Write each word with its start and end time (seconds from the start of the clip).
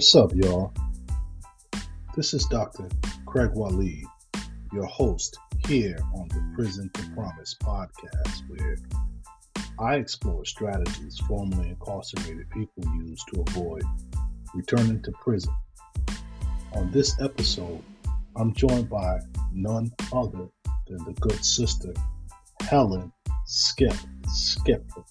What's 0.00 0.14
up, 0.14 0.34
y'all? 0.34 0.72
This 2.16 2.32
is 2.32 2.46
Dr. 2.46 2.88
Craig 3.26 3.50
Waleed, 3.50 4.06
your 4.72 4.86
host 4.86 5.36
here 5.68 5.98
on 6.14 6.26
the 6.28 6.52
Prison 6.54 6.90
to 6.94 7.02
Promise 7.10 7.56
podcast, 7.62 8.48
where 8.48 8.78
I 9.78 9.96
explore 9.96 10.46
strategies 10.46 11.18
formerly 11.28 11.68
incarcerated 11.68 12.48
people 12.48 12.82
use 12.96 13.22
to 13.34 13.44
avoid 13.48 13.82
returning 14.54 15.02
to 15.02 15.12
prison. 15.20 15.54
On 16.72 16.90
this 16.92 17.20
episode, 17.20 17.82
I'm 18.36 18.54
joined 18.54 18.88
by 18.88 19.20
none 19.52 19.92
other 20.14 20.48
than 20.86 21.04
the 21.04 21.14
good 21.20 21.44
sister, 21.44 21.92
Helen 22.62 23.12
Skip 23.44 23.92
Skipper. 24.28 25.04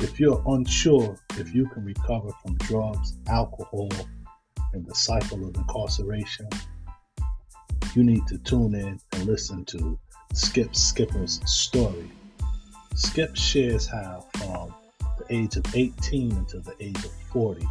If 0.00 0.20
you're 0.20 0.42
unsure 0.46 1.18
if 1.36 1.52
you 1.54 1.66
can 1.66 1.84
recover 1.84 2.30
from 2.42 2.56
drugs, 2.58 3.14
alcohol, 3.28 3.88
and 4.72 4.86
the 4.86 4.94
cycle 4.94 5.46
of 5.46 5.56
incarceration, 5.56 6.48
you 7.94 8.04
need 8.04 8.26
to 8.28 8.38
tune 8.38 8.74
in 8.74 9.00
and 9.12 9.26
listen 9.26 9.64
to 9.66 9.98
Skip 10.34 10.76
Skipper's 10.76 11.40
story. 11.50 12.10
Skip 12.94 13.34
shares 13.34 13.86
how, 13.86 14.26
from 14.36 14.72
the 15.18 15.34
age 15.34 15.56
of 15.56 15.64
18 15.74 16.32
until 16.32 16.60
the 16.60 16.76
age 16.80 17.04
of 17.04 17.12
40, 17.32 17.66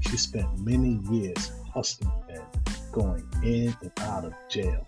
she 0.00 0.16
spent 0.16 0.58
many 0.58 1.00
years 1.10 1.52
hustling 1.72 2.10
and 2.28 2.42
going 2.90 3.24
in 3.44 3.76
and 3.82 3.92
out 4.00 4.24
of 4.24 4.34
jail 4.48 4.84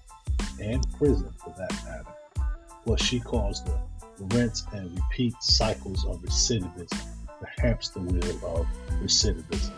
and 0.61 0.85
prison 0.99 1.33
for 1.39 1.55
that 1.57 1.73
matter. 1.85 2.47
What 2.85 3.01
she 3.01 3.21
calls 3.21 3.63
the 3.65 3.79
rinse 4.27 4.65
and 4.73 4.97
repeat 4.99 5.35
cycles 5.41 6.05
of 6.07 6.21
recidivism, 6.23 7.07
the 7.41 7.63
hamster 7.63 8.01
wheel 8.01 8.57
of 8.57 8.67
recidivism, 9.03 9.73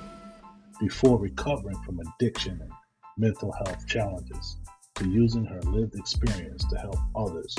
before 0.80 1.18
recovering 1.18 1.76
from 1.82 2.00
addiction 2.00 2.60
and 2.60 2.72
mental 3.16 3.52
health 3.52 3.86
challenges 3.86 4.56
to 4.94 5.08
using 5.08 5.44
her 5.44 5.60
lived 5.62 5.94
experience 5.94 6.64
to 6.68 6.78
help 6.78 6.96
others 7.16 7.56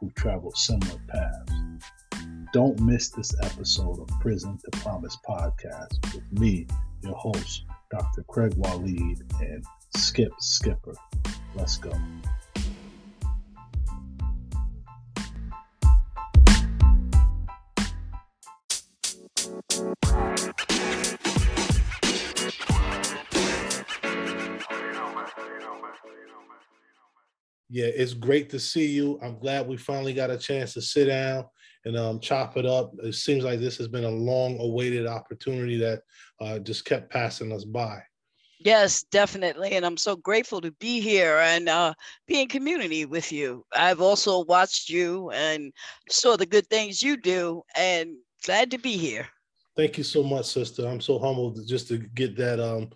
who 0.00 0.10
travel 0.10 0.52
similar 0.54 1.00
paths. 1.08 1.52
Don't 2.52 2.78
miss 2.80 3.10
this 3.10 3.34
episode 3.42 4.00
of 4.00 4.08
Prison 4.20 4.58
to 4.58 4.80
Promise 4.80 5.18
podcast 5.28 6.14
with 6.14 6.40
me, 6.40 6.66
your 7.02 7.14
host, 7.14 7.64
Dr. 7.90 8.22
Craig 8.28 8.54
Waleed, 8.54 9.20
and 9.40 9.64
Skip 9.96 10.32
Skipper. 10.38 10.94
Let's 11.54 11.76
go. 11.76 11.92
Yeah, 27.68 27.86
it's 27.86 28.14
great 28.14 28.48
to 28.50 28.60
see 28.60 28.86
you. 28.86 29.18
I'm 29.22 29.38
glad 29.38 29.66
we 29.66 29.76
finally 29.76 30.14
got 30.14 30.30
a 30.30 30.38
chance 30.38 30.72
to 30.74 30.82
sit 30.82 31.06
down 31.06 31.46
and 31.84 31.96
um, 31.96 32.20
chop 32.20 32.56
it 32.56 32.66
up. 32.66 32.92
It 33.02 33.14
seems 33.14 33.44
like 33.44 33.58
this 33.58 33.76
has 33.78 33.88
been 33.88 34.04
a 34.04 34.10
long 34.10 34.58
awaited 34.60 35.06
opportunity 35.06 35.76
that 35.78 36.02
uh, 36.40 36.58
just 36.60 36.84
kept 36.84 37.10
passing 37.10 37.52
us 37.52 37.64
by. 37.64 38.00
Yes, 38.58 39.02
definitely. 39.02 39.72
And 39.72 39.84
I'm 39.84 39.96
so 39.96 40.16
grateful 40.16 40.60
to 40.62 40.70
be 40.72 41.00
here 41.00 41.38
and 41.38 41.68
uh, 41.68 41.92
be 42.26 42.40
in 42.40 42.48
community 42.48 43.04
with 43.04 43.30
you. 43.30 43.64
I've 43.74 44.00
also 44.00 44.44
watched 44.44 44.88
you 44.88 45.30
and 45.30 45.72
saw 46.08 46.36
the 46.36 46.46
good 46.46 46.66
things 46.68 47.02
you 47.02 47.16
do 47.16 47.62
and 47.76 48.16
glad 48.44 48.70
to 48.70 48.78
be 48.78 48.96
here. 48.96 49.28
Thank 49.76 49.98
you 49.98 50.04
so 50.04 50.22
much, 50.22 50.46
sister. 50.46 50.86
I'm 50.86 51.02
so 51.02 51.18
humbled 51.18 51.60
just 51.66 51.88
to 51.88 51.98
get 51.98 52.36
that 52.38 52.58
um, 52.58 52.90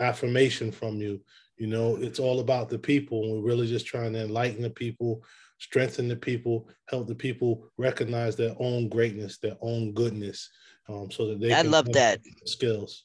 affirmation 0.00 0.70
from 0.70 1.00
you. 1.00 1.20
You 1.56 1.66
know, 1.66 1.96
it's 1.96 2.18
all 2.18 2.40
about 2.40 2.68
the 2.68 2.78
people. 2.78 3.24
And 3.24 3.32
we're 3.32 3.48
really 3.48 3.66
just 3.66 3.86
trying 3.86 4.12
to 4.12 4.24
enlighten 4.24 4.62
the 4.62 4.70
people, 4.70 5.22
strengthen 5.58 6.08
the 6.08 6.16
people, 6.16 6.68
help 6.88 7.06
the 7.06 7.14
people 7.14 7.68
recognize 7.78 8.36
their 8.36 8.54
own 8.58 8.88
greatness, 8.88 9.38
their 9.38 9.56
own 9.60 9.92
goodness, 9.92 10.50
um, 10.88 11.10
so 11.10 11.26
that 11.28 11.40
they 11.40 11.52
I 11.52 11.62
love 11.62 11.92
that 11.92 12.20
skills. 12.44 13.04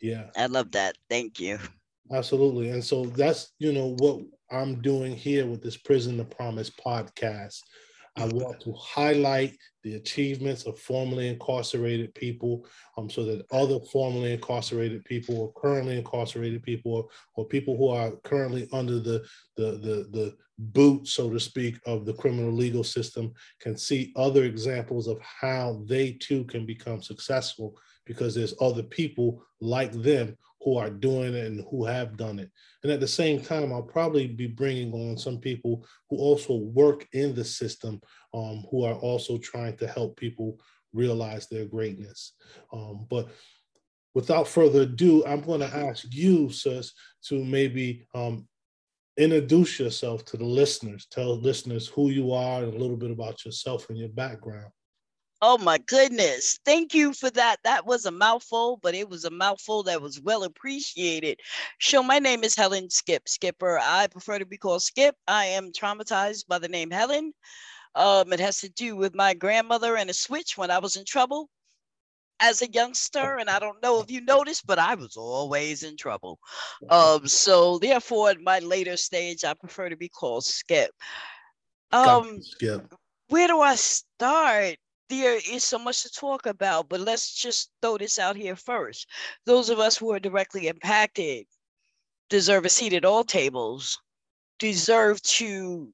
Yeah. 0.00 0.26
I 0.36 0.46
love 0.46 0.70
that. 0.72 0.96
Thank 1.10 1.40
you. 1.40 1.58
Absolutely. 2.12 2.70
And 2.70 2.82
so 2.82 3.04
that's, 3.04 3.52
you 3.58 3.72
know, 3.72 3.96
what 3.98 4.20
I'm 4.50 4.80
doing 4.80 5.14
here 5.14 5.46
with 5.46 5.62
this 5.62 5.76
Prison 5.76 6.16
to 6.18 6.24
Promise 6.24 6.70
podcast. 6.70 7.60
I 8.18 8.26
want 8.26 8.60
to 8.62 8.72
highlight 8.72 9.56
the 9.84 9.94
achievements 9.94 10.66
of 10.66 10.78
formerly 10.78 11.28
incarcerated 11.28 12.12
people 12.14 12.66
um, 12.96 13.08
so 13.08 13.24
that 13.24 13.46
other 13.52 13.78
formerly 13.92 14.32
incarcerated 14.32 15.04
people 15.04 15.40
or 15.40 15.52
currently 15.52 15.96
incarcerated 15.96 16.64
people 16.64 16.92
or, 16.92 17.08
or 17.36 17.44
people 17.46 17.76
who 17.76 17.88
are 17.88 18.10
currently 18.24 18.68
under 18.72 18.98
the, 18.98 19.24
the, 19.56 19.72
the, 19.72 20.08
the 20.10 20.36
boot, 20.58 21.06
so 21.06 21.30
to 21.30 21.38
speak, 21.38 21.78
of 21.86 22.06
the 22.06 22.14
criminal 22.14 22.52
legal 22.52 22.82
system 22.82 23.32
can 23.60 23.76
see 23.76 24.12
other 24.16 24.44
examples 24.44 25.06
of 25.06 25.20
how 25.20 25.80
they 25.86 26.12
too 26.12 26.42
can 26.44 26.66
become 26.66 27.00
successful 27.00 27.78
because 28.04 28.34
there's 28.34 28.54
other 28.60 28.82
people 28.82 29.44
like 29.60 29.92
them 29.92 30.36
who 30.68 30.76
are 30.76 30.90
doing 30.90 31.34
it 31.34 31.46
and 31.46 31.64
who 31.70 31.86
have 31.86 32.18
done 32.18 32.38
it. 32.38 32.50
And 32.82 32.92
at 32.92 33.00
the 33.00 33.08
same 33.08 33.40
time, 33.40 33.72
I'll 33.72 33.82
probably 33.82 34.26
be 34.26 34.46
bringing 34.46 34.92
on 34.92 35.16
some 35.16 35.38
people 35.38 35.86
who 36.10 36.18
also 36.18 36.56
work 36.56 37.06
in 37.14 37.34
the 37.34 37.44
system, 37.44 38.02
um, 38.34 38.66
who 38.70 38.84
are 38.84 38.94
also 38.94 39.38
trying 39.38 39.78
to 39.78 39.86
help 39.86 40.18
people 40.18 40.60
realize 40.92 41.48
their 41.48 41.64
greatness. 41.64 42.34
Um, 42.70 43.06
but 43.08 43.30
without 44.14 44.46
further 44.46 44.82
ado, 44.82 45.24
I'm 45.24 45.40
going 45.40 45.60
to 45.60 45.74
ask 45.74 46.04
you, 46.10 46.50
sis, 46.50 46.92
to 47.28 47.42
maybe 47.42 48.06
um, 48.14 48.46
introduce 49.16 49.80
yourself 49.80 50.22
to 50.26 50.36
the 50.36 50.44
listeners. 50.44 51.06
Tell 51.10 51.40
listeners 51.40 51.88
who 51.88 52.10
you 52.10 52.34
are 52.34 52.62
and 52.62 52.74
a 52.74 52.78
little 52.78 52.98
bit 52.98 53.10
about 53.10 53.42
yourself 53.46 53.88
and 53.88 53.98
your 53.98 54.10
background. 54.10 54.70
Oh 55.40 55.56
my 55.56 55.78
goodness. 55.78 56.58
Thank 56.64 56.94
you 56.94 57.12
for 57.12 57.30
that. 57.30 57.58
That 57.62 57.86
was 57.86 58.06
a 58.06 58.10
mouthful, 58.10 58.78
but 58.82 58.94
it 58.94 59.08
was 59.08 59.24
a 59.24 59.30
mouthful 59.30 59.84
that 59.84 60.02
was 60.02 60.20
well 60.20 60.42
appreciated. 60.42 61.38
So, 61.80 62.02
my 62.02 62.18
name 62.18 62.42
is 62.42 62.56
Helen 62.56 62.90
Skip 62.90 63.28
Skipper. 63.28 63.78
I 63.80 64.08
prefer 64.08 64.40
to 64.40 64.46
be 64.46 64.56
called 64.56 64.82
Skip. 64.82 65.14
I 65.28 65.44
am 65.46 65.70
traumatized 65.70 66.48
by 66.48 66.58
the 66.58 66.68
name 66.68 66.90
Helen. 66.90 67.32
Um, 67.94 68.32
it 68.32 68.40
has 68.40 68.60
to 68.62 68.68
do 68.68 68.96
with 68.96 69.14
my 69.14 69.32
grandmother 69.34 69.96
and 69.96 70.10
a 70.10 70.14
switch 70.14 70.58
when 70.58 70.72
I 70.72 70.78
was 70.80 70.96
in 70.96 71.04
trouble 71.04 71.48
as 72.40 72.60
a 72.62 72.70
youngster. 72.70 73.36
And 73.38 73.48
I 73.48 73.60
don't 73.60 73.80
know 73.80 74.00
if 74.00 74.10
you 74.10 74.20
noticed, 74.20 74.66
but 74.66 74.80
I 74.80 74.96
was 74.96 75.16
always 75.16 75.84
in 75.84 75.96
trouble. 75.96 76.40
Um, 76.90 77.28
so, 77.28 77.78
therefore, 77.78 78.30
at 78.30 78.40
my 78.40 78.58
later 78.58 78.96
stage, 78.96 79.44
I 79.44 79.54
prefer 79.54 79.88
to 79.88 79.96
be 79.96 80.08
called 80.08 80.44
Skip. 80.44 80.90
Um, 81.92 82.40
Skip. 82.42 82.92
Where 83.28 83.46
do 83.46 83.60
I 83.60 83.76
start? 83.76 84.76
There 85.08 85.36
is 85.36 85.64
so 85.64 85.78
much 85.78 86.02
to 86.02 86.10
talk 86.10 86.46
about, 86.46 86.88
but 86.88 87.00
let's 87.00 87.34
just 87.34 87.70
throw 87.80 87.98
this 87.98 88.18
out 88.18 88.36
here 88.36 88.56
first. 88.56 89.08
Those 89.46 89.70
of 89.70 89.78
us 89.78 89.96
who 89.96 90.12
are 90.12 90.20
directly 90.20 90.68
impacted 90.68 91.46
deserve 92.28 92.64
a 92.64 92.68
seat 92.68 92.92
at 92.92 93.04
all 93.04 93.24
tables, 93.24 93.98
deserve 94.58 95.22
to 95.22 95.92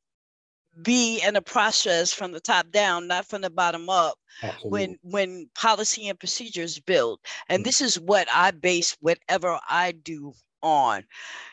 be 0.83 1.23
in 1.25 1.37
a 1.37 1.43
process 1.43 2.13
from 2.13 2.33
the 2.33 2.41
top 2.41 2.71
down, 2.71 3.07
not 3.07 3.27
from 3.27 3.43
the 3.43 3.51
bottom 3.51 3.89
up, 3.89 4.19
Absolutely. 4.43 4.71
when 4.71 4.99
when 5.03 5.51
policy 5.55 6.09
and 6.09 6.19
procedures 6.19 6.81
build. 6.81 7.21
And 7.49 7.61
mm-hmm. 7.61 7.65
this 7.65 7.81
is 7.81 8.01
what 8.01 8.27
I 8.33 8.51
base 8.51 8.97
whatever 9.01 9.61
I 9.69 9.93
do 9.93 10.35
on. 10.65 11.05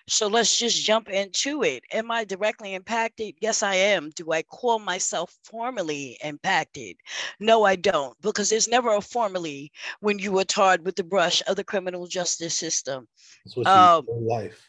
So 0.07 0.27
let's 0.27 0.57
just 0.57 0.83
jump 0.83 1.09
into 1.09 1.63
it. 1.63 1.83
Am 1.91 2.09
I 2.09 2.23
directly 2.23 2.73
impacted? 2.73 3.35
Yes, 3.41 3.61
I 3.61 3.75
am. 3.75 4.09
Do 4.15 4.31
I 4.31 4.41
call 4.41 4.79
myself 4.79 5.37
formally 5.43 6.17
impacted? 6.23 6.95
No, 7.39 7.63
I 7.63 7.75
don't, 7.75 8.19
because 8.21 8.49
there's 8.49 8.67
never 8.67 8.95
a 8.95 9.01
formally 9.01 9.71
when 9.99 10.17
you 10.17 10.37
are 10.39 10.43
tarred 10.43 10.85
with 10.85 10.95
the 10.95 11.03
brush 11.03 11.43
of 11.47 11.55
the 11.55 11.63
criminal 11.63 12.07
justice 12.07 12.57
system. 12.57 13.07
That's 13.45 13.57
what 13.57 13.67
um, 13.67 14.05
life. 14.07 14.67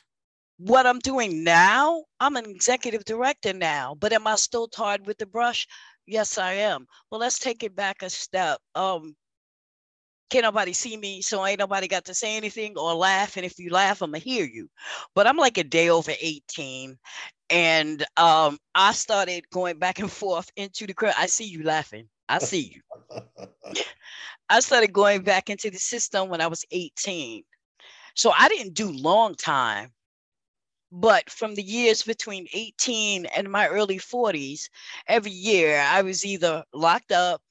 What 0.59 0.87
I'm 0.87 0.99
doing 0.99 1.43
now, 1.43 2.05
I'm 2.21 2.37
an 2.37 2.47
executive 2.47 3.05
director 3.05 3.53
now, 3.53 3.97
but 3.99 4.13
am 4.13 4.27
I 4.27 4.37
still 4.37 4.69
tarred 4.69 5.07
with 5.07 5.19
the 5.19 5.27
brush? 5.27 5.67
Yes, 6.07 6.37
I 6.39 6.53
am. 6.55 6.87
Well, 7.11 7.21
let's 7.21 7.39
take 7.39 7.63
it 7.63 7.75
back 7.75 8.03
a 8.03 8.11
step. 8.11 8.61
Um, 8.75 9.17
can't 10.33 10.45
nobody 10.45 10.73
see 10.73 10.97
me, 10.97 11.21
so 11.21 11.45
ain't 11.47 11.59
nobody 11.59 11.87
got 11.87 12.07
to 12.07 12.15
say 12.15 12.37
anything 12.39 12.79
or 12.79 12.95
laugh. 12.95 13.37
And 13.37 13.45
if 13.45 13.59
you 13.59 13.71
laugh, 13.71 14.01
I'm 14.01 14.13
gonna 14.13 14.19
hear 14.19 14.47
you. 14.47 14.69
But 15.15 15.27
I'm 15.27 15.37
like 15.37 15.59
a 15.59 15.65
day 15.65 15.91
over 15.91 16.13
18, 16.19 16.97
and 17.51 18.03
um, 18.17 18.59
I 18.75 18.93
started 18.93 19.49
going 19.51 19.79
back 19.79 19.99
and 19.99 20.11
forth 20.11 20.51
into 20.57 20.87
the 20.87 20.95
crowd. 20.95 21.15
I 21.19 21.27
see 21.27 21.45
you 21.45 21.63
laughing. 21.65 22.09
I 22.31 22.39
see 22.39 22.75
you. 22.75 22.81
I 24.49 24.61
started 24.61 24.95
going 24.95 25.23
back 25.23 25.51
into 25.51 25.71
the 25.71 25.79
system 25.79 26.31
when 26.31 26.41
I 26.41 26.47
was 26.47 26.65
18. 26.71 27.45
So 28.15 28.33
I 28.37 28.49
didn't 28.49 28.73
do 28.73 28.91
long 28.91 29.35
time, 29.35 29.93
but 30.91 31.29
from 31.29 31.55
the 31.55 31.63
years 31.63 32.03
between 32.03 32.47
18 32.55 33.27
and 33.27 33.53
my 33.53 33.69
early 33.69 33.99
40s, 33.99 34.71
every 35.09 35.31
year 35.31 35.79
I 35.79 36.01
was 36.01 36.25
either 36.25 36.65
locked 36.73 37.13
up, 37.13 37.43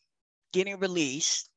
getting 0.52 0.80
released, 0.80 1.51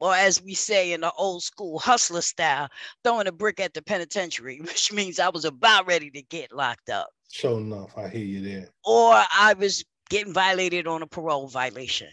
or 0.00 0.14
as 0.14 0.42
we 0.42 0.54
say 0.54 0.92
in 0.92 1.00
the 1.00 1.12
old 1.12 1.42
school 1.42 1.78
hustler 1.78 2.20
style, 2.20 2.68
throwing 3.04 3.26
a 3.26 3.32
brick 3.32 3.60
at 3.60 3.74
the 3.74 3.82
penitentiary, 3.82 4.60
which 4.62 4.92
means 4.92 5.18
I 5.18 5.28
was 5.28 5.44
about 5.44 5.86
ready 5.86 6.10
to 6.10 6.22
get 6.22 6.52
locked 6.52 6.90
up. 6.90 7.08
Sure 7.30 7.58
enough, 7.58 7.96
I 7.96 8.08
hear 8.08 8.24
you 8.24 8.42
there. 8.42 8.68
Or 8.84 9.12
I 9.12 9.54
was 9.58 9.84
getting 10.08 10.32
violated 10.32 10.86
on 10.86 11.02
a 11.02 11.06
parole 11.06 11.48
violation. 11.48 12.08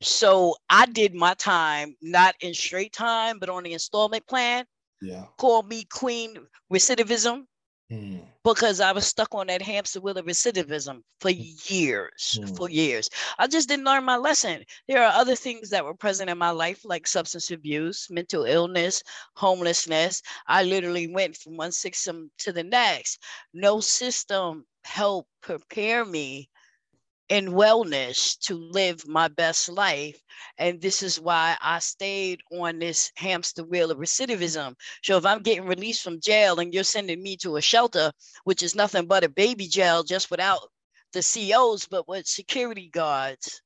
So 0.00 0.56
I 0.70 0.86
did 0.86 1.14
my 1.14 1.34
time 1.34 1.94
not 2.02 2.34
in 2.40 2.54
straight 2.54 2.92
time, 2.92 3.38
but 3.38 3.48
on 3.48 3.62
the 3.62 3.72
installment 3.72 4.26
plan. 4.26 4.64
Yeah. 5.00 5.24
Call 5.38 5.62
me 5.62 5.84
Queen 5.84 6.36
Recidivism 6.72 7.44
Hmm. 7.90 8.18
because 8.44 8.80
I 8.80 8.92
was 8.92 9.06
stuck 9.06 9.34
on 9.34 9.46
that 9.48 9.62
hamster 9.62 10.00
wheel 10.00 10.18
of 10.18 10.26
recidivism 10.26 11.02
for 11.20 11.30
years, 11.30 12.38
Mm. 12.38 12.56
for 12.56 12.68
years. 12.70 13.08
I 13.38 13.46
just 13.46 13.68
didn't 13.68 13.84
learn 13.86 14.04
my 14.04 14.16
lesson. 14.16 14.64
There 14.88 15.02
are 15.02 15.12
other 15.12 15.36
things 15.36 15.70
that 15.70 15.84
were 15.84 15.94
present 15.94 16.30
in 16.30 16.38
my 16.38 16.50
life, 16.50 16.84
like 16.84 17.06
substance 17.06 17.50
abuse, 17.50 18.08
mental 18.10 18.44
illness, 18.44 19.02
homelessness. 19.36 20.22
I 20.46 20.62
literally 20.64 21.06
went 21.08 21.36
from 21.36 21.56
one 21.56 21.72
system 21.72 22.30
to 22.38 22.52
the 22.52 22.64
next. 22.64 23.22
No 23.52 23.80
system 23.80 24.66
helped 24.84 25.30
prepare 25.42 26.04
me 26.04 26.50
in 27.28 27.46
wellness 27.48 28.38
to 28.38 28.54
live 28.54 29.06
my 29.06 29.28
best 29.28 29.68
life. 29.68 30.20
And 30.58 30.80
this 30.80 31.02
is 31.02 31.18
why 31.18 31.56
I 31.60 31.78
stayed 31.78 32.40
on 32.52 32.78
this 32.78 33.10
hamster 33.16 33.64
wheel 33.64 33.90
of 33.90 33.98
recidivism. 33.98 34.74
So 35.02 35.16
if 35.16 35.24
I'm 35.24 35.42
getting 35.42 35.66
released 35.66 36.02
from 36.02 36.20
jail 36.20 36.60
and 36.60 36.72
you're 36.72 36.84
sending 36.84 37.22
me 37.22 37.36
to 37.38 37.56
a 37.56 37.62
shelter, 37.62 38.12
which 38.44 38.62
is 38.62 38.74
nothing 38.74 39.06
but 39.06 39.24
a 39.24 39.28
baby 39.28 39.66
jail 39.66 40.02
just 40.02 40.30
without 40.30 40.60
the 41.12 41.22
COs, 41.22 41.86
but 41.86 42.08
with 42.08 42.26
security 42.26 42.90
guards. 42.92 43.62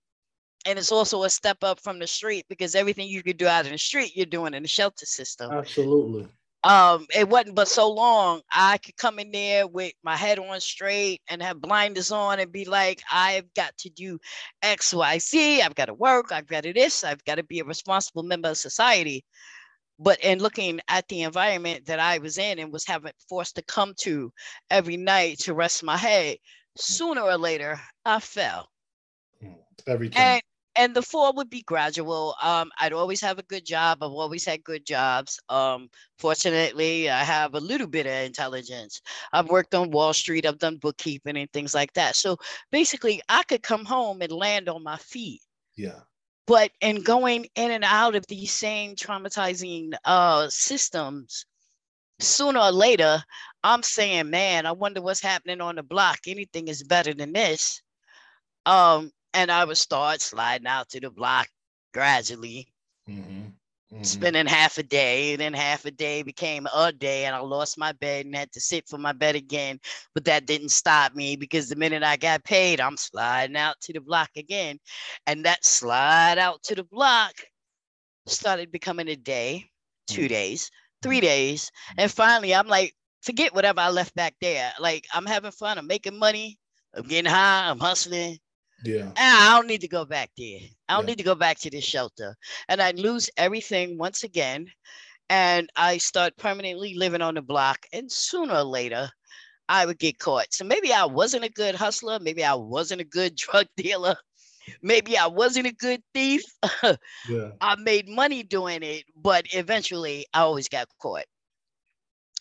And 0.67 0.79
it's 0.79 0.93
also 0.93 1.23
a 1.25 1.31
step 1.31 1.59
up 1.63 1.81
from 1.81 1.99
the 1.99 2.07
street 2.07 2.45
because 2.49 2.75
everything 2.75 3.09
you 3.09 3.23
could 3.23 3.39
do 3.39 3.47
out 3.47 3.67
in 3.67 3.73
the 3.73 3.79
street, 3.79 4.15
you're 4.15 4.27
doing 4.27 4.55
in 4.55 4.63
the 4.63 4.69
shelter 4.69 5.07
system 5.07 5.51
Absolutely. 5.51 6.29
Um 6.65 7.07
it 7.15 7.29
wasn't 7.29 7.55
but 7.55 7.69
so 7.69 7.89
long 7.89 8.41
i 8.53 8.79
could 8.79 8.97
come 8.97 9.21
in 9.21 9.31
there 9.31 9.67
with 9.67 9.93
my 10.03 10.17
head 10.17 10.41
on 10.41 10.61
straight 10.61 11.21
and 11.29 11.41
have 11.43 11.61
blinders 11.61 12.11
on 12.11 12.41
and 12.41 12.51
be 12.51 12.65
like 12.65 13.01
i've 13.13 13.53
got 13.55 13.77
to 13.79 13.89
do 13.91 14.19
x 14.63 14.93
y 14.93 15.19
z 15.19 15.63
i've 15.63 15.75
got 15.77 15.87
to 15.87 15.95
work 15.95 16.33
i've 16.33 16.49
got 16.49 16.65
to 16.65 16.73
this 16.73 17.05
i've 17.05 17.25
got 17.25 17.37
to 17.37 17.45
be 17.45 17.61
a 17.61 17.65
responsible 17.65 18.23
member 18.23 18.51
of 18.51 18.59
society. 18.59 19.25
But 20.01 20.21
in 20.23 20.39
looking 20.39 20.81
at 20.89 21.07
the 21.09 21.23
environment 21.23 21.87
that 21.87 22.01
i 22.01 22.19
was 22.19 22.39
in 22.39 22.59
and 22.59 22.73
was 22.73 22.87
having 22.87 23.13
forced 23.29 23.57
to 23.57 23.63
come 23.63 23.95
to 24.01 24.33
every 24.71 24.97
night 24.97 25.39
to 25.41 25.55
rest 25.55 25.83
my 25.85 25.97
head 25.97 26.39
sooner 26.77 27.23
or 27.23 27.37
later 27.39 27.81
i 28.05 28.19
fell. 28.21 28.69
Every 29.87 30.11
time. 30.11 30.23
and 30.23 30.43
and 30.79 30.95
the 30.95 31.03
fall 31.03 31.35
would 31.35 31.51
be 31.51 31.63
gradual. 31.63 32.37
Um, 32.41 32.71
I'd 32.79 32.93
always 32.93 33.21
have 33.21 33.39
a 33.39 33.43
good 33.43 33.67
job. 33.67 33.99
I've 34.01 34.13
always 34.13 34.45
had 34.45 34.63
good 34.63 34.87
jobs. 34.87 35.39
Um, 35.49 35.91
fortunately, 36.19 37.11
I 37.11 37.25
have 37.25 37.55
a 37.55 37.61
little 37.61 37.89
bit 37.89 38.07
of 38.07 38.13
intelligence. 38.13 39.03
I've 39.33 39.49
worked 39.49 39.75
on 39.75 39.91
Wall 39.91 40.13
Street. 40.15 40.47
I've 40.47 40.61
done 40.61 40.77
bookkeeping 40.77 41.37
and 41.37 41.53
things 41.53 41.75
like 41.75 41.93
that. 41.95 42.15
So 42.15 42.37
basically, 42.71 43.21
I 43.29 43.43
could 43.43 43.63
come 43.63 43.85
home 43.85 44.23
and 44.23 44.31
land 44.31 44.69
on 44.69 44.85
my 44.85 44.97
feet. 44.97 45.43
yeah. 45.77 46.01
But 46.47 46.71
in 46.81 47.03
going 47.03 47.47
in 47.57 47.73
and 47.73 47.85
out 47.85 48.15
of 48.15 48.27
these 48.27 48.53
same 48.53 48.95
traumatizing 48.97 49.93
uh, 50.05 50.49
systems, 50.49 51.45
sooner 52.21 52.61
or 52.61 52.73
later, 52.73 53.23
I'm 53.65 53.83
saying, 53.83 54.31
man, 54.31 54.65
I 54.65 54.73
wonder 54.73 55.03
what's 55.03 55.21
happening 55.21 55.61
on 55.61 55.75
the 55.75 55.83
block. 55.83 56.21
Anything 56.27 56.69
is 56.69 56.83
better 56.83 57.13
than 57.13 57.33
this. 57.33 57.83
Um, 58.65 59.11
and 59.39 59.51
I 59.53 59.65
would 59.65 59.79
start 59.79 60.21
sliding 60.23 60.67
out 60.67 60.91
to 60.91 61.01
the 61.01 61.11
block 61.11 61.49
gradually, 61.95 62.75
Mm-hmm. 63.09 63.47
Mm-hmm. 63.93 64.27
spending 64.27 64.47
half 64.47 64.79
a 64.79 64.83
day, 64.83 65.37
then 65.37 65.53
half 65.55 65.85
a 65.85 65.91
day 65.91 66.23
became 66.23 66.67
a 66.75 66.93
day, 66.93 67.25
and 67.25 67.35
I 67.35 67.41
lost 67.41 67.79
my 67.79 67.93
bed 67.93 68.27
and 68.27 68.35
had 68.35 68.53
to 68.53 68.61
sit 68.61 68.89
for 68.89 68.99
my 68.99 69.13
bed 69.13 69.37
again. 69.37 69.81
But 70.15 70.25
that 70.27 70.47
didn't 70.47 70.71
stop 70.71 71.15
me 71.15 71.37
because 71.37 71.69
the 71.69 71.77
minute 71.77 72.03
I 72.03 72.17
got 72.17 72.45
paid, 72.45 72.81
I'm 72.81 72.97
sliding 72.97 73.57
out 73.57 73.81
to 73.83 73.93
the 73.93 74.01
block 74.01 74.31
again. 74.37 74.79
And 75.27 75.45
that 75.45 75.65
slide 75.65 76.39
out 76.39 76.63
to 76.65 76.75
the 76.75 76.85
block 76.85 77.35
started 78.27 78.71
becoming 78.73 79.09
a 79.09 79.17
day, 79.17 79.71
two 80.07 80.29
Mm. 80.29 80.29
days, 80.29 80.71
three 81.03 81.21
days. 81.21 81.71
And 81.97 82.11
finally, 82.11 82.55
I'm 82.55 82.69
like, 82.69 82.95
forget 83.23 83.55
whatever 83.55 83.81
I 83.81 83.91
left 83.91 84.15
back 84.15 84.35
there. 84.41 84.73
Like, 84.81 85.07
I'm 85.13 85.27
having 85.27 85.53
fun, 85.53 85.79
I'm 85.79 85.87
making 85.87 86.19
money, 86.19 86.59
I'm 86.95 87.05
getting 87.07 87.31
high, 87.31 87.69
I'm 87.69 87.81
hustling. 87.81 88.39
Yeah. 88.83 89.13
Ah, 89.17 89.53
I 89.55 89.59
don't 89.59 89.67
need 89.69 89.81
to 89.83 89.89
go 89.89 90.05
back 90.05 90.31
there. 90.37 90.61
I 90.89 90.95
don't 90.97 91.07
Yeah. 91.07 91.07
need 91.07 91.19
to 91.19 91.25
go 91.25 91.35
back 91.35 91.59
to 91.61 91.71
this 91.71 91.85
shelter. 91.85 92.37
And 92.69 92.81
I 92.81 92.93
lose 92.93 93.31
everything 93.37 93.99
once 93.99 94.23
again. 94.25 94.67
And 95.29 95.69
I 95.77 95.99
start 95.99 96.37
permanently 96.37 96.95
living 96.95 97.23
on 97.23 97.35
the 97.35 97.43
block. 97.43 97.87
And 97.93 98.11
sooner 98.11 98.55
or 98.55 98.63
later, 98.65 99.11
I 99.69 99.87
would 99.87 99.99
get 99.99 100.19
caught. 100.19 100.53
So 100.53 100.65
maybe 100.65 100.93
I 100.93 101.05
wasn't 101.07 101.45
a 101.45 101.51
good 101.51 101.75
hustler. 101.77 102.19
Maybe 102.21 102.45
I 102.45 102.55
wasn't 102.55 103.01
a 103.01 103.05
good 103.05 103.37
drug 103.37 103.67
dealer. 103.77 104.17
Maybe 104.83 105.17
I 105.19 105.27
wasn't 105.27 105.67
a 105.67 105.73
good 105.75 106.03
thief. 106.15 106.43
Yeah. 107.25 107.53
I 107.61 107.77
made 107.77 108.09
money 108.09 108.43
doing 108.43 108.83
it, 108.83 109.05
but 109.17 109.47
eventually 109.53 110.27
I 110.33 110.41
always 110.41 110.69
got 110.69 110.89
caught. 111.01 111.25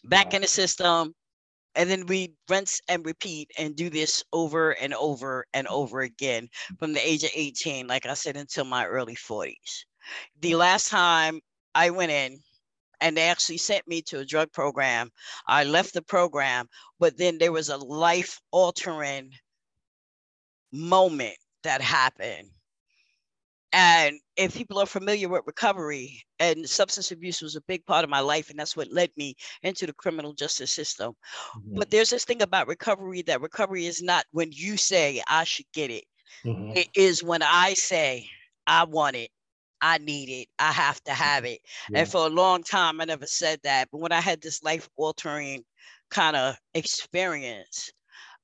Back 0.03 0.33
Wow. 0.33 0.35
in 0.35 0.41
the 0.41 0.47
system, 0.47 1.15
and 1.77 1.89
then 1.91 2.07
we 2.07 2.33
rinse 2.49 2.81
and 2.89 3.05
repeat 3.05 3.51
and 3.57 3.75
do 3.75 3.89
this 3.89 4.23
over 4.33 4.71
and 4.71 4.95
over 4.95 5.45
and 5.53 5.67
over 5.67 6.01
again 6.01 6.49
from 6.79 6.91
the 6.91 7.07
age 7.07 7.23
of 7.23 7.29
18, 7.35 7.87
like 7.87 8.07
I 8.07 8.15
said, 8.15 8.35
until 8.35 8.65
my 8.65 8.85
early 8.87 9.15
40s. 9.15 9.85
The 10.41 10.55
last 10.55 10.89
time 10.89 11.39
I 11.75 11.91
went 11.91 12.11
in, 12.11 12.39
and 12.99 13.15
they 13.15 13.29
actually 13.29 13.59
sent 13.59 13.87
me 13.87 14.01
to 14.01 14.19
a 14.19 14.25
drug 14.25 14.51
program. 14.51 15.11
I 15.47 15.65
left 15.65 15.93
the 15.93 16.01
program, 16.01 16.67
but 16.99 17.15
then 17.15 17.37
there 17.37 17.51
was 17.51 17.69
a 17.69 17.77
life 17.77 18.41
altering 18.51 19.31
moment 20.71 21.37
that 21.61 21.81
happened. 21.81 22.49
And 23.77 24.19
if 24.37 24.55
people 24.55 24.79
are 24.79 24.87
familiar 24.87 25.29
with 25.29 25.43
recovery, 25.45 26.23
and 26.39 26.67
substance 26.67 27.11
abuse 27.11 27.41
was 27.41 27.55
a 27.55 27.61
big 27.61 27.85
part 27.85 28.03
of 28.03 28.09
my 28.09 28.21
life, 28.21 28.49
and 28.49 28.59
that's 28.59 28.75
what 28.75 28.91
led 28.91 29.11
me 29.17 29.35
into 29.63 29.85
the 29.85 29.93
criminal 29.93 30.33
justice 30.33 30.73
system. 30.73 31.13
Mhm. 31.55 31.75
But 31.77 31.91
there's 31.91 32.09
this 32.09 32.25
thing 32.25 32.41
about 32.41 32.67
recovery 32.67 33.21
that 33.23 33.41
recovery 33.41 33.85
is 33.85 34.01
not 34.01 34.25
when 34.31 34.49
you 34.51 34.77
say, 34.77 35.21
I 35.27 35.43
should 35.45 35.71
get 35.73 35.91
it. 35.91 36.05
Mhm. 36.43 36.75
It 36.75 36.89
is 36.95 37.23
when 37.23 37.43
I 37.43 37.73
say, 37.75 38.29
I 38.67 38.85
want 38.85 39.15
it, 39.15 39.31
I 39.81 39.99
need 39.99 40.29
it, 40.29 40.49
I 40.59 40.71
have 40.71 41.03
to 41.05 41.13
have 41.13 41.45
it. 41.45 41.61
Yeah. 41.89 41.99
And 41.99 42.09
for 42.09 42.25
a 42.25 42.29
long 42.29 42.63
time, 42.63 42.99
I 43.01 43.05
never 43.05 43.27
said 43.27 43.59
that. 43.63 43.89
But 43.91 43.99
when 43.99 44.11
I 44.11 44.21
had 44.21 44.41
this 44.41 44.63
life 44.63 44.89
altering 44.97 45.65
kind 46.09 46.35
of 46.35 46.57
experience, 46.73 47.91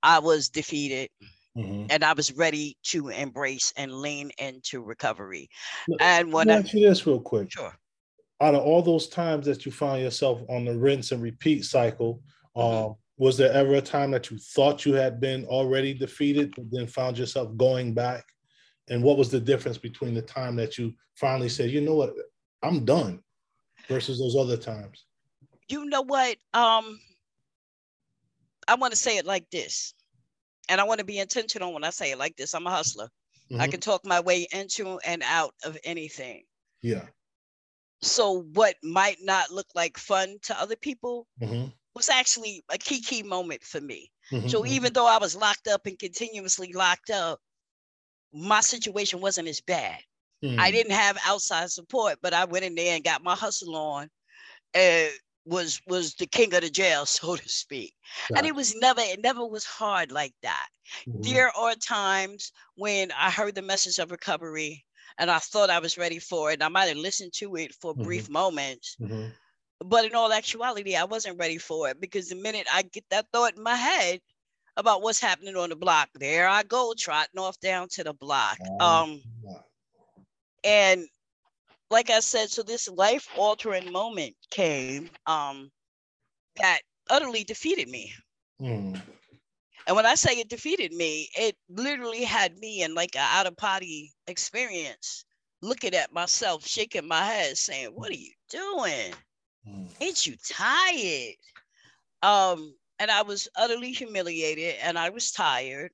I 0.03 0.19
was 0.19 0.49
defeated 0.49 1.09
Mhm. 1.57 1.87
and 1.89 2.03
I 2.03 2.13
was 2.13 2.31
ready 2.33 2.77
to 2.83 3.09
embrace 3.09 3.71
and 3.77 4.01
lean 4.01 4.31
into 4.39 4.81
recovery. 4.81 5.49
Look, 5.87 6.01
And 6.01 6.33
when 6.33 6.47
Let 6.47 6.53
me 6.53 6.57
I, 6.57 6.63
ask 6.65 6.73
you 6.73 6.87
this 6.89 7.05
real 7.05 7.19
quick. 7.21 7.51
sure, 7.51 7.75
Out 8.41 8.55
of 8.55 8.61
all 8.63 8.81
those 8.81 9.07
times 9.07 9.45
that 9.45 9.65
you 9.65 9.71
found 9.71 10.01
yourself 10.01 10.41
on 10.49 10.65
the 10.65 10.77
rinse 10.77 11.11
and 11.11 11.21
repeat 11.21 11.63
cycle, 11.63 12.23
Mhm. 12.55 12.85
um, 12.89 12.95
was 13.17 13.37
there 13.37 13.51
ever 13.53 13.75
a 13.75 13.81
time 13.81 14.09
that 14.11 14.31
you 14.31 14.39
thought 14.39 14.85
you 14.85 14.93
had 14.93 15.19
been 15.19 15.45
already 15.45 15.93
defeated, 15.93 16.53
but 16.55 16.65
then 16.71 16.87
found 16.87 17.17
yourself 17.17 17.55
going 17.55 17.93
back? 17.93 18.25
And 18.89 19.03
what 19.03 19.17
was 19.17 19.29
the 19.29 19.39
difference 19.39 19.77
between 19.77 20.13
the 20.15 20.21
time 20.23 20.55
that 20.57 20.77
you 20.77 20.95
finally 21.15 21.49
said, 21.49 21.69
you 21.69 21.81
know 21.81 21.95
what, 21.95 22.13
I'm 22.63 22.83
done, 22.85 23.23
versus 23.87 24.17
those 24.19 24.35
other 24.35 24.57
times? 24.57 25.05
you 25.69 25.85
know 25.85 26.01
what? 26.01 26.37
Um, 26.53 26.99
I 28.67 28.75
want 28.75 28.91
to 28.91 28.97
say 28.97 29.17
it 29.17 29.25
like 29.25 29.49
this, 29.49 29.93
and 30.69 30.81
I 30.81 30.85
want 30.85 30.99
to 30.99 31.05
be 31.05 31.19
intentional 31.19 31.73
when 31.73 31.83
I 31.83 31.89
say 31.91 32.11
it 32.11 32.17
like 32.17 32.35
this. 32.37 32.53
I'm 32.53 32.67
a 32.67 32.71
hustler. 32.71 33.09
I 33.59 33.67
Mhm. 33.67 33.69
can 33.69 33.79
talk 33.81 34.05
my 34.05 34.19
way 34.21 34.47
into 34.51 34.99
and 34.99 35.23
out 35.23 35.53
of 35.63 35.77
anything. 35.85 36.45
Yeah. 36.81 37.09
So 38.01 38.43
what 38.53 38.75
might 38.83 39.17
not 39.21 39.49
look 39.51 39.67
like 39.75 39.97
fun 39.97 40.37
to 40.43 40.59
other 40.59 40.75
people 40.75 41.27
Mhm. 41.37 41.73
was 41.95 42.09
actually 42.09 42.63
a 42.69 42.77
key 42.77 43.01
key 43.01 43.23
moment 43.23 43.63
for 43.63 43.81
me. 43.81 44.11
Mhm. 44.31 44.41
So 44.45 44.65
Mhm. 44.65 44.67
even 44.67 44.93
though 44.93 45.07
I 45.07 45.17
was 45.19 45.35
locked 45.35 45.67
up 45.67 45.85
and 45.87 45.99
continuously 45.99 46.73
locked 46.73 47.09
up, 47.11 47.41
my 48.33 48.61
situation 48.61 49.21
wasn't 49.21 49.47
as 49.49 49.61
bad. 49.61 50.01
I 50.57 50.71
Mhm. 50.71 50.71
didn't 50.71 50.93
have 50.93 51.17
outside 51.25 51.71
support, 51.71 52.19
but 52.21 52.33
I 52.33 52.45
went 52.45 52.65
in 52.65 52.75
there 52.75 52.95
and 52.95 53.03
got 53.03 53.23
my 53.23 53.35
hustle 53.35 53.75
on. 53.75 54.09
And 54.73 55.11
was 55.45 55.81
was 55.87 56.15
the 56.15 56.27
king 56.27 56.53
of 56.53 56.61
the 56.61 56.69
jail, 56.69 57.05
so 57.07 57.35
to 57.35 57.49
speak. 57.49 57.95
And 58.35 58.45
it 58.45 58.55
was 58.55 58.75
never 58.75 59.01
it 59.01 59.21
never 59.21 59.45
was 59.45 59.65
hard 59.65 60.11
like 60.11 60.33
that. 60.41 60.69
Mhm. 61.07 61.23
There 61.23 61.49
are 61.55 61.75
times 61.75 62.51
when 62.75 63.11
I 63.11 63.31
heard 63.31 63.55
the 63.55 63.61
message 63.61 63.99
of 63.99 64.11
recovery 64.11 64.85
and 65.17 65.29
I 65.31 65.39
thought 65.39 65.69
I 65.69 65.79
was 65.79 65.97
ready 65.97 66.19
for 66.19 66.51
it. 66.51 66.61
I 66.61 66.69
might 66.69 66.87
have 66.87 66.97
listened 66.97 67.33
to 67.35 67.55
it 67.55 67.73
for 67.73 67.93
brief 67.95 68.29
moments, 68.29 68.97
Mhm. 68.99 69.33
but 69.79 70.05
in 70.05 70.15
all 70.15 70.31
actuality, 70.33 70.95
I 70.95 71.03
wasn't 71.05 71.39
ready 71.39 71.57
for 71.57 71.89
it 71.89 71.99
because 71.99 72.29
the 72.29 72.35
minute 72.35 72.67
I 72.71 72.83
get 72.83 73.05
that 73.09 73.27
thought 73.31 73.55
in 73.57 73.63
my 73.63 73.75
head 73.75 74.21
about 74.77 75.01
what's 75.01 75.19
happening 75.19 75.55
on 75.55 75.69
the 75.69 75.75
block, 75.75 76.09
there 76.15 76.47
I 76.47 76.63
go 76.63 76.93
trotting 76.97 77.39
off 77.39 77.59
down 77.59 77.89
to 77.89 78.03
the 78.03 78.13
block. 78.13 78.59
Um, 78.79 79.23
and 80.63 81.07
like 81.93 82.09
I 82.09 82.19
said, 82.19 82.49
so 82.49 82.63
this 82.63 82.89
life 82.89 83.29
altering 83.37 83.91
moment 83.91 84.35
came 84.49 85.11
um, 85.27 85.71
that 86.59 86.79
utterly 87.09 87.43
defeated 87.43 87.87
me. 87.87 88.11
Mm. 88.59 88.99
And 89.85 89.95
when 89.95 90.05
I 90.05 90.15
say 90.15 90.31
it 90.31 90.49
defeated 90.49 90.91
me, 90.91 91.29
it 91.37 91.55
literally 91.69 92.23
had 92.23 92.57
me 92.57 92.81
in 92.81 92.95
like 92.95 93.15
an 93.15 93.27
out 93.29 93.45
of 93.45 93.55
body 93.57 94.11
experience, 94.27 95.23
looking 95.61 95.93
at 95.93 96.11
myself, 96.11 96.65
shaking 96.65 97.07
my 97.07 97.23
head, 97.23 97.57
saying, 97.57 97.89
What 97.89 98.09
are 98.09 98.15
you 98.15 98.31
doing? 98.49 99.13
Mm. 99.67 99.89
Ain't 100.01 100.25
you 100.25 100.35
tired? 100.49 101.35
Um, 102.23 102.73
and 102.97 103.11
I 103.11 103.21
was 103.21 103.47
utterly 103.55 103.91
humiliated 103.91 104.75
and 104.81 104.97
I 104.97 105.09
was 105.09 105.31
tired. 105.31 105.91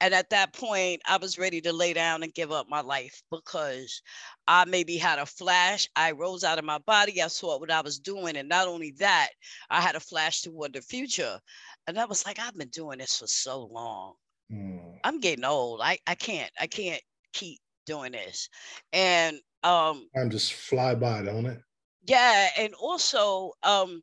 And 0.00 0.14
at 0.14 0.30
that 0.30 0.54
point, 0.54 1.02
I 1.06 1.18
was 1.18 1.38
ready 1.38 1.60
to 1.60 1.72
lay 1.72 1.92
down 1.92 2.22
and 2.22 2.32
give 2.32 2.52
up 2.52 2.68
my 2.68 2.80
life 2.80 3.22
because 3.30 4.00
I 4.46 4.64
maybe 4.64 4.96
had 4.96 5.18
a 5.18 5.26
flash. 5.26 5.88
I 5.94 6.12
rose 6.12 6.42
out 6.42 6.58
of 6.58 6.64
my 6.64 6.78
body. 6.78 7.20
I 7.20 7.28
saw 7.28 7.58
what 7.58 7.70
I 7.70 7.82
was 7.82 7.98
doing. 7.98 8.36
And 8.36 8.48
not 8.48 8.66
only 8.66 8.94
that, 8.98 9.28
I 9.68 9.80
had 9.80 9.96
a 9.96 10.00
flash 10.00 10.40
toward 10.40 10.72
the 10.72 10.80
future. 10.80 11.38
And 11.86 11.98
I 11.98 12.06
was 12.06 12.24
like, 12.24 12.38
I've 12.38 12.56
been 12.56 12.68
doing 12.68 12.98
this 12.98 13.18
for 13.18 13.26
so 13.26 13.68
long. 13.70 14.14
Mm. 14.50 14.98
I'm 15.04 15.20
getting 15.20 15.44
old. 15.44 15.80
I, 15.82 15.98
I 16.06 16.14
can't, 16.14 16.50
I 16.58 16.66
can't 16.66 17.02
keep 17.32 17.60
doing 17.86 18.12
this. 18.12 18.48
And 18.92 19.36
um 19.62 20.08
I'm 20.16 20.30
just 20.30 20.54
fly 20.54 20.94
by, 20.94 21.22
don't 21.22 21.46
it? 21.46 21.60
Yeah. 22.06 22.48
And 22.56 22.74
also 22.74 23.52
um 23.62 24.02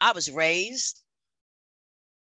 I 0.00 0.12
was 0.12 0.30
raised, 0.30 1.02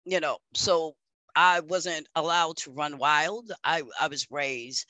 you 0.05 0.21
know, 0.21 0.39
so 0.55 0.95
I 1.35 1.61
wasn't 1.61 2.09
allowed 2.15 2.57
to 2.59 2.73
run 2.73 2.99
wild. 2.99 3.53
I, 3.65 3.83
I 4.01 4.09
was 4.09 4.27
raised. 4.31 4.87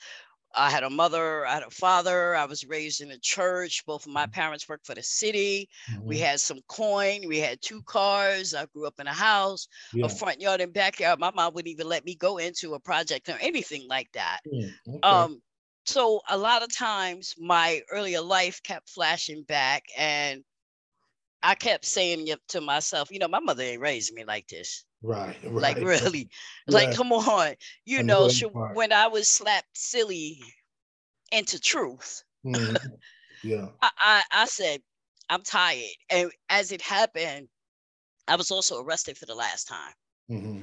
I 0.55 0.69
had 0.71 0.83
a 0.83 0.89
mother, 0.89 1.45
I 1.45 1.53
had 1.53 1.63
a 1.63 1.69
father. 1.69 2.35
I 2.35 2.45
was 2.45 2.65
raised 2.65 3.01
in 3.01 3.11
a 3.11 3.19
church. 3.19 3.85
Both 3.85 4.07
of 4.07 4.11
my 4.11 4.23
mm-hmm. 4.23 4.31
parents 4.31 4.67
worked 4.67 4.85
for 4.87 4.95
the 4.95 5.03
city. 5.03 5.69
Mm-hmm. 5.91 6.07
We 6.07 6.17
had 6.17 6.39
some 6.39 6.61
coin. 6.67 7.27
We 7.27 7.37
had 7.37 7.61
two 7.61 7.83
cars. 7.83 8.55
I 8.55 8.65
grew 8.73 8.87
up 8.87 8.99
in 8.99 9.07
a 9.07 9.13
house, 9.13 9.67
yeah. 9.93 10.05
a 10.05 10.09
front 10.09 10.41
yard 10.41 10.61
and 10.61 10.73
backyard. 10.73 11.19
My 11.19 11.31
mom 11.31 11.53
wouldn't 11.53 11.71
even 11.71 11.87
let 11.87 12.03
me 12.03 12.15
go 12.15 12.37
into 12.37 12.73
a 12.73 12.79
project 12.79 13.29
or 13.29 13.37
anything 13.39 13.87
like 13.87 14.11
that. 14.13 14.39
Mm, 14.51 14.71
okay. 14.87 14.99
Um, 15.03 15.41
so 15.85 16.21
a 16.29 16.37
lot 16.37 16.63
of 16.63 16.75
times 16.75 17.35
my 17.37 17.81
earlier 17.91 18.21
life 18.21 18.61
kept 18.63 18.89
flashing 18.89 19.43
back 19.43 19.83
and 19.97 20.43
I 21.41 21.55
kept 21.55 21.85
saying 21.85 22.27
to 22.49 22.61
myself, 22.61 23.11
you 23.11 23.19
know, 23.19 23.27
my 23.27 23.39
mother 23.39 23.63
ain't 23.63 23.81
raised 23.81 24.13
me 24.13 24.25
like 24.25 24.47
this. 24.47 24.83
Right, 25.01 25.35
right. 25.43 25.53
Like 25.53 25.77
really, 25.77 26.29
right. 26.67 26.87
like 26.87 26.95
come 26.95 27.11
on, 27.11 27.55
you 27.85 28.03
know. 28.03 28.29
When 28.73 28.91
I 28.91 29.07
was 29.07 29.27
slapped 29.27 29.77
silly 29.77 30.41
into 31.31 31.59
truth, 31.59 32.23
mm-hmm. 32.45 32.75
yeah, 33.43 33.67
I, 33.81 33.89
I 33.97 34.23
I 34.31 34.45
said 34.45 34.81
I'm 35.29 35.41
tired, 35.43 35.95
and 36.09 36.31
as 36.49 36.71
it 36.71 36.81
happened, 36.81 37.47
I 38.27 38.35
was 38.35 38.51
also 38.51 38.81
arrested 38.83 39.17
for 39.17 39.25
the 39.25 39.35
last 39.35 39.67
time. 39.67 39.93
Mm-hmm. 40.29 40.61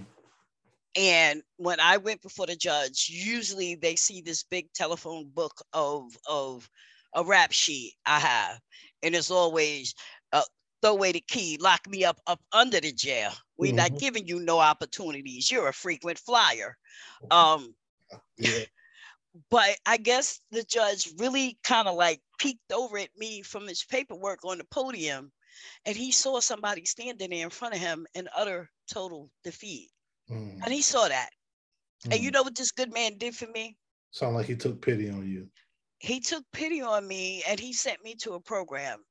And 0.98 1.42
when 1.58 1.78
I 1.78 1.98
went 1.98 2.22
before 2.22 2.46
the 2.46 2.56
judge, 2.56 3.08
usually 3.10 3.74
they 3.74 3.96
see 3.96 4.22
this 4.22 4.44
big 4.44 4.72
telephone 4.72 5.30
book 5.34 5.62
of 5.72 6.16
of 6.28 6.68
a 7.14 7.24
rap 7.24 7.52
sheet 7.52 7.94
I 8.06 8.18
have, 8.18 8.60
and 9.02 9.14
it's 9.14 9.30
always 9.30 9.94
throw 10.86 10.94
away 10.94 11.12
the 11.12 11.20
key, 11.20 11.58
lock 11.60 11.88
me 11.88 12.04
up 12.04 12.20
up 12.26 12.40
under 12.52 12.80
the 12.80 12.92
jail. 12.92 13.32
We're 13.58 13.68
mm-hmm. 13.68 13.76
not 13.76 13.98
giving 13.98 14.26
you 14.26 14.40
no 14.40 14.60
opportunities. 14.60 15.50
You're 15.50 15.68
a 15.68 15.72
frequent 15.72 16.18
flyer. 16.18 16.76
Um, 17.30 17.74
yeah. 18.38 18.60
But 19.50 19.76
I 19.84 19.98
guess 19.98 20.40
the 20.50 20.62
judge 20.62 21.12
really 21.18 21.58
kind 21.62 21.86
of 21.86 21.94
like 21.94 22.22
peeked 22.38 22.72
over 22.72 22.96
at 22.96 23.10
me 23.18 23.42
from 23.42 23.68
his 23.68 23.84
paperwork 23.84 24.38
on 24.46 24.56
the 24.56 24.64
podium, 24.64 25.30
and 25.84 25.94
he 25.94 26.10
saw 26.10 26.40
somebody 26.40 26.86
standing 26.86 27.28
there 27.28 27.44
in 27.44 27.50
front 27.50 27.74
of 27.74 27.80
him 27.80 28.06
in 28.14 28.30
utter 28.34 28.70
total 28.90 29.28
defeat. 29.44 29.90
Mm. 30.30 30.62
And 30.64 30.72
he 30.72 30.80
saw 30.80 31.06
that. 31.06 31.28
Mm. 32.06 32.14
And 32.14 32.22
you 32.22 32.30
mm. 32.30 32.32
know 32.32 32.44
what 32.44 32.54
this 32.54 32.70
good 32.70 32.94
man 32.94 33.18
did 33.18 33.36
for 33.36 33.46
me? 33.48 33.76
Sound 34.10 34.36
like 34.36 34.46
he 34.46 34.56
took 34.56 34.80
pity 34.80 35.10
on 35.10 35.30
you. 35.30 35.46
He 35.98 36.18
took 36.18 36.44
pity 36.54 36.80
on 36.80 37.06
me 37.06 37.42
and 37.46 37.60
he 37.60 37.74
sent 37.74 38.02
me 38.02 38.14
to 38.22 38.32
a 38.32 38.40
program 38.40 39.04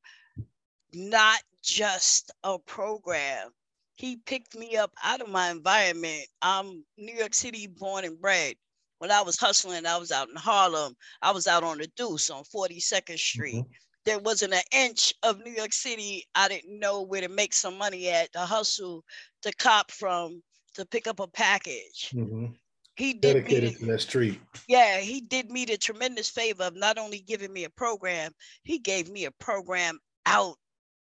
not 0.95 1.41
just 1.65 2.31
a 2.43 2.59
program. 2.59 3.49
He 3.95 4.17
picked 4.17 4.55
me 4.55 4.77
up 4.77 4.91
out 5.03 5.21
of 5.21 5.29
my 5.29 5.49
environment. 5.49 6.27
I'm 6.41 6.83
New 6.97 7.13
York 7.13 7.33
City 7.33 7.67
born 7.67 8.05
and 8.05 8.19
bred. 8.19 8.55
When 8.99 9.11
I 9.11 9.21
was 9.21 9.37
hustling, 9.37 9.85
I 9.85 9.97
was 9.97 10.11
out 10.11 10.29
in 10.29 10.35
Harlem. 10.35 10.95
I 11.21 11.31
was 11.31 11.47
out 11.47 11.63
on 11.63 11.77
the 11.77 11.87
Deuce 11.97 12.29
on 12.29 12.43
42nd 12.43 13.17
Street. 13.17 13.55
Mm-hmm. 13.55 13.71
There 14.05 14.19
wasn't 14.19 14.53
an 14.53 14.63
inch 14.71 15.13
of 15.23 15.43
New 15.43 15.51
York 15.51 15.73
City 15.73 16.25
I 16.35 16.47
didn't 16.47 16.79
know 16.79 17.01
where 17.01 17.21
to 17.21 17.29
make 17.29 17.53
some 17.53 17.77
money 17.77 18.09
at, 18.09 18.31
to 18.33 18.39
hustle, 18.39 19.03
to 19.41 19.51
cop 19.53 19.91
from, 19.91 20.43
to 20.75 20.85
pick 20.85 21.07
up 21.07 21.19
a 21.19 21.27
package. 21.27 22.11
Mm-hmm 22.13 22.53
he 22.95 23.13
did 23.13 23.33
dedicated 23.33 23.73
me 23.73 23.79
to 23.79 23.85
that 23.87 24.01
street. 24.01 24.39
Yeah, 24.67 24.99
he 24.99 25.21
did 25.21 25.51
me 25.51 25.65
the 25.65 25.77
tremendous 25.77 26.29
favor 26.29 26.63
of 26.63 26.75
not 26.75 26.97
only 26.97 27.19
giving 27.19 27.51
me 27.51 27.65
a 27.65 27.69
program, 27.69 28.31
he 28.63 28.79
gave 28.79 29.09
me 29.09 29.25
a 29.25 29.31
program 29.31 29.99
out 30.25 30.55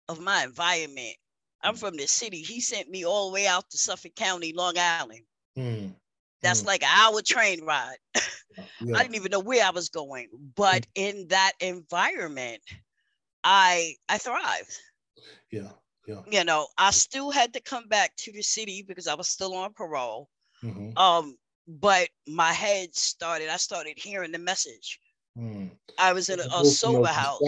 of 0.09 0.19
my 0.19 0.43
environment. 0.43 1.15
I'm 1.61 1.75
from 1.75 1.95
the 1.95 2.07
city. 2.07 2.41
He 2.41 2.59
sent 2.59 2.89
me 2.89 3.05
all 3.05 3.29
the 3.29 3.33
way 3.33 3.47
out 3.47 3.69
to 3.69 3.77
Suffolk 3.77 4.15
County, 4.15 4.53
Long 4.53 4.77
Island. 4.77 5.21
Mm. 5.57 5.93
That's 6.41 6.63
mm. 6.63 6.67
like 6.67 6.83
an 6.83 6.89
hour 6.91 7.21
train 7.21 7.63
ride. 7.65 7.97
Yeah. 8.81 8.97
I 8.97 9.01
didn't 9.01 9.15
even 9.15 9.31
know 9.31 9.39
where 9.39 9.65
I 9.65 9.71
was 9.71 9.89
going, 9.89 10.27
but 10.55 10.83
mm. 10.83 10.87
in 10.95 11.27
that 11.29 11.53
environment, 11.59 12.61
I 13.43 13.95
I 14.09 14.19
thrived. 14.19 14.77
Yeah, 15.51 15.69
yeah. 16.07 16.21
You 16.29 16.43
know, 16.43 16.67
I 16.77 16.91
still 16.91 17.31
had 17.31 17.53
to 17.53 17.61
come 17.61 17.87
back 17.87 18.15
to 18.17 18.31
the 18.31 18.43
city 18.43 18.85
because 18.87 19.07
I 19.07 19.15
was 19.15 19.27
still 19.27 19.55
on 19.55 19.73
parole. 19.73 20.29
Mm-hmm. 20.63 20.95
Um, 20.97 21.35
but 21.67 22.09
my 22.27 22.53
head 22.53 22.95
started. 22.95 23.49
I 23.49 23.57
started 23.57 23.97
hearing 23.97 24.31
the 24.31 24.37
message. 24.37 24.99
Mm. 25.35 25.71
I 25.97 26.13
was 26.13 26.29
in 26.29 26.39
a, 26.39 26.43
a 26.43 26.65
sober 26.65 27.07
house. 27.07 27.41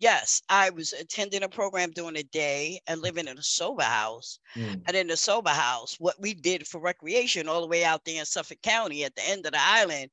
Yes, 0.00 0.42
I 0.48 0.70
was 0.70 0.92
attending 0.92 1.42
a 1.42 1.48
program 1.48 1.90
during 1.90 2.14
the 2.14 2.22
day 2.22 2.80
and 2.86 3.02
living 3.02 3.26
in 3.26 3.36
a 3.36 3.42
sober 3.42 3.82
house. 3.82 4.38
Mm. 4.54 4.82
And 4.86 4.96
in 4.96 5.06
the 5.08 5.16
sober 5.16 5.50
house, 5.50 5.96
what 5.98 6.20
we 6.20 6.34
did 6.34 6.66
for 6.66 6.80
recreation 6.80 7.48
all 7.48 7.60
the 7.60 7.66
way 7.66 7.84
out 7.84 8.04
there 8.04 8.20
in 8.20 8.24
Suffolk 8.24 8.62
County 8.62 9.04
at 9.04 9.16
the 9.16 9.28
end 9.28 9.44
of 9.46 9.52
the 9.52 9.60
island 9.60 10.10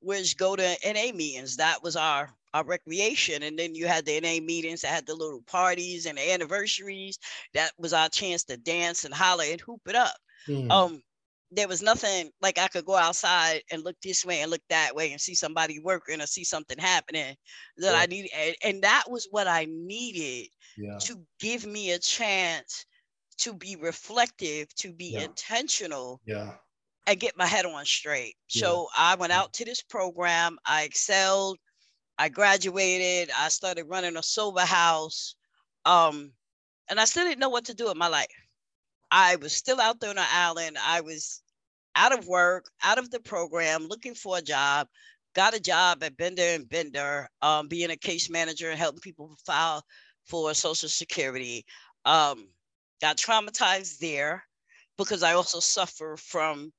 was 0.00 0.34
go 0.34 0.56
to 0.56 0.76
NA 0.84 1.12
meetings. 1.14 1.56
That 1.56 1.82
was 1.82 1.96
our 1.96 2.32
our 2.54 2.64
recreation. 2.64 3.42
And 3.42 3.58
then 3.58 3.74
you 3.74 3.86
had 3.86 4.06
the 4.06 4.18
NA 4.18 4.42
meetings 4.42 4.80
that 4.80 4.88
had 4.88 5.06
the 5.06 5.14
little 5.14 5.42
parties 5.42 6.06
and 6.06 6.16
the 6.16 6.32
anniversaries. 6.32 7.18
That 7.52 7.72
was 7.76 7.92
our 7.92 8.08
chance 8.08 8.44
to 8.44 8.56
dance 8.56 9.04
and 9.04 9.12
holler 9.12 9.44
and 9.44 9.60
hoop 9.60 9.82
it 9.86 9.94
up. 9.94 10.16
Mm. 10.48 10.70
Um, 10.70 11.02
there 11.50 11.68
was 11.68 11.82
nothing 11.82 12.30
like 12.42 12.58
I 12.58 12.68
could 12.68 12.84
go 12.84 12.96
outside 12.96 13.62
and 13.70 13.84
look 13.84 13.96
this 14.02 14.24
way 14.24 14.40
and 14.40 14.50
look 14.50 14.62
that 14.68 14.94
way 14.94 15.12
and 15.12 15.20
see 15.20 15.34
somebody 15.34 15.78
working 15.78 16.20
or 16.20 16.26
see 16.26 16.44
something 16.44 16.78
happening 16.78 17.36
that 17.78 17.92
yeah. 17.92 18.00
I 18.00 18.06
needed. 18.06 18.30
And, 18.36 18.56
and, 18.64 18.82
that 18.82 19.04
was 19.08 19.28
what 19.30 19.46
I 19.46 19.66
needed 19.70 20.48
yeah. 20.76 20.98
to 20.98 21.20
give 21.38 21.64
me 21.64 21.92
a 21.92 21.98
chance 21.98 22.84
to 23.38 23.54
be 23.54 23.76
reflective, 23.76 24.74
to 24.76 24.92
be 24.92 25.12
yeah. 25.12 25.22
intentional. 25.22 26.20
Yeah. 26.26 26.54
And 27.08 27.20
get 27.20 27.36
my 27.36 27.46
head 27.46 27.66
on 27.66 27.84
straight. 27.84 28.34
So 28.48 28.88
I 28.98 29.14
went 29.14 29.32
out 29.32 29.52
to 29.54 29.64
this 29.64 29.80
program. 29.80 30.58
I 30.66 30.82
excelled. 30.82 31.56
I 32.18 32.28
graduated. 32.28 33.30
I 33.36 33.48
started 33.48 33.84
running 33.84 34.16
a 34.16 34.22
sober 34.24 34.62
house. 34.62 35.36
Um, 35.84 36.32
and 36.88 36.98
I 36.98 37.04
still 37.04 37.24
didn't 37.24 37.38
know 37.38 37.48
what 37.48 37.66
to 37.66 37.74
do 37.74 37.86
with 37.86 37.96
my 37.96 38.08
life. 38.08 38.26
I 39.10 39.36
was 39.36 39.52
still 39.52 39.80
out 39.80 40.00
there 40.00 40.10
on 40.10 40.16
the 40.16 40.24
island. 40.28 40.76
I 40.82 41.00
was 41.00 41.42
out 41.94 42.16
of 42.16 42.26
work, 42.26 42.66
out 42.82 42.98
of 42.98 43.10
the 43.10 43.20
program, 43.20 43.86
looking 43.86 44.14
for 44.14 44.38
a 44.38 44.42
job. 44.42 44.88
Got 45.34 45.54
a 45.54 45.60
job 45.60 46.02
at 46.02 46.16
Binder 46.16 46.42
and 46.42 46.68
Binder, 46.68 47.28
um, 47.42 47.68
being 47.68 47.90
a 47.90 47.96
case 47.96 48.30
manager 48.30 48.70
and 48.70 48.78
helping 48.78 49.00
people 49.00 49.36
file 49.44 49.82
for 50.24 50.52
Social 50.54 50.88
Security. 50.88 51.64
Um, 52.04 52.48
got 53.00 53.16
traumatized 53.16 53.98
there 53.98 54.42
because 54.96 55.22
I 55.22 55.34
also 55.34 55.60
suffer 55.60 56.16
from 56.16 56.72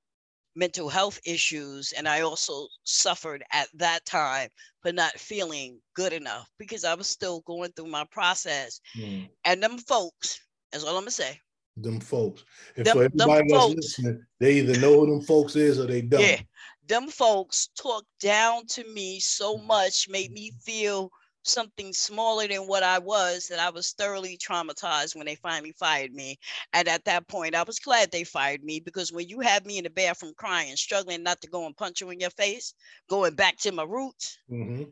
mental 0.55 0.89
health 0.89 1.19
issues 1.23 1.93
and 1.95 2.07
I 2.07 2.21
also 2.21 2.67
suffered 2.83 3.43
at 3.53 3.67
that 3.75 4.05
time 4.05 4.49
for 4.81 4.91
not 4.91 5.11
feeling 5.19 5.79
good 5.93 6.13
enough 6.13 6.49
because 6.57 6.83
I 6.83 6.95
was 6.95 7.07
still 7.07 7.41
going 7.41 7.71
through 7.73 7.87
my 7.87 8.05
process. 8.11 8.81
Mm. 8.97 9.29
And 9.45 9.61
them 9.61 9.77
folks, 9.77 10.39
that's 10.71 10.83
all 10.83 10.95
I'm 10.95 11.01
gonna 11.01 11.11
say 11.11 11.39
them 11.77 11.99
folks. 11.99 12.43
And 12.75 12.85
them, 12.85 12.97
for 12.97 13.03
everybody 13.03 13.47
that's 13.49 13.75
listening, 13.75 14.25
they 14.39 14.55
either 14.55 14.79
know 14.79 14.99
who 14.99 15.07
them 15.07 15.21
folks 15.21 15.55
is 15.55 15.79
or 15.79 15.85
they 15.85 16.01
don't. 16.01 16.21
Yeah, 16.21 16.41
them 16.87 17.07
folks 17.07 17.69
talked 17.79 18.07
down 18.19 18.65
to 18.67 18.83
me 18.93 19.19
so 19.19 19.57
much, 19.57 20.09
made 20.09 20.31
me 20.31 20.51
feel 20.61 21.11
something 21.43 21.93
smaller 21.93 22.47
than 22.47 22.67
what 22.67 22.83
I 22.83 22.99
was 22.99 23.47
that 23.47 23.59
I 23.59 23.69
was 23.69 23.91
thoroughly 23.91 24.37
traumatized 24.37 25.15
when 25.15 25.25
they 25.25 25.35
finally 25.35 25.71
fired 25.71 26.13
me. 26.13 26.37
And 26.73 26.87
at 26.87 27.05
that 27.05 27.27
point, 27.27 27.55
I 27.55 27.63
was 27.63 27.79
glad 27.79 28.11
they 28.11 28.23
fired 28.23 28.63
me 28.63 28.79
because 28.79 29.11
when 29.11 29.29
you 29.29 29.39
have 29.39 29.65
me 29.65 29.77
in 29.77 29.85
the 29.85 29.89
bathroom 29.89 30.33
crying, 30.37 30.75
struggling 30.75 31.23
not 31.23 31.41
to 31.41 31.47
go 31.47 31.65
and 31.65 31.77
punch 31.77 32.01
you 32.01 32.09
in 32.09 32.19
your 32.19 32.31
face, 32.31 32.73
going 33.09 33.35
back 33.35 33.57
to 33.59 33.71
my 33.71 33.83
roots, 33.83 34.37
mm-hmm. 34.51 34.83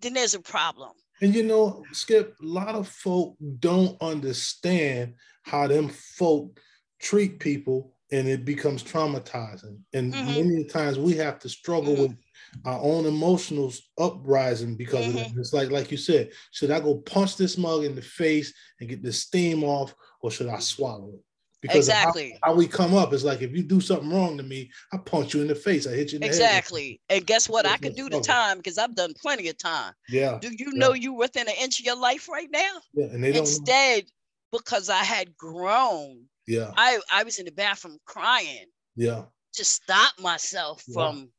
then 0.00 0.14
there's 0.14 0.34
a 0.34 0.40
problem. 0.40 0.92
And 1.22 1.34
you 1.34 1.42
know, 1.42 1.84
Skip, 1.92 2.36
a 2.40 2.46
lot 2.46 2.74
of 2.74 2.88
folk 2.88 3.36
don't 3.58 3.96
understand 4.00 5.14
how 5.42 5.66
them 5.66 5.88
folk 5.88 6.58
treat 7.00 7.40
people 7.40 7.94
and 8.12 8.28
it 8.28 8.44
becomes 8.44 8.82
traumatizing. 8.82 9.78
And 9.92 10.12
mm-hmm. 10.12 10.48
many 10.48 10.64
times 10.64 10.98
we 10.98 11.14
have 11.14 11.38
to 11.40 11.48
struggle 11.48 11.94
mm-hmm. 11.94 12.02
with 12.02 12.16
our 12.64 12.80
own 12.80 13.06
emotions 13.06 13.82
uprising 13.98 14.76
because 14.76 15.06
mm-hmm. 15.06 15.18
of 15.18 15.26
it. 15.26 15.32
It's 15.36 15.52
like, 15.52 15.70
like 15.70 15.90
you 15.90 15.96
said, 15.96 16.30
should 16.52 16.70
I 16.70 16.80
go 16.80 16.98
punch 16.98 17.36
this 17.36 17.58
mug 17.58 17.84
in 17.84 17.94
the 17.94 18.02
face 18.02 18.52
and 18.80 18.88
get 18.88 19.02
the 19.02 19.12
steam 19.12 19.64
off, 19.64 19.94
or 20.20 20.30
should 20.30 20.48
I 20.48 20.58
swallow 20.60 21.14
it? 21.14 21.24
Because 21.62 21.88
exactly 21.88 22.38
how, 22.42 22.52
how, 22.52 22.56
we 22.56 22.66
come 22.66 22.94
up 22.94 23.12
is 23.12 23.24
like 23.24 23.40
if 23.40 23.52
you 23.52 23.62
do 23.62 23.80
something 23.80 24.10
wrong 24.10 24.36
to 24.36 24.42
me, 24.42 24.70
I 24.92 24.98
punch 24.98 25.34
you 25.34 25.40
in 25.40 25.48
the 25.48 25.54
face, 25.54 25.86
I 25.86 25.92
hit 25.92 26.12
you 26.12 26.18
exactly. 26.22 27.00
And 27.08 27.26
guess 27.26 27.48
what? 27.48 27.66
I 27.66 27.78
can 27.78 27.94
do 27.94 28.08
the 28.08 28.20
time 28.20 28.58
because 28.58 28.78
I've 28.78 28.94
done 28.94 29.14
plenty 29.20 29.48
of 29.48 29.56
time. 29.56 29.94
Yeah. 30.08 30.38
Do 30.40 30.48
you 30.48 30.72
yeah. 30.72 30.78
know 30.78 30.92
you 30.92 31.14
within 31.14 31.48
an 31.48 31.54
inch 31.60 31.80
of 31.80 31.86
your 31.86 31.96
life 31.96 32.28
right 32.28 32.48
now? 32.50 32.80
Yeah, 32.94 33.06
and 33.06 33.24
they 33.24 33.32
don't 33.32 33.40
instead 33.40 34.04
because 34.52 34.90
I 34.90 35.02
had 35.02 35.36
grown. 35.36 36.24
Yeah. 36.46 36.72
I 36.76 37.00
I 37.10 37.24
was 37.24 37.38
in 37.38 37.46
the 37.46 37.52
bathroom 37.52 37.98
crying. 38.04 38.66
Yeah. 38.94 39.24
To 39.54 39.64
stop 39.64 40.12
myself 40.20 40.84
yeah. 40.86 40.94
from, 40.94 41.30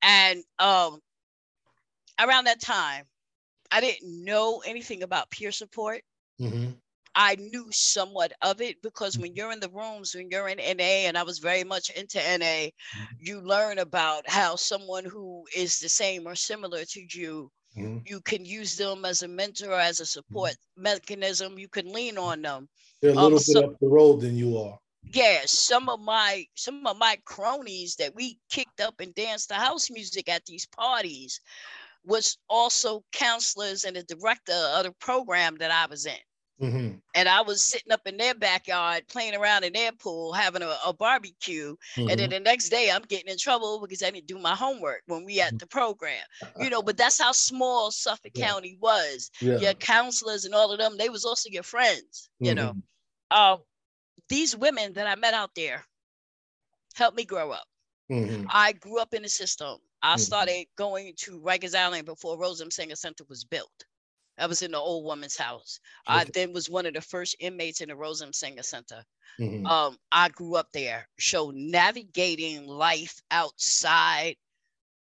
and 0.00 0.42
um, 0.58 1.00
around 2.18 2.44
that 2.44 2.60
time, 2.60 3.04
I 3.70 3.80
didn't 3.80 4.24
know 4.24 4.62
anything 4.64 5.02
about 5.02 5.30
peer 5.30 5.52
support. 5.52 6.00
Mm-hmm. 6.40 6.70
I 7.20 7.34
knew 7.34 7.66
somewhat 7.72 8.32
of 8.42 8.60
it 8.60 8.80
because 8.80 9.18
when 9.18 9.34
you're 9.34 9.50
in 9.50 9.58
the 9.58 9.68
rooms, 9.70 10.14
when 10.14 10.28
you're 10.30 10.48
in 10.48 10.58
NA, 10.58 11.08
and 11.08 11.18
I 11.18 11.24
was 11.24 11.40
very 11.40 11.64
much 11.64 11.90
into 11.90 12.18
NA, 12.18 12.70
mm-hmm. 12.70 13.04
you 13.18 13.40
learn 13.40 13.80
about 13.80 14.22
how 14.30 14.54
someone 14.54 15.04
who 15.04 15.44
is 15.54 15.80
the 15.80 15.88
same 15.88 16.28
or 16.28 16.36
similar 16.36 16.84
to 16.84 17.00
you, 17.10 17.50
mm-hmm. 17.76 17.98
you 18.06 18.20
can 18.20 18.44
use 18.44 18.76
them 18.76 19.04
as 19.04 19.24
a 19.24 19.28
mentor, 19.28 19.72
as 19.72 19.98
a 19.98 20.06
support 20.06 20.52
mm-hmm. 20.52 20.82
mechanism. 20.84 21.58
You 21.58 21.66
can 21.66 21.92
lean 21.92 22.18
on 22.18 22.42
them. 22.42 22.68
They're 23.02 23.10
a 23.10 23.14
little 23.14 23.26
um, 23.26 23.32
bit 23.32 23.42
so, 23.42 23.64
up 23.64 23.80
the 23.80 23.88
road 23.88 24.20
than 24.20 24.36
you 24.36 24.56
are. 24.56 24.78
Yeah, 25.12 25.40
some 25.44 25.88
of 25.88 25.98
my 25.98 26.44
some 26.54 26.86
of 26.86 26.98
my 26.98 27.18
cronies 27.24 27.96
that 27.96 28.14
we 28.14 28.38
kicked 28.48 28.80
up 28.80 29.00
and 29.00 29.12
danced 29.16 29.48
to 29.48 29.56
house 29.56 29.90
music 29.90 30.28
at 30.28 30.44
these 30.46 30.66
parties 30.66 31.40
was 32.04 32.38
also 32.48 33.02
counselors 33.10 33.82
and 33.82 33.96
the 33.96 34.04
director 34.04 34.52
of 34.76 34.84
the 34.84 34.92
program 35.00 35.56
that 35.56 35.72
I 35.72 35.86
was 35.86 36.06
in. 36.06 36.14
Mm-hmm. 36.60 36.96
And 37.14 37.28
I 37.28 37.40
was 37.42 37.62
sitting 37.62 37.92
up 37.92 38.06
in 38.06 38.16
their 38.16 38.34
backyard 38.34 39.04
playing 39.08 39.36
around 39.36 39.64
in 39.64 39.72
their 39.72 39.92
pool, 39.92 40.32
having 40.32 40.62
a, 40.62 40.74
a 40.86 40.92
barbecue. 40.92 41.76
Mm-hmm. 41.96 42.00
And 42.00 42.10
then 42.10 42.18
mm-hmm. 42.18 42.30
the 42.30 42.40
next 42.40 42.70
day 42.70 42.90
I'm 42.92 43.02
getting 43.02 43.30
in 43.30 43.38
trouble 43.38 43.80
because 43.80 44.02
I 44.02 44.10
didn't 44.10 44.26
do 44.26 44.38
my 44.38 44.54
homework 44.54 45.02
when 45.06 45.24
we 45.24 45.40
at 45.40 45.48
mm-hmm. 45.48 45.58
the 45.58 45.66
program. 45.66 46.24
You 46.58 46.70
know, 46.70 46.82
but 46.82 46.96
that's 46.96 47.20
how 47.20 47.30
small 47.32 47.90
Suffolk 47.90 48.32
yeah. 48.34 48.48
County 48.48 48.78
was. 48.80 49.30
Yeah. 49.40 49.58
Your 49.58 49.74
counselors 49.74 50.44
and 50.44 50.54
all 50.54 50.72
of 50.72 50.78
them, 50.78 50.96
they 50.98 51.08
was 51.08 51.24
also 51.24 51.48
your 51.50 51.62
friends, 51.62 52.30
you 52.40 52.52
mm-hmm. 52.52 52.56
know. 52.56 52.74
Uh, 53.30 53.56
these 54.28 54.56
women 54.56 54.92
that 54.94 55.06
I 55.06 55.14
met 55.14 55.34
out 55.34 55.50
there 55.54 55.84
helped 56.94 57.16
me 57.16 57.24
grow 57.24 57.52
up. 57.52 57.64
Mm-hmm. 58.10 58.46
I 58.50 58.72
grew 58.72 58.98
up 58.98 59.14
in 59.14 59.22
the 59.22 59.28
system. 59.28 59.76
I 60.02 60.16
started 60.16 60.66
going 60.76 61.14
to 61.18 61.40
Rikers 61.40 61.74
Island 61.74 62.06
before 62.06 62.38
Rose 62.38 62.60
M. 62.60 62.70
Singer 62.70 62.96
Center 62.96 63.24
was 63.28 63.44
built. 63.44 63.84
I 64.38 64.46
was 64.46 64.62
in 64.62 64.72
the 64.72 64.78
old 64.78 65.04
woman's 65.04 65.36
house. 65.36 65.80
Okay. 66.08 66.20
I 66.20 66.24
then 66.24 66.52
was 66.52 66.70
one 66.70 66.86
of 66.86 66.94
the 66.94 67.00
first 67.00 67.36
inmates 67.40 67.80
in 67.80 67.88
the 67.88 67.96
Rose 67.96 68.22
M. 68.22 68.32
Singer 68.32 68.62
Center. 68.62 69.02
Mm-hmm. 69.40 69.66
Um, 69.66 69.96
I 70.12 70.28
grew 70.30 70.54
up 70.56 70.68
there. 70.72 71.08
So 71.18 71.52
navigating 71.54 72.66
life 72.66 73.20
outside 73.30 74.36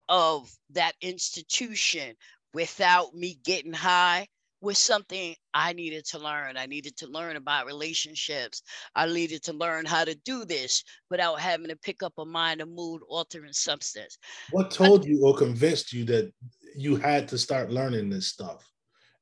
of 0.09 0.51
that 0.71 0.93
institution 1.01 2.15
without 2.55 3.15
me 3.15 3.39
getting 3.45 3.73
high 3.73 4.27
was 4.61 4.79
something 4.79 5.35
I 5.53 5.73
needed 5.73 6.07
to 6.07 6.19
learn. 6.19 6.57
I 6.57 6.67
needed 6.67 6.97
to 6.99 7.07
learn 7.07 7.37
about 7.37 7.67
relationships. 7.67 8.63
I 8.95 9.07
needed 9.07 9.43
to 9.45 9.53
learn 9.53 9.85
how 9.85 10.05
to 10.05 10.15
do 10.25 10.45
this 10.45 10.83
without 11.11 11.41
having 11.41 11.69
to 11.69 11.77
pick 11.77 12.03
up 12.03 12.15
a 12.19 12.25
mind 12.25 12.63
or 12.63 12.67
mood 12.67 13.03
altering 13.09 13.53
substance. 13.53 14.19
What 14.51 14.71
told 14.71 15.05
you 15.05 15.25
or 15.25 15.37
convinced 15.37 15.93
you 15.93 16.05
that 16.07 16.33
you 16.75 16.97
had 16.97 17.29
to 17.29 17.39
start 17.39 17.71
learning 17.71 18.09
this 18.11 18.29
stuff? 18.29 18.67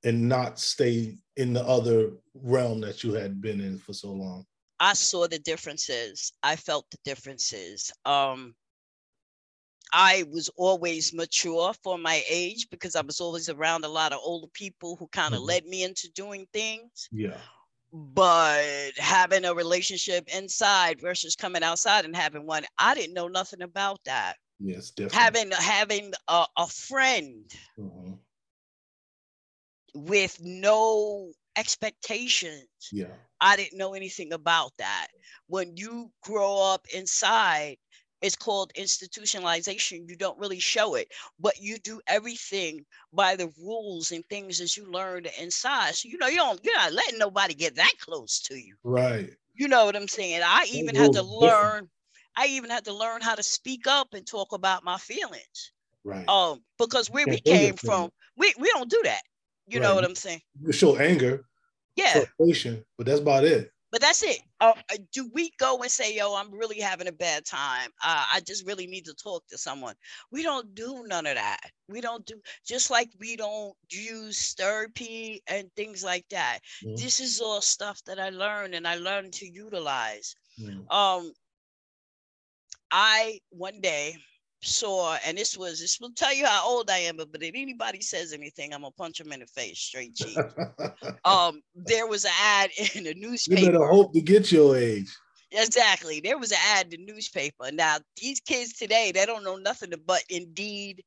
And 0.05 0.29
not 0.29 0.59
stay 0.59 1.17
in 1.37 1.53
the 1.53 1.65
other 1.65 2.13
realm 2.35 2.81
that 2.83 3.03
you 3.03 3.13
had 3.13 3.41
been 3.41 3.61
in 3.61 3.79
for 3.79 3.93
so 3.93 4.13
long? 4.13 4.47
I 4.81 4.93
saw 4.93 5.27
the 5.27 5.39
differences. 5.39 6.33
I 6.43 6.57
felt 6.57 6.87
the 6.91 6.99
differences. 7.05 7.91
Um, 8.05 8.55
I 9.93 10.25
was 10.31 10.51
always 10.57 11.13
mature 11.13 11.73
for 11.83 11.99
my 11.99 12.23
age 12.29 12.69
because 12.71 12.97
I 12.97 13.03
was 13.03 13.21
always 13.21 13.49
around 13.49 13.85
a 13.85 13.89
lot 13.89 14.13
of 14.13 14.19
older 14.23 14.49
people 14.53 14.97
who 14.97 15.07
kind 15.09 15.35
of 15.35 15.41
mm-hmm. 15.41 15.49
led 15.49 15.67
me 15.67 15.85
into 15.85 16.11
doing 16.13 16.47
things. 16.53 17.09
Yeah. 17.13 17.37
But 17.93 18.91
having 18.97 19.45
a 19.45 19.55
relationship 19.55 20.29
inside 20.35 21.01
versus 21.01 21.37
coming 21.37 21.63
outside 21.63 22.05
and 22.05 22.17
having 22.17 22.45
one, 22.45 22.65
I 22.77 22.95
didn't 22.95 23.15
know 23.15 23.29
nothing 23.29 23.63
about 23.63 24.01
that. 24.05 24.35
Yes, 24.59 24.91
definitely. 24.91 25.19
Having 25.19 25.51
having 25.53 26.13
a, 26.29 26.47
a 26.57 26.67
friend 26.67 27.45
mm-hmm 27.79 28.15
with 29.95 30.39
no 30.43 31.31
expectations. 31.57 32.67
Yeah. 32.93 33.07
I 33.41 33.57
didn't 33.57 33.79
know 33.79 33.95
anything 33.95 34.33
about 34.33 34.73
that. 34.79 35.09
When 35.47 35.77
you 35.77 36.11
grow 36.23 36.73
up 36.73 36.87
inside, 36.95 37.77
it's 38.23 38.37
called 38.37 38.73
institutionalization. 38.75 40.09
You 40.09 40.17
don't 40.17 40.39
really 40.39 40.59
show 40.59 40.95
it, 40.95 41.09
but 41.39 41.61
you 41.61 41.79
do 41.79 42.01
everything 42.07 42.85
by 43.13 43.37
the 43.37 43.53
rules 43.63 44.13
and 44.13 44.25
things 44.27 44.59
that 44.59 44.77
you 44.77 44.91
learned 44.91 45.29
inside. 45.39 45.95
So 45.95 46.09
you 46.09 46.17
know 46.17 46.29
you 46.29 46.37
don't 46.37 46.59
you're 46.65 46.75
not 46.75 46.93
letting 46.93 47.19
nobody 47.19 47.55
get 47.55 47.77
that 47.77 47.93
close 48.01 48.41
to 48.43 48.55
you. 48.55 48.77
Right. 48.83 49.31
You 49.55 49.69
know 49.69 49.85
what 49.85 49.95
I'm 49.95 50.09
saying? 50.09 50.41
I 50.43 50.67
even 50.73 50.95
had 50.95 51.13
to 51.13 51.23
learn. 51.23 51.89
I 52.37 52.47
even 52.47 52.71
had 52.71 52.87
to 52.87 52.95
learn 52.95 53.21
how 53.21 53.35
to 53.35 53.43
speak 53.43 53.87
up 53.87 54.15
and 54.15 54.27
talk 54.27 54.53
about 54.53 54.85
my 54.85 54.97
feelings. 54.97 55.73
Right. 56.03 56.29
Um, 56.29 56.61
because 56.79 57.11
where 57.11 57.27
we 57.29 57.41
came 57.41 57.77
from, 57.77 58.11
we, 58.37 58.53
we 58.59 58.69
don't 58.71 58.91
do 58.91 59.01
that. 59.05 59.23
You 59.67 59.81
right. 59.81 59.87
know 59.87 59.95
what 59.95 60.05
I'm 60.05 60.15
saying? 60.15 60.41
You 60.63 60.73
show 60.73 60.97
anger, 60.97 61.45
yeah, 61.97 62.13
frustration, 62.13 62.85
but 62.97 63.07
that's 63.07 63.21
about 63.21 63.45
it. 63.45 63.71
But 63.91 64.01
that's 64.01 64.25
it. 64.25 64.41
Uh, 64.61 64.73
uh, 64.91 64.97
do 65.13 65.31
we 65.33 65.53
go 65.59 65.81
and 65.81 65.91
say, 65.91 66.17
"Yo, 66.17 66.35
I'm 66.35 66.51
really 66.51 66.81
having 66.81 67.07
a 67.07 67.13
bad 67.13 67.47
time. 67.47 67.91
Uh, 68.05 68.25
I 68.33 68.41
just 68.41 68.67
really 68.67 68.89
need 68.89 69.05
to 69.05 69.15
talk 69.15 69.47
to 69.49 69.57
someone"? 69.57 69.95
We 70.33 70.43
don't 70.43 70.75
do 70.75 71.05
none 71.07 71.27
of 71.27 71.37
that. 71.37 71.61
We 71.89 72.01
don't 72.01 72.27
do 72.27 72.35
just 72.67 72.91
like 72.91 73.11
we 73.21 73.37
don't 73.37 73.75
use 73.89 74.55
therapy 74.55 75.43
and 75.47 75.71
things 75.77 76.03
like 76.03 76.27
that. 76.31 76.59
Mm-hmm. 76.85 76.97
This 76.97 77.21
is 77.21 77.41
all 77.41 77.61
stuff 77.61 78.03
that 78.07 78.19
I 78.19 78.31
learned 78.31 78.75
and 78.75 78.87
I 78.87 78.97
learned 78.97 79.33
to 79.35 79.47
utilize. 79.47 80.35
Mm-hmm. 80.61 80.91
Um, 80.91 81.33
I 82.91 83.39
one 83.51 83.81
day 83.81 84.17
saw, 84.65 85.17
and 85.27 85.37
this 85.37 85.57
was 85.57 85.81
this 85.81 86.01
will 86.01 86.13
tell 86.13 86.35
you 86.35 86.47
how 86.47 86.69
old 86.69 86.91
I 86.91 86.99
am, 86.99 87.17
but, 87.17 87.31
but 87.33 87.43
if 87.43 87.55
anybody 87.55 88.01
says 88.01 88.33
anything, 88.33 88.73
I'm 88.73 88.83
gonna 88.83 88.93
punch 88.93 89.19
them 89.19 89.33
in 89.33 89.41
the 89.41 89.47
face 89.47 89.79
straight 89.79 90.15
cheek. 90.15 90.39
um, 91.25 91.63
there 91.75 92.07
was 92.07 92.25
an 92.25 92.33
ad 92.41 92.71
in 92.95 93.07
a 93.07 93.15
newspaper. 93.15 93.61
You 93.61 93.67
better 93.73 93.87
hope 93.87 94.13
to 94.15 94.21
get 94.21 94.51
your 94.51 94.77
age. 94.77 95.15
Exactly. 95.53 96.21
There 96.21 96.39
was 96.39 96.51
an 96.51 96.59
ad 96.67 96.93
in 96.93 97.05
the 97.05 97.13
newspaper. 97.13 97.71
Now, 97.73 97.99
these 98.21 98.41
kids 98.41 98.73
today, 98.73 99.13
they 99.15 99.25
don't 99.25 99.45
know 99.45 99.57
nothing 99.57 99.93
but 100.05 100.23
Indeed 100.29 101.05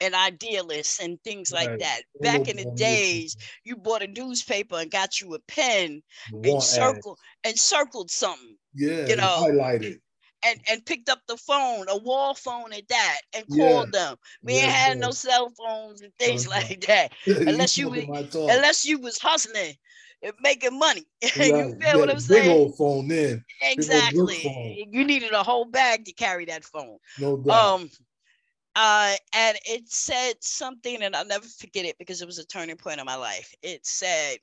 and 0.00 0.14
idealists 0.14 1.00
and 1.00 1.18
things 1.22 1.52
right. 1.52 1.70
like 1.70 1.80
that. 1.80 2.02
Back 2.20 2.48
in 2.48 2.56
the 2.56 2.70
days, 2.76 3.36
you 3.64 3.76
bought 3.76 4.02
a 4.02 4.06
newspaper 4.06 4.76
and 4.76 4.90
got 4.90 5.20
you 5.20 5.34
a 5.34 5.38
pen 5.48 6.02
and 6.32 6.62
circle 6.62 7.18
and 7.44 7.58
circled 7.58 8.10
something. 8.10 8.56
Yeah, 8.74 9.06
you 9.06 9.16
know, 9.16 9.48
highlighted 9.48 9.98
and, 10.44 10.60
and 10.70 10.84
picked 10.84 11.08
up 11.08 11.20
the 11.26 11.36
phone, 11.36 11.86
a 11.88 11.96
wall 11.96 12.34
phone 12.34 12.72
at 12.72 12.88
that, 12.88 13.18
and 13.34 13.44
called 13.48 13.92
them. 13.92 14.16
We 14.42 14.54
yeah, 14.54 14.60
ain't 14.60 14.72
had 14.72 14.98
yeah. 14.98 15.06
no 15.06 15.10
cell 15.10 15.50
phones 15.50 16.02
and 16.02 16.12
things 16.18 16.46
uh-huh. 16.46 16.60
like 16.68 16.80
that. 16.86 17.12
unless 17.26 17.76
you 17.76 17.90
was, 17.90 18.04
unless 18.34 18.86
you 18.86 18.98
was 18.98 19.18
hustling 19.18 19.74
and 20.22 20.32
making 20.40 20.78
money. 20.78 21.06
you 21.22 21.76
feel 21.80 21.98
what 21.98 22.10
I'm 22.10 22.20
saying? 22.20 22.42
Big 22.44 22.50
old 22.50 22.76
phone 22.76 23.08
then. 23.08 23.44
Exactly. 23.62 24.36
Phone. 24.42 24.92
You 24.92 25.04
needed 25.04 25.32
a 25.32 25.42
whole 25.42 25.64
bag 25.64 26.04
to 26.06 26.12
carry 26.12 26.44
that 26.46 26.64
phone. 26.64 26.98
No 27.18 27.36
doubt. 27.36 27.80
Um 27.80 27.90
uh, 28.76 29.16
and 29.34 29.58
it 29.66 29.88
said 29.88 30.34
something, 30.40 31.02
and 31.02 31.16
I'll 31.16 31.26
never 31.26 31.46
forget 31.46 31.84
it 31.84 31.98
because 31.98 32.22
it 32.22 32.26
was 32.26 32.38
a 32.38 32.46
turning 32.46 32.76
point 32.76 33.00
in 33.00 33.06
my 33.06 33.16
life. 33.16 33.52
It 33.60 33.84
said, 33.84 34.36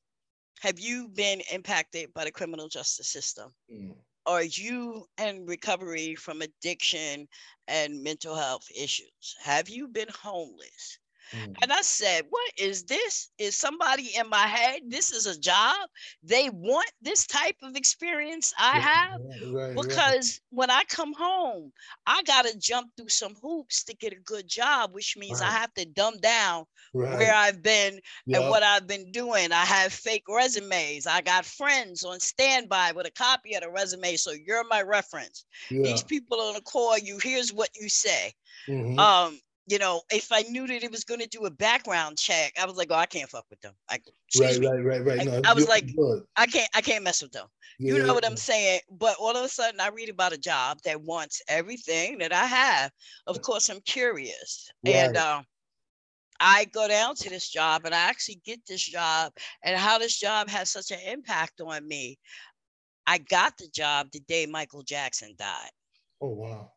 Have 0.59 0.77
you 0.77 1.07
been 1.07 1.41
impacted 1.53 2.13
by 2.13 2.25
the 2.25 2.31
criminal 2.31 2.67
justice 2.67 3.07
system? 3.07 3.53
Mm 3.71 3.93
are 4.25 4.43
you 4.43 5.07
in 5.17 5.45
recovery 5.45 6.15
from 6.15 6.41
addiction 6.41 7.27
and 7.67 8.03
mental 8.03 8.35
health 8.35 8.67
issues? 8.75 9.35
Have 9.41 9.69
you 9.69 9.87
been 9.87 10.09
homeless? 10.09 10.99
Mm. 11.33 11.55
And 11.61 11.73
I 11.73 11.81
said, 11.81 12.23
What 12.29 12.51
is 12.57 12.83
this? 12.83 13.29
Is 13.37 13.55
somebody 13.55 14.11
in 14.17 14.29
my 14.29 14.47
head? 14.47 14.81
This 14.87 15.11
is 15.11 15.25
a 15.25 15.39
job. 15.39 15.75
They 16.23 16.49
want 16.49 16.91
this 17.01 17.25
type 17.25 17.55
of 17.63 17.75
experience 17.75 18.53
I 18.59 18.79
have. 18.79 19.21
Right, 19.21 19.53
right, 19.53 19.75
because 19.75 20.39
right. 20.51 20.57
when 20.57 20.71
I 20.71 20.83
come 20.89 21.13
home, 21.13 21.71
I 22.05 22.21
got 22.23 22.45
to 22.45 22.57
jump 22.57 22.91
through 22.95 23.09
some 23.09 23.35
hoops 23.41 23.83
to 23.85 23.95
get 23.95 24.13
a 24.13 24.19
good 24.25 24.47
job, 24.47 24.93
which 24.93 25.17
means 25.17 25.41
I 25.41 25.49
have 25.49 25.73
to 25.75 25.85
dumb 25.85 26.17
down 26.17 26.65
where 26.95 27.33
I've 27.33 27.61
been 27.61 27.99
yep. 28.25 28.41
and 28.41 28.49
what 28.49 28.63
I've 28.63 28.87
been 28.87 29.11
doing. 29.11 29.51
I 29.51 29.65
have 29.65 29.91
fake 29.91 30.23
resumes. 30.29 31.07
I 31.07 31.21
got 31.21 31.45
friends 31.45 32.03
on 32.03 32.19
standby 32.19 32.93
with 32.95 33.05
a 33.05 33.11
copy 33.11 33.55
of 33.55 33.63
the 33.63 33.69
resume. 33.69 34.15
So 34.15 34.31
you're 34.31 34.63
my 34.69 34.81
reference. 34.81 35.45
Yeah. 35.69 35.83
These 35.83 36.03
people 36.03 36.39
on 36.39 36.53
the 36.53 36.61
call 36.61 36.97
you, 36.97 37.19
here's 37.21 37.51
what 37.51 37.69
you 37.79 37.89
say. 37.89 38.33
Mm-hmm. 38.67 38.97
Um, 38.99 39.39
you 39.67 39.79
know, 39.79 40.01
if 40.11 40.31
I 40.31 40.43
knew 40.43 40.67
that 40.67 40.83
it 40.83 40.91
was 40.91 41.03
going 41.03 41.19
to 41.21 41.27
do 41.27 41.45
a 41.45 41.49
background 41.49 42.17
check, 42.17 42.53
I 42.61 42.65
was 42.65 42.75
like, 42.75 42.89
oh, 42.91 42.95
I 42.95 43.07
can't 43.07 43.29
fuck 43.29 43.45
with 43.49 43.59
them. 43.61 43.73
Like, 43.89 44.03
right, 44.39 44.59
right, 44.59 44.83
right, 44.83 45.05
right, 45.05 45.25
No, 45.25 45.41
I, 45.43 45.51
I 45.51 45.53
was 45.53 45.67
like, 45.67 45.95
good. 45.95 46.23
I 46.35 46.45
can't, 46.45 46.69
I 46.75 46.81
can't 46.81 47.03
mess 47.03 47.23
with 47.23 47.31
them. 47.31 47.47
Yeah. 47.79 47.95
You 47.95 48.03
know 48.03 48.13
what 48.13 48.25
I'm 48.25 48.37
saying? 48.37 48.81
But 48.91 49.15
all 49.19 49.35
of 49.35 49.43
a 49.43 49.49
sudden, 49.49 49.79
I 49.79 49.89
read 49.89 50.09
about 50.09 50.33
a 50.33 50.37
job 50.37 50.79
that 50.85 51.01
wants 51.01 51.41
everything 51.47 52.19
that 52.19 52.31
I 52.31 52.45
have. 52.45 52.91
Of 53.25 53.41
course, 53.41 53.69
I'm 53.69 53.81
curious, 53.81 54.71
right. 54.85 54.95
and 54.95 55.17
um, 55.17 55.45
I 56.39 56.65
go 56.65 56.87
down 56.87 57.15
to 57.15 57.29
this 57.29 57.49
job, 57.49 57.85
and 57.85 57.95
I 57.95 57.99
actually 57.99 58.41
get 58.45 58.59
this 58.67 58.83
job, 58.83 59.33
and 59.63 59.75
how 59.75 59.97
this 59.97 60.19
job 60.19 60.47
has 60.49 60.69
such 60.69 60.91
an 60.91 60.99
impact 61.07 61.59
on 61.59 61.87
me. 61.87 62.19
I 63.07 63.17
got 63.17 63.57
the 63.57 63.67
job 63.73 64.09
the 64.11 64.19
day 64.21 64.45
Michael 64.45 64.83
Jackson 64.83 65.33
died. 65.37 65.71
Oh 66.21 66.29
wow! 66.29 66.71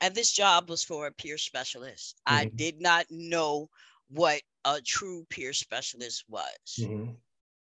And 0.00 0.14
this 0.14 0.32
job 0.32 0.68
was 0.68 0.82
for 0.82 1.06
a 1.06 1.12
peer 1.12 1.38
specialist. 1.38 2.16
Mm-hmm. 2.28 2.38
I 2.38 2.44
did 2.46 2.80
not 2.80 3.06
know 3.10 3.68
what 4.08 4.42
a 4.64 4.80
true 4.80 5.26
peer 5.30 5.52
specialist 5.52 6.24
was. 6.28 6.48
Mm-hmm. 6.78 7.12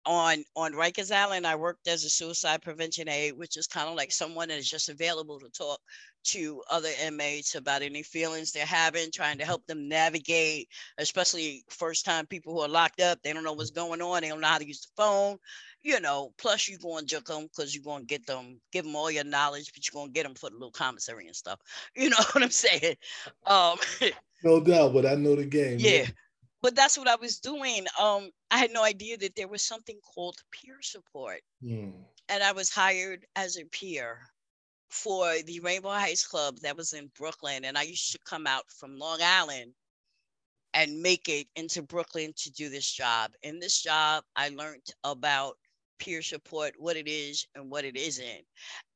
On 0.06 0.44
on 0.56 0.74
Rikers 0.74 1.14
Island, 1.14 1.46
I 1.46 1.56
worked 1.56 1.88
as 1.88 2.04
a 2.04 2.10
suicide 2.10 2.62
prevention 2.62 3.08
aide, 3.10 3.38
which 3.38 3.58
is 3.58 3.68
kind 3.68 3.90
of 3.90 3.96
like 3.96 4.12
someone 4.12 4.48
that 4.48 4.58
is 4.58 4.70
just 4.70 4.90
available 4.90 5.40
to 5.40 5.50
talk 5.50 5.80
to 6.24 6.64
other 6.70 6.90
inmates 7.04 7.56
about 7.56 7.82
any 7.82 8.02
feelings 8.02 8.52
they're 8.52 8.66
having, 8.66 9.12
trying 9.12 9.38
to 9.38 9.46
help 9.46 9.66
them 9.68 9.88
navigate, 9.88 10.68
especially 10.98 11.64
first 11.70 12.06
time 12.06 12.26
people 12.26 12.54
who 12.54 12.62
are 12.62 12.68
locked 12.70 13.02
up. 13.02 13.20
They 13.22 13.34
don't 13.34 13.44
know 13.44 13.54
what's 13.54 13.72
going 13.72 14.02
on. 14.02 14.22
They 14.22 14.30
don't 14.30 14.42
know 14.42 14.48
how 14.48 14.58
to 14.58 14.68
use 14.68 14.82
the 14.82 15.02
phone 15.02 15.38
you 15.82 16.00
know, 16.00 16.32
plus 16.38 16.68
you're 16.68 16.80
going 16.80 17.06
to 17.06 17.16
juke 17.16 17.26
them 17.26 17.44
because 17.44 17.74
you're 17.74 17.84
going 17.84 18.02
to 18.02 18.08
get 18.08 18.26
them, 18.26 18.60
give 18.72 18.86
them 18.86 18.96
all 18.96 19.10
your 19.10 19.24
knowledge, 19.24 19.72
but 19.74 19.88
you're 19.88 20.00
going 20.00 20.10
to 20.10 20.14
get 20.14 20.24
them 20.24 20.36
for 20.36 20.50
the 20.50 20.56
little 20.56 20.72
commissary 20.72 21.28
and 21.28 21.36
stuff. 21.36 21.60
You 21.96 22.10
know 22.10 22.18
what 22.32 22.44
I'm 22.44 22.50
saying? 22.50 22.96
Um, 23.46 23.78
no 24.44 24.60
doubt, 24.60 24.94
but 24.94 25.06
I 25.06 25.16
know 25.16 25.36
the 25.36 25.46
game. 25.46 25.80
Yeah. 25.80 25.92
yeah. 25.92 26.08
But 26.62 26.76
that's 26.76 26.98
what 26.98 27.08
I 27.08 27.16
was 27.16 27.40
doing. 27.40 27.86
Um, 28.00 28.32
I 28.52 28.58
had 28.58 28.72
no 28.72 28.84
idea 28.84 29.18
that 29.18 29.36
there 29.36 29.48
was 29.48 29.62
something 29.62 29.98
called 30.04 30.36
peer 30.52 30.78
support. 30.82 31.40
Mm. 31.64 31.94
And 32.28 32.44
I 32.44 32.52
was 32.52 32.70
hired 32.70 33.26
as 33.38 33.58
a 33.58 33.64
peer 33.66 34.20
for 34.90 35.36
the 35.46 35.62
Rainbow 35.62 35.92
Heights 35.92 36.28
Club 36.28 36.58
that 36.62 36.76
was 36.76 36.92
in 36.92 37.10
Brooklyn. 37.18 37.64
And 37.64 37.78
I 37.78 37.84
used 37.84 38.12
to 38.12 38.20
come 38.26 38.46
out 38.46 38.64
from 38.78 38.98
Long 38.98 39.20
Island 39.24 39.72
and 40.74 41.02
make 41.02 41.30
it 41.30 41.48
into 41.56 41.82
Brooklyn 41.82 42.34
to 42.38 42.52
do 42.52 42.70
this 42.70 42.92
job. 42.92 43.32
In 43.44 43.60
this 43.60 43.82
job, 43.82 44.24
I 44.36 44.50
learned 44.50 44.86
about 45.04 45.56
peer 46.00 46.22
support, 46.22 46.74
what 46.78 46.98
it 46.98 47.08
is 47.08 47.46
and 47.56 47.70
what 47.70 47.86
it 47.86 47.96
isn't. 47.96 48.46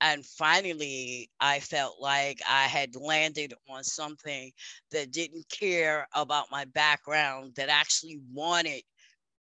And 0.02 0.26
finally, 0.26 1.30
I 1.40 1.60
felt 1.60 2.00
like 2.00 2.42
I 2.50 2.64
had 2.64 2.96
landed 2.96 3.54
on 3.70 3.84
something 3.84 4.52
that 4.92 5.12
didn't 5.12 5.48
care 5.50 6.08
about 6.16 6.52
my 6.52 6.66
background, 6.66 7.54
that 7.56 7.70
actually 7.70 8.20
wanted 8.32 8.82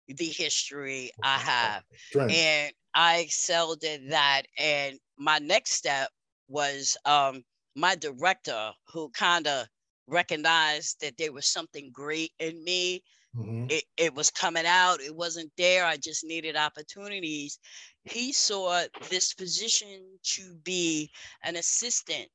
the 0.07 0.25
history 0.25 1.11
I 1.23 1.37
have. 1.37 1.83
Right. 2.13 2.31
And 2.31 2.73
I 2.93 3.19
excelled 3.19 3.83
at 3.83 4.09
that. 4.09 4.43
And 4.57 4.99
my 5.17 5.39
next 5.39 5.71
step 5.71 6.09
was 6.47 6.97
um, 7.05 7.43
my 7.75 7.95
director, 7.95 8.71
who 8.91 9.09
kind 9.09 9.47
of 9.47 9.65
recognized 10.07 10.99
that 11.01 11.17
there 11.17 11.31
was 11.31 11.47
something 11.47 11.89
great 11.93 12.31
in 12.39 12.63
me 12.63 13.01
Mm-hmm. 13.35 13.65
It, 13.69 13.83
it 13.97 14.13
was 14.13 14.29
coming 14.29 14.65
out. 14.65 15.01
It 15.01 15.15
wasn't 15.15 15.51
there. 15.57 15.85
I 15.85 15.97
just 15.97 16.23
needed 16.23 16.55
opportunities. 16.55 17.59
He 18.03 18.31
saw 18.31 18.83
this 19.09 19.33
position 19.33 20.03
to 20.35 20.55
be 20.63 21.09
an 21.43 21.55
assistant 21.55 22.27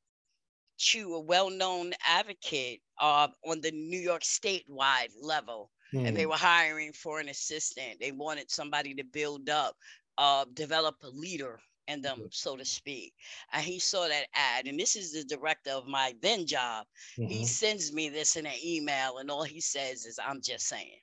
to 0.79 1.15
a 1.15 1.21
well-known 1.21 1.93
advocate 2.07 2.81
uh, 3.01 3.29
on 3.47 3.61
the 3.61 3.71
New 3.71 3.99
York 3.99 4.23
statewide 4.23 5.11
level. 5.21 5.71
Mm. 5.95 6.09
And 6.09 6.17
they 6.17 6.25
hmm. 6.25 6.31
were 6.31 6.37
hiring 6.37 6.93
for 6.93 7.19
an 7.19 7.29
assistant. 7.29 7.99
They 7.99 8.13
wanted 8.13 8.51
somebody 8.51 8.95
to 8.95 9.05
build 9.05 9.49
up, 9.49 9.75
uh, 10.19 10.45
develop 10.53 10.97
a 11.03 11.09
leader 11.09 11.61
in 11.89 12.03
them, 12.03 12.29
so 12.31 12.57
to 12.57 12.65
speak. 12.65 13.15
And 13.53 13.65
he 13.65 13.79
saw 13.79 14.07
that 14.07 14.27
ad, 14.35 14.67
and 14.67 14.79
this 14.79 14.95
is 14.95 15.13
the 15.13 15.25
director 15.25 15.71
of 15.71 15.87
my 15.87 16.15
then 16.23 16.47
job. 16.47 16.87
Mm-hmm. 17.19 17.31
He 17.31 17.45
sends 17.45 17.93
me 17.93 18.09
this 18.09 18.37
in 18.37 18.47
an 18.47 18.53
email, 18.65 19.19
and 19.19 19.31
all 19.31 19.43
he 19.43 19.61
says 19.61 20.07
is, 20.07 20.19
"I'm 20.25 20.41
just 20.41 20.69
saying." 20.69 21.01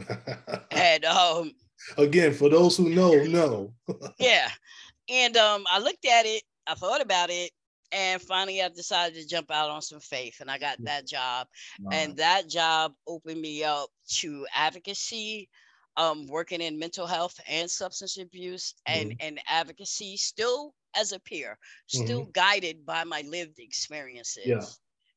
and 0.70 1.04
um, 1.04 1.52
again, 1.96 2.32
for 2.32 2.48
those 2.48 2.76
who 2.76 2.88
know, 2.90 3.12
know. 3.24 3.72
yeah, 4.18 4.48
and 5.08 5.36
um, 5.36 5.64
I 5.70 5.78
looked 5.78 6.06
at 6.06 6.26
it, 6.26 6.42
I 6.66 6.74
thought 6.74 7.00
about 7.00 7.30
it, 7.30 7.50
and 7.92 8.20
finally 8.20 8.62
I 8.62 8.68
decided 8.68 9.20
to 9.20 9.28
jump 9.28 9.50
out 9.50 9.70
on 9.70 9.82
some 9.82 10.00
faith, 10.00 10.40
and 10.40 10.50
I 10.50 10.58
got 10.58 10.82
that 10.84 11.06
job, 11.06 11.46
wow. 11.80 11.90
and 11.92 12.16
that 12.16 12.48
job 12.48 12.92
opened 13.06 13.40
me 13.40 13.62
up 13.62 13.88
to 14.16 14.46
advocacy 14.54 15.48
um, 15.96 16.26
working 16.26 16.60
in 16.60 16.78
mental 16.78 17.06
health 17.06 17.38
and 17.48 17.70
substance 17.70 18.18
abuse 18.18 18.74
and, 18.86 19.10
mm-hmm. 19.10 19.26
and 19.26 19.40
advocacy, 19.48 20.16
still 20.16 20.74
as 20.96 21.12
a 21.12 21.20
peer, 21.20 21.58
still 21.86 22.22
mm-hmm. 22.22 22.30
guided 22.32 22.84
by 22.86 23.04
my 23.04 23.22
lived 23.28 23.58
experiences. 23.58 24.46
Yeah. 24.46 24.62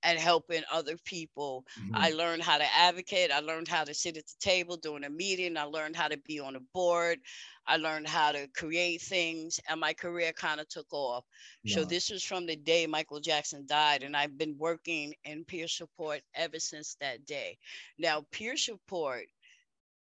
And 0.03 0.19
helping 0.19 0.61
other 0.71 0.95
people. 1.05 1.65
Mm-hmm. 1.81 1.95
I 1.95 2.11
learned 2.11 2.43
how 2.43 2.59
to 2.59 2.75
advocate. 2.77 3.31
I 3.31 3.39
learned 3.39 3.67
how 3.67 3.83
to 3.83 3.95
sit 3.95 4.15
at 4.15 4.27
the 4.27 4.35
table 4.39 4.77
during 4.77 5.03
a 5.03 5.09
meeting. 5.09 5.57
I 5.57 5.63
learned 5.63 5.95
how 5.95 6.07
to 6.07 6.17
be 6.17 6.39
on 6.39 6.55
a 6.55 6.59
board. 6.71 7.17
I 7.65 7.77
learned 7.77 8.07
how 8.07 8.31
to 8.31 8.47
create 8.55 9.01
things, 9.01 9.59
and 9.67 9.81
my 9.81 9.93
career 9.93 10.31
kind 10.31 10.61
of 10.61 10.69
took 10.69 10.87
off. 10.93 11.25
So, 11.65 11.83
this 11.83 12.09
was 12.09 12.23
from 12.23 12.45
the 12.45 12.55
day 12.55 12.87
Michael 12.87 13.19
Jackson 13.19 13.65
died, 13.67 14.03
and 14.03 14.15
I've 14.15 14.37
been 14.37 14.55
working 14.57 15.13
in 15.25 15.43
peer 15.43 15.67
support 15.67 16.21
ever 16.33 16.59
since 16.59 16.95
that 17.01 17.25
day. 17.25 17.57
Now, 17.97 18.23
peer 18.31 18.55
support 18.55 19.25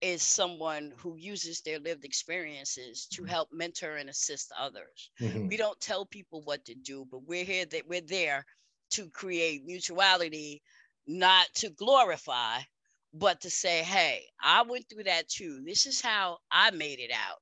is 0.04 0.22
someone 0.22 0.92
who 0.98 1.16
uses 1.16 1.62
their 1.62 1.80
lived 1.80 2.04
experiences 2.04 3.08
to 3.10 3.22
mm-hmm. 3.22 3.32
help 3.32 3.50
mentor 3.54 3.96
and 3.96 4.10
assist 4.10 4.52
others. 4.60 5.12
Mm-hmm. 5.22 5.48
We 5.48 5.56
don't 5.56 5.80
tell 5.80 6.06
people 6.06 6.42
what 6.44 6.66
to 6.66 6.76
do, 6.76 7.08
but 7.10 7.26
we're 7.26 7.46
here 7.46 7.66
that 7.68 7.88
we're 7.88 8.02
there 8.02 8.46
to 8.92 9.10
create 9.12 9.66
mutuality, 9.66 10.62
not 11.08 11.48
to 11.56 11.70
glorify, 11.70 12.60
but 13.14 13.40
to 13.42 13.50
say, 13.50 13.82
hey, 13.82 14.26
I 14.42 14.64
went 14.64 14.90
through 14.90 15.06
that 15.06 15.30
too. 15.30 15.62
This 15.66 15.86
is 15.86 16.02
how 16.02 16.40
I 16.52 16.72
made 16.72 17.00
it 17.00 17.12
out. 17.12 17.40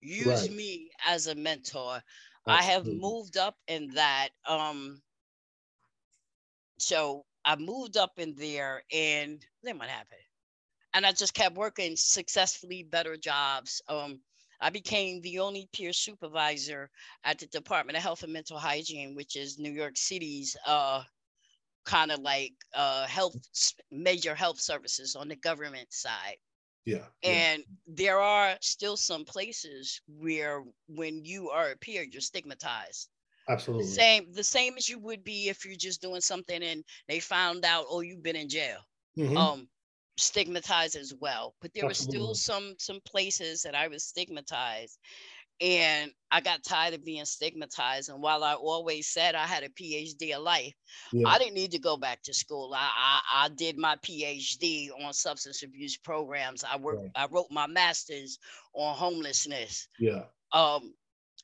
Use 0.00 0.48
right. 0.48 0.52
me 0.52 0.90
as 1.06 1.26
a 1.26 1.34
mentor. 1.34 2.00
Absolutely. 2.46 2.52
I 2.52 2.62
have 2.62 2.86
moved 2.86 3.36
up 3.36 3.56
in 3.66 3.90
that. 3.94 4.30
Um, 4.48 5.02
so 6.78 7.26
I 7.44 7.56
moved 7.56 7.98
up 7.98 8.12
in 8.16 8.34
there 8.34 8.82
and 8.90 9.44
then 9.62 9.76
what 9.78 9.88
happened? 9.88 10.20
And 10.94 11.06
I 11.06 11.12
just 11.12 11.34
kept 11.34 11.56
working 11.56 11.96
successfully 11.96 12.82
better 12.82 13.16
jobs. 13.16 13.82
Um, 13.88 14.20
I 14.60 14.70
became 14.70 15.20
the 15.20 15.38
only 15.38 15.68
peer 15.72 15.92
supervisor 15.92 16.90
at 17.24 17.38
the 17.38 17.46
Department 17.46 17.96
of 17.96 18.02
Health 18.02 18.24
and 18.24 18.32
Mental 18.32 18.58
Hygiene, 18.58 19.14
which 19.14 19.36
is 19.36 19.58
New 19.58 19.70
York 19.70 19.96
City's 19.96 20.56
uh, 20.66 21.02
kind 21.84 22.10
of 22.10 22.20
like 22.20 22.52
uh, 22.74 23.06
health 23.06 23.36
major 23.90 24.34
health 24.34 24.60
services 24.60 25.14
on 25.14 25.28
the 25.28 25.36
government 25.36 25.92
side. 25.92 26.36
Yeah. 26.84 27.04
And 27.22 27.62
yeah. 27.62 27.74
there 27.86 28.18
are 28.18 28.56
still 28.60 28.96
some 28.96 29.24
places 29.24 30.00
where 30.06 30.64
when 30.88 31.24
you 31.24 31.50
are 31.50 31.70
a 31.70 31.76
peer, 31.76 32.04
you're 32.10 32.20
stigmatized. 32.20 33.08
Absolutely. 33.48 33.86
The 33.86 33.92
same, 33.92 34.32
the 34.32 34.44
same 34.44 34.76
as 34.76 34.88
you 34.88 34.98
would 34.98 35.22
be 35.22 35.48
if 35.48 35.64
you're 35.64 35.76
just 35.76 36.02
doing 36.02 36.20
something 36.20 36.62
and 36.62 36.84
they 37.08 37.20
found 37.20 37.64
out, 37.64 37.86
oh, 37.88 38.00
you've 38.00 38.22
been 38.22 38.36
in 38.36 38.48
jail. 38.48 38.78
Mm-hmm. 39.18 39.36
Um, 39.36 39.68
stigmatized 40.18 40.96
as 40.96 41.14
well 41.20 41.54
but 41.60 41.72
there 41.74 41.86
were 41.86 41.94
still 41.94 42.34
some 42.34 42.74
some 42.78 43.00
places 43.06 43.62
that 43.62 43.74
i 43.74 43.88
was 43.88 44.04
stigmatized 44.04 44.98
and 45.60 46.12
i 46.30 46.40
got 46.40 46.62
tired 46.62 46.94
of 46.94 47.04
being 47.04 47.24
stigmatized 47.24 48.10
and 48.10 48.22
while 48.22 48.44
i 48.44 48.54
always 48.54 49.08
said 49.08 49.34
i 49.34 49.46
had 49.46 49.64
a 49.64 49.68
phd 49.70 50.36
of 50.36 50.42
life 50.42 50.72
yeah. 51.12 51.28
i 51.28 51.38
didn't 51.38 51.54
need 51.54 51.72
to 51.72 51.78
go 51.78 51.96
back 51.96 52.22
to 52.22 52.32
school. 52.32 52.72
I, 52.74 52.88
I, 52.96 53.44
I 53.44 53.48
did 53.48 53.76
my 53.76 53.96
phd 53.96 54.90
on 55.04 55.12
substance 55.12 55.62
abuse 55.62 55.96
programs. 55.96 56.64
I 56.64 56.76
worked 56.76 57.02
right. 57.02 57.10
i 57.16 57.26
wrote 57.30 57.46
my 57.50 57.66
master's 57.66 58.38
on 58.74 58.94
homelessness. 58.94 59.88
Yeah. 59.98 60.24
Um 60.52 60.94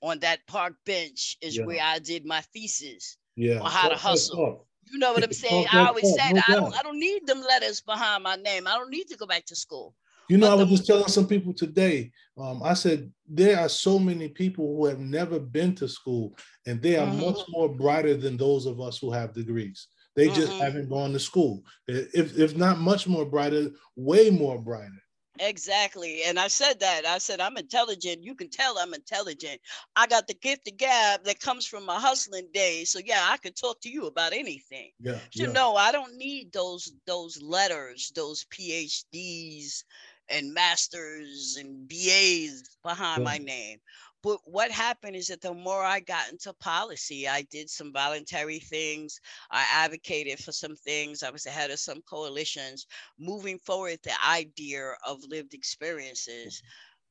on 0.02 0.18
that 0.20 0.46
park 0.46 0.74
bench 0.84 1.36
is 1.40 1.56
yeah. 1.56 1.64
where 1.64 1.82
i 1.82 1.98
did 1.98 2.24
my 2.24 2.40
thesis 2.52 3.16
yeah. 3.36 3.58
on 3.60 3.70
how 3.70 3.88
to 3.88 3.96
hustle 3.96 4.66
You 4.94 5.00
know 5.00 5.12
what 5.12 5.24
I'm 5.24 5.32
saying? 5.32 5.66
I 5.72 5.88
always 5.88 6.14
said 6.14 6.40
I 6.48 6.52
don't 6.52 6.72
I 6.78 6.82
don't 6.82 7.00
need 7.00 7.26
them 7.26 7.42
letters 7.42 7.80
behind 7.80 8.22
my 8.22 8.36
name. 8.36 8.68
I 8.68 8.78
don't 8.78 8.90
need 8.90 9.08
to 9.08 9.16
go 9.16 9.26
back 9.26 9.44
to 9.46 9.56
school. 9.56 9.92
You 10.28 10.38
know, 10.38 10.46
but 10.46 10.52
I 10.52 10.54
was 10.54 10.68
the, 10.68 10.76
just 10.76 10.86
telling 10.86 11.08
some 11.08 11.26
people 11.26 11.52
today. 11.52 12.12
Um, 12.38 12.62
I 12.62 12.74
said 12.74 13.10
there 13.28 13.58
are 13.58 13.68
so 13.68 13.98
many 13.98 14.28
people 14.28 14.76
who 14.76 14.86
have 14.86 15.00
never 15.00 15.40
been 15.40 15.74
to 15.76 15.88
school, 15.88 16.38
and 16.64 16.80
they 16.80 16.96
are 16.96 17.08
mm-hmm. 17.08 17.22
much 17.22 17.40
more 17.48 17.68
brighter 17.68 18.16
than 18.16 18.36
those 18.36 18.66
of 18.66 18.80
us 18.80 18.96
who 18.98 19.10
have 19.10 19.34
degrees. 19.34 19.88
They 20.14 20.28
mm-hmm. 20.28 20.36
just 20.36 20.52
haven't 20.52 20.88
gone 20.88 21.12
to 21.12 21.18
school. 21.18 21.64
If 21.88 22.38
if 22.38 22.56
not 22.56 22.78
much 22.78 23.08
more 23.08 23.24
brighter, 23.24 23.72
way 23.96 24.30
more 24.30 24.60
brighter. 24.60 25.02
Exactly. 25.40 26.22
And 26.24 26.38
I 26.38 26.48
said 26.48 26.78
that. 26.80 27.04
I 27.06 27.18
said, 27.18 27.40
I'm 27.40 27.56
intelligent. 27.56 28.22
You 28.22 28.34
can 28.34 28.48
tell 28.48 28.78
I'm 28.78 28.94
intelligent. 28.94 29.60
I 29.96 30.06
got 30.06 30.28
the 30.28 30.34
gift 30.34 30.68
of 30.68 30.76
gab 30.76 31.24
that 31.24 31.40
comes 31.40 31.66
from 31.66 31.84
my 31.84 31.98
hustling 31.98 32.48
days. 32.54 32.90
So 32.90 33.00
yeah, 33.04 33.26
I 33.28 33.36
could 33.38 33.56
talk 33.56 33.80
to 33.80 33.90
you 33.90 34.06
about 34.06 34.32
anything. 34.32 34.92
Yeah. 35.00 35.18
You 35.32 35.46
yeah. 35.46 35.52
know, 35.52 35.74
I 35.74 35.90
don't 35.90 36.16
need 36.16 36.52
those 36.52 36.92
those 37.06 37.42
letters, 37.42 38.12
those 38.14 38.44
PhDs 38.44 39.82
and 40.28 40.54
masters 40.54 41.56
and 41.58 41.88
BAs 41.88 42.62
behind 42.82 43.18
yeah. 43.18 43.24
my 43.24 43.38
name. 43.38 43.78
But 44.24 44.38
what 44.46 44.70
happened 44.70 45.16
is 45.16 45.26
that 45.26 45.42
the 45.42 45.52
more 45.52 45.84
I 45.84 46.00
got 46.00 46.32
into 46.32 46.54
policy, 46.54 47.28
I 47.28 47.42
did 47.42 47.68
some 47.68 47.92
voluntary 47.92 48.58
things. 48.58 49.20
I 49.50 49.66
advocated 49.70 50.38
for 50.38 50.50
some 50.50 50.76
things. 50.76 51.22
I 51.22 51.28
was 51.28 51.42
the 51.42 51.50
head 51.50 51.70
of 51.70 51.78
some 51.78 52.00
coalitions. 52.08 52.86
Moving 53.18 53.58
forward, 53.58 53.98
the 54.02 54.14
idea 54.26 54.94
of 55.06 55.22
lived 55.28 55.52
experiences, 55.52 56.62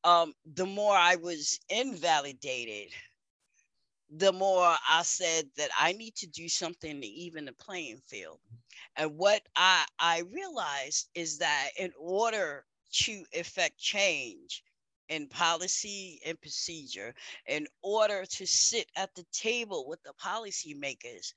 um, 0.03 0.33
the 0.55 0.65
more 0.65 0.95
I 0.95 1.15
was 1.17 1.59
invalidated, 1.69 2.91
the 4.09 4.33
more 4.33 4.75
I 4.89 5.03
said 5.03 5.45
that 5.55 5.69
I 5.79 5.93
need 5.93 6.15
to 6.15 6.27
do 6.27 6.49
something 6.49 6.99
to 6.99 7.07
even 7.07 7.45
the 7.45 7.53
playing 7.53 8.01
field. 8.07 8.39
And 8.95 9.17
what 9.19 9.43
I, 9.55 9.85
I 9.99 10.23
realized 10.31 11.09
is 11.13 11.37
that 11.37 11.69
in 11.77 11.91
order 11.95 12.65
to 13.03 13.23
effect 13.33 13.77
change, 13.77 14.63
in 15.09 15.27
policy 15.27 16.19
and 16.25 16.39
procedure 16.41 17.13
in 17.47 17.67
order 17.81 18.25
to 18.25 18.45
sit 18.45 18.87
at 18.95 19.13
the 19.15 19.25
table 19.31 19.87
with 19.87 20.01
the 20.03 20.13
policymakers. 20.21 21.33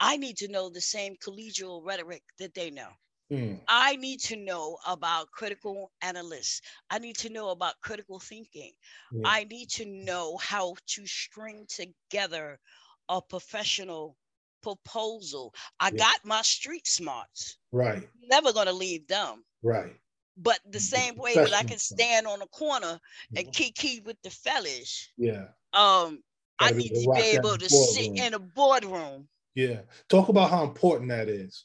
I 0.00 0.16
need 0.16 0.36
to 0.38 0.48
know 0.48 0.68
the 0.68 0.80
same 0.80 1.16
collegial 1.16 1.84
rhetoric 1.84 2.22
that 2.38 2.54
they 2.54 2.70
know. 2.70 2.90
Mm. 3.32 3.60
I 3.68 3.96
need 3.96 4.20
to 4.20 4.36
know 4.36 4.78
about 4.86 5.30
critical 5.32 5.90
analysts. 6.00 6.62
I 6.88 6.98
need 6.98 7.16
to 7.18 7.28
know 7.28 7.50
about 7.50 7.74
critical 7.82 8.18
thinking. 8.18 8.72
Mm. 9.12 9.22
I 9.24 9.44
need 9.44 9.68
to 9.70 9.84
know 9.84 10.38
how 10.38 10.76
to 10.86 11.06
string 11.06 11.66
together 11.68 12.58
a 13.08 13.20
professional 13.20 14.16
proposal. 14.62 15.52
I 15.78 15.90
yeah. 15.92 15.98
got 15.98 16.24
my 16.24 16.42
street 16.42 16.86
smarts. 16.86 17.58
Right. 17.70 18.08
Never 18.30 18.52
going 18.52 18.66
to 18.66 18.72
leave 18.72 19.06
them. 19.08 19.44
Right. 19.62 19.92
But 20.40 20.60
the 20.70 20.80
same 20.80 21.16
way 21.16 21.34
that 21.34 21.52
I 21.52 21.64
can 21.64 21.78
stand 21.78 22.26
on 22.26 22.40
a 22.42 22.46
corner 22.46 23.00
and 23.36 23.52
kiki 23.52 24.00
with 24.00 24.16
the 24.22 24.30
fellas. 24.30 25.08
Yeah. 25.16 25.46
Um, 25.72 26.22
I 26.60 26.70
need 26.70 26.90
to 26.90 27.12
be 27.12 27.20
able 27.36 27.56
to 27.56 27.68
sit 27.68 28.16
in 28.16 28.34
a 28.34 28.38
boardroom. 28.38 29.28
Yeah. 29.54 29.80
Talk 30.08 30.28
about 30.28 30.50
how 30.50 30.62
important 30.62 31.10
that 31.10 31.28
is. 31.28 31.64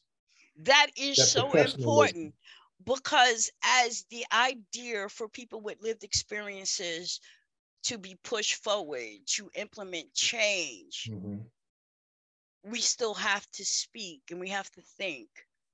That 0.63 0.87
is 0.97 1.17
that 1.17 1.25
so 1.25 1.51
important 1.51 2.33
because 2.85 3.51
as 3.63 4.05
the 4.09 4.25
idea 4.31 5.09
for 5.09 5.27
people 5.27 5.61
with 5.61 5.81
lived 5.81 6.03
experiences 6.03 7.19
to 7.83 7.97
be 7.97 8.17
pushed 8.23 8.55
forward 8.55 9.19
to 9.25 9.49
implement 9.55 10.13
change 10.13 11.09
mm-hmm. 11.11 11.37
we 12.63 12.79
still 12.79 13.13
have 13.13 13.45
to 13.51 13.65
speak 13.65 14.21
and 14.31 14.39
we 14.39 14.49
have 14.49 14.69
to 14.71 14.81
think 14.97 15.29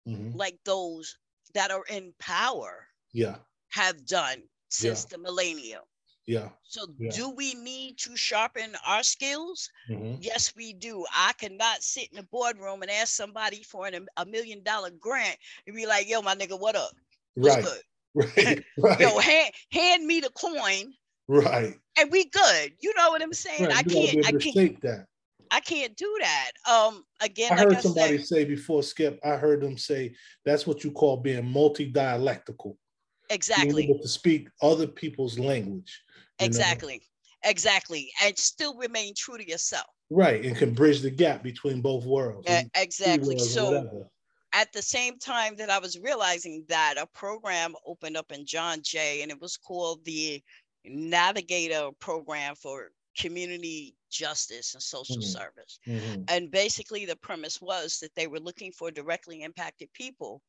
mm-hmm. 0.08 0.36
like 0.36 0.58
those 0.66 1.18
that 1.54 1.72
are 1.72 1.84
in 1.90 2.14
power 2.20 2.86
yeah 3.14 3.36
have 3.70 4.06
done 4.06 4.42
since 4.70 5.06
yeah. 5.10 5.18
the 5.18 5.24
millennium 5.24 5.82
yeah 6.26 6.50
so 6.64 6.86
yeah. 7.00 7.10
do 7.12 7.30
we 7.32 7.54
need 7.56 7.98
to 7.98 8.16
sharpen 8.16 8.76
our 8.88 9.04
skills 9.04 9.70
mm-hmm. 9.90 10.16
yes 10.22 10.54
we 10.56 10.74
do 10.74 11.06
i 11.14 11.32
cannot 11.40 11.82
sit 11.82 12.08
in 12.12 12.20
a 12.20 12.24
boardroom 12.24 12.82
and 12.82 12.92
ask 12.92 13.14
somebody 13.14 13.64
for 13.64 13.88
an, 13.88 14.06
a 14.18 14.26
million 14.26 14.62
dollar 14.64 14.90
grant 15.00 15.38
and 15.66 15.76
be 15.76 15.86
like 15.86 16.08
yo 16.08 16.22
my 16.22 16.36
nigga 16.36 16.60
what 16.60 16.76
up 16.76 16.92
What's 17.36 17.56
right 17.56 17.66
good? 17.66 17.82
Right, 18.16 18.64
right. 18.80 19.00
Yo, 19.00 19.20
hand, 19.20 19.54
hand 19.72 20.06
me 20.06 20.20
the 20.20 20.32
coin. 20.32 20.94
Right. 21.28 21.76
And 21.98 22.12
we 22.12 22.26
good. 22.26 22.74
You 22.82 22.92
know 22.98 23.10
what 23.12 23.22
I'm 23.22 23.34
saying? 23.34 23.66
Right. 23.66 23.78
I 23.78 23.84
can't. 23.84 24.26
I 24.26 24.32
can't. 24.32 24.82
that. 24.82 25.06
I 25.52 25.60
can't 25.60 25.96
do 25.96 26.18
that. 26.20 26.52
Um, 26.70 27.04
again, 27.22 27.54
I 27.54 27.58
heard 27.58 27.74
like 27.74 27.82
somebody 27.82 28.18
said, 28.18 28.26
say 28.26 28.46
before 28.46 28.82
Skip. 28.82 29.20
I 29.24 29.36
heard 29.36 29.62
them 29.62 29.78
say 29.78 30.16
that's 30.44 30.66
what 30.66 30.84
you 30.84 30.92
call 30.92 31.18
being 31.18 31.46
multi-dialectical. 31.46 32.78
Exactly. 33.30 33.88
To 34.02 34.08
speak 34.08 34.50
other 34.62 34.88
people's 34.88 35.38
language. 35.38 36.02
Exactly. 36.40 36.96
Know? 36.96 37.50
Exactly. 37.50 38.12
And 38.24 38.38
still 38.38 38.76
remain 38.76 39.14
true 39.16 39.38
to 39.38 39.48
yourself. 39.48 39.88
Right. 40.10 40.44
And 40.44 40.56
can 40.56 40.74
bridge 40.74 41.02
the 41.02 41.12
gap 41.12 41.44
between 41.44 41.82
both 41.82 42.06
worlds. 42.06 42.48
exactly. 42.76 43.38
So 43.40 44.08
at 44.54 44.72
the 44.74 44.82
same 44.82 45.18
time 45.20 45.56
that 45.58 45.70
I 45.70 45.80
was 45.80 46.00
realizing 46.00 46.66
that 46.70 46.96
a 46.98 47.06
program 47.08 47.76
opened 47.86 48.18
up 48.18 48.32
in 48.32 48.46
John 48.46 48.80
Jay 48.82 49.22
and 49.22 49.32
it 49.32 49.40
was 49.40 49.58
called 49.58 50.04
the 50.06 50.42
Navigator 50.86 51.90
Program 52.00 52.56
for 52.56 52.92
community 53.18 53.96
justice 54.10 54.74
and 54.74 54.82
social 54.82 55.18
mm-hmm. 55.18 55.24
service. 55.24 55.80
Mm-hmm. 55.88 56.24
And 56.30 56.52
basically, 56.52 57.06
the 57.06 57.16
premise 57.18 57.62
was 57.62 58.00
that 58.00 58.16
they 58.16 58.28
were 58.28 58.40
looking 58.40 58.72
for 58.72 58.92
directly 58.92 59.44
impacted 59.44 59.92
people. 59.94 60.42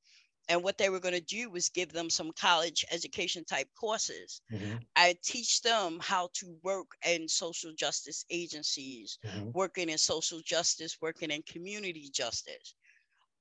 And 0.50 0.64
what 0.64 0.78
they 0.78 0.90
were 0.90 0.98
going 0.98 1.14
to 1.14 1.20
do 1.20 1.48
was 1.48 1.68
give 1.68 1.92
them 1.92 2.10
some 2.10 2.32
college 2.32 2.84
education 2.90 3.44
type 3.44 3.68
courses. 3.78 4.42
Mm-hmm. 4.52 4.78
I 4.96 5.16
teach 5.22 5.62
them 5.62 6.00
how 6.02 6.28
to 6.34 6.56
work 6.64 6.88
in 7.06 7.28
social 7.28 7.72
justice 7.72 8.24
agencies, 8.30 9.18
mm-hmm. 9.24 9.52
working 9.54 9.88
in 9.88 9.96
social 9.96 10.40
justice, 10.44 10.98
working 11.00 11.30
in 11.30 11.42
community 11.42 12.10
justice. 12.12 12.74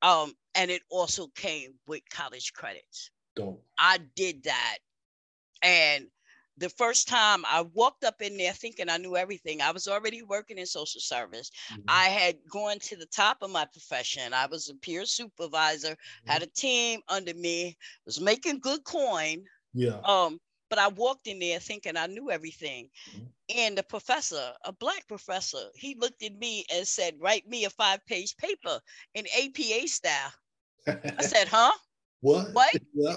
Um, 0.04 0.34
and 0.54 0.70
it 0.70 0.84
also 0.92 1.28
came 1.36 1.74
with 1.88 2.04
college 2.12 2.54
credits. 2.54 3.10
Dope. 3.36 3.64
I 3.78 3.98
did 4.16 4.44
that. 4.44 4.78
And 5.64 6.06
the 6.60 6.70
first 6.70 7.08
time 7.08 7.44
I 7.46 7.62
walked 7.74 8.04
up 8.04 8.22
in 8.22 8.38
there 8.38 8.52
thinking 8.52 8.90
I 8.90 8.98
knew 8.98 9.16
everything, 9.16 9.62
I 9.62 9.72
was 9.72 9.88
already 9.88 10.22
working 10.24 10.58
in 10.58 10.66
social 10.66 11.02
service. 11.02 11.52
Mm-hmm. 11.72 11.82
I 11.88 12.06
had 12.06 12.36
gone 12.52 12.80
to 12.80 12.96
the 12.96 13.06
top 13.06 13.38
of 13.42 13.50
my 13.50 13.66
profession. 13.66 14.34
I 14.34 14.46
was 14.46 14.70
a 14.70 14.76
peer 14.76 15.06
supervisor, 15.06 15.92
mm-hmm. 15.92 16.30
had 16.30 16.44
a 16.44 16.48
team 16.48 17.02
under 17.08 17.34
me, 17.34 17.78
was 18.06 18.20
making 18.20 18.60
good 18.60 18.84
coin. 18.84 19.44
Yeah. 19.74 20.00
Um, 20.04 20.40
but 20.70 20.80
I 20.80 20.90
walked 20.90 21.28
in 21.28 21.40
there 21.40 21.60
thinking 21.60 21.98
I 21.98 22.08
knew 22.08 22.30
everything. 22.30 22.90
Mm-hmm. 23.12 23.26
And 23.58 23.78
the 23.78 23.84
professor, 23.84 24.52
a 24.66 24.74
black 24.74 25.08
professor, 25.08 25.64
he 25.76 25.96
looked 25.98 26.22
at 26.24 26.38
me 26.38 26.66
and 26.74 26.88
said, 26.88 27.16
Write 27.20 27.48
me 27.48 27.66
a 27.66 27.70
five 27.70 28.06
page 28.06 28.36
paper 28.38 28.80
in 29.16 29.26
APA 29.42 29.88
style. 29.88 30.34
I 30.88 31.22
said, 31.22 31.48
Huh? 31.48 31.72
What? 32.22 32.54
What? 32.54 32.74
Yeah. 32.94 33.16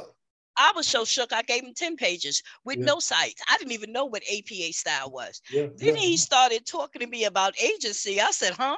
I 0.56 0.72
was 0.74 0.86
so 0.86 1.04
shook. 1.04 1.32
I 1.32 1.42
gave 1.42 1.62
him 1.62 1.74
10 1.74 1.96
pages 1.96 2.42
with 2.64 2.78
yeah. 2.78 2.86
no 2.86 2.98
sites. 2.98 3.42
I 3.48 3.56
didn't 3.58 3.72
even 3.72 3.92
know 3.92 4.04
what 4.04 4.22
APA 4.30 4.72
style 4.72 5.10
was. 5.10 5.40
Yeah. 5.50 5.66
Then 5.76 5.96
yeah. 5.96 6.02
he 6.02 6.16
started 6.16 6.66
talking 6.66 7.00
to 7.00 7.06
me 7.06 7.24
about 7.24 7.54
agency. 7.60 8.20
I 8.20 8.30
said, 8.30 8.54
huh? 8.54 8.76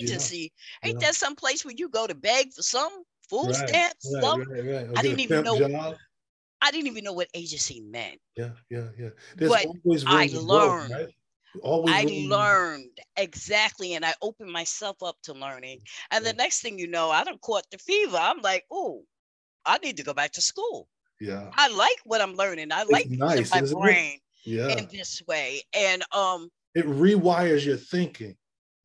Agency? 0.00 0.52
Ain't 0.82 1.00
that 1.00 1.14
some 1.14 1.36
place 1.36 1.64
where 1.64 1.74
you 1.76 1.88
go 1.88 2.06
to 2.06 2.14
beg 2.14 2.52
for 2.52 2.62
some 2.62 2.90
food 3.30 3.46
right. 3.46 3.68
stamps? 3.68 4.14
Right, 4.22 4.46
right, 4.48 4.88
I 4.96 5.02
didn't 5.02 5.20
even 5.20 5.44
know. 5.44 5.58
Job. 5.58 5.96
I 6.62 6.70
didn't 6.70 6.88
even 6.88 7.04
know 7.04 7.12
what 7.12 7.28
agency 7.34 7.80
meant. 7.80 8.18
Yeah, 8.36 8.50
yeah, 8.70 8.88
yeah. 8.98 9.10
There's 9.36 9.50
but 9.50 9.66
I 10.06 10.28
learned. 10.32 11.12
Always 11.62 11.94
I 11.94 12.26
learned 12.28 12.98
exactly, 13.16 13.94
and 13.94 14.04
I 14.04 14.12
opened 14.20 14.50
myself 14.50 15.02
up 15.02 15.16
to 15.22 15.32
learning. 15.32 15.80
And 16.10 16.24
the 16.24 16.32
next 16.32 16.60
thing 16.60 16.78
you 16.78 16.86
know, 16.86 17.10
I 17.10 17.24
don't 17.24 17.40
caught 17.40 17.64
the 17.70 17.78
fever. 17.78 18.18
I'm 18.20 18.40
like, 18.42 18.64
oh, 18.70 19.04
I 19.64 19.78
need 19.78 19.96
to 19.98 20.04
go 20.04 20.12
back 20.12 20.32
to 20.32 20.42
school. 20.42 20.88
Yeah. 21.20 21.50
I 21.54 21.68
like 21.68 21.96
what 22.04 22.20
I'm 22.20 22.34
learning. 22.34 22.72
I 22.72 22.84
like 22.84 23.08
nice, 23.10 23.50
my 23.50 23.62
brain 23.62 24.18
it? 24.44 24.50
yeah. 24.50 24.68
in 24.68 24.88
this 24.90 25.22
way. 25.26 25.62
And 25.72 26.02
um 26.12 26.50
it 26.74 26.86
rewires 26.86 27.64
your 27.64 27.76
thinking. 27.76 28.36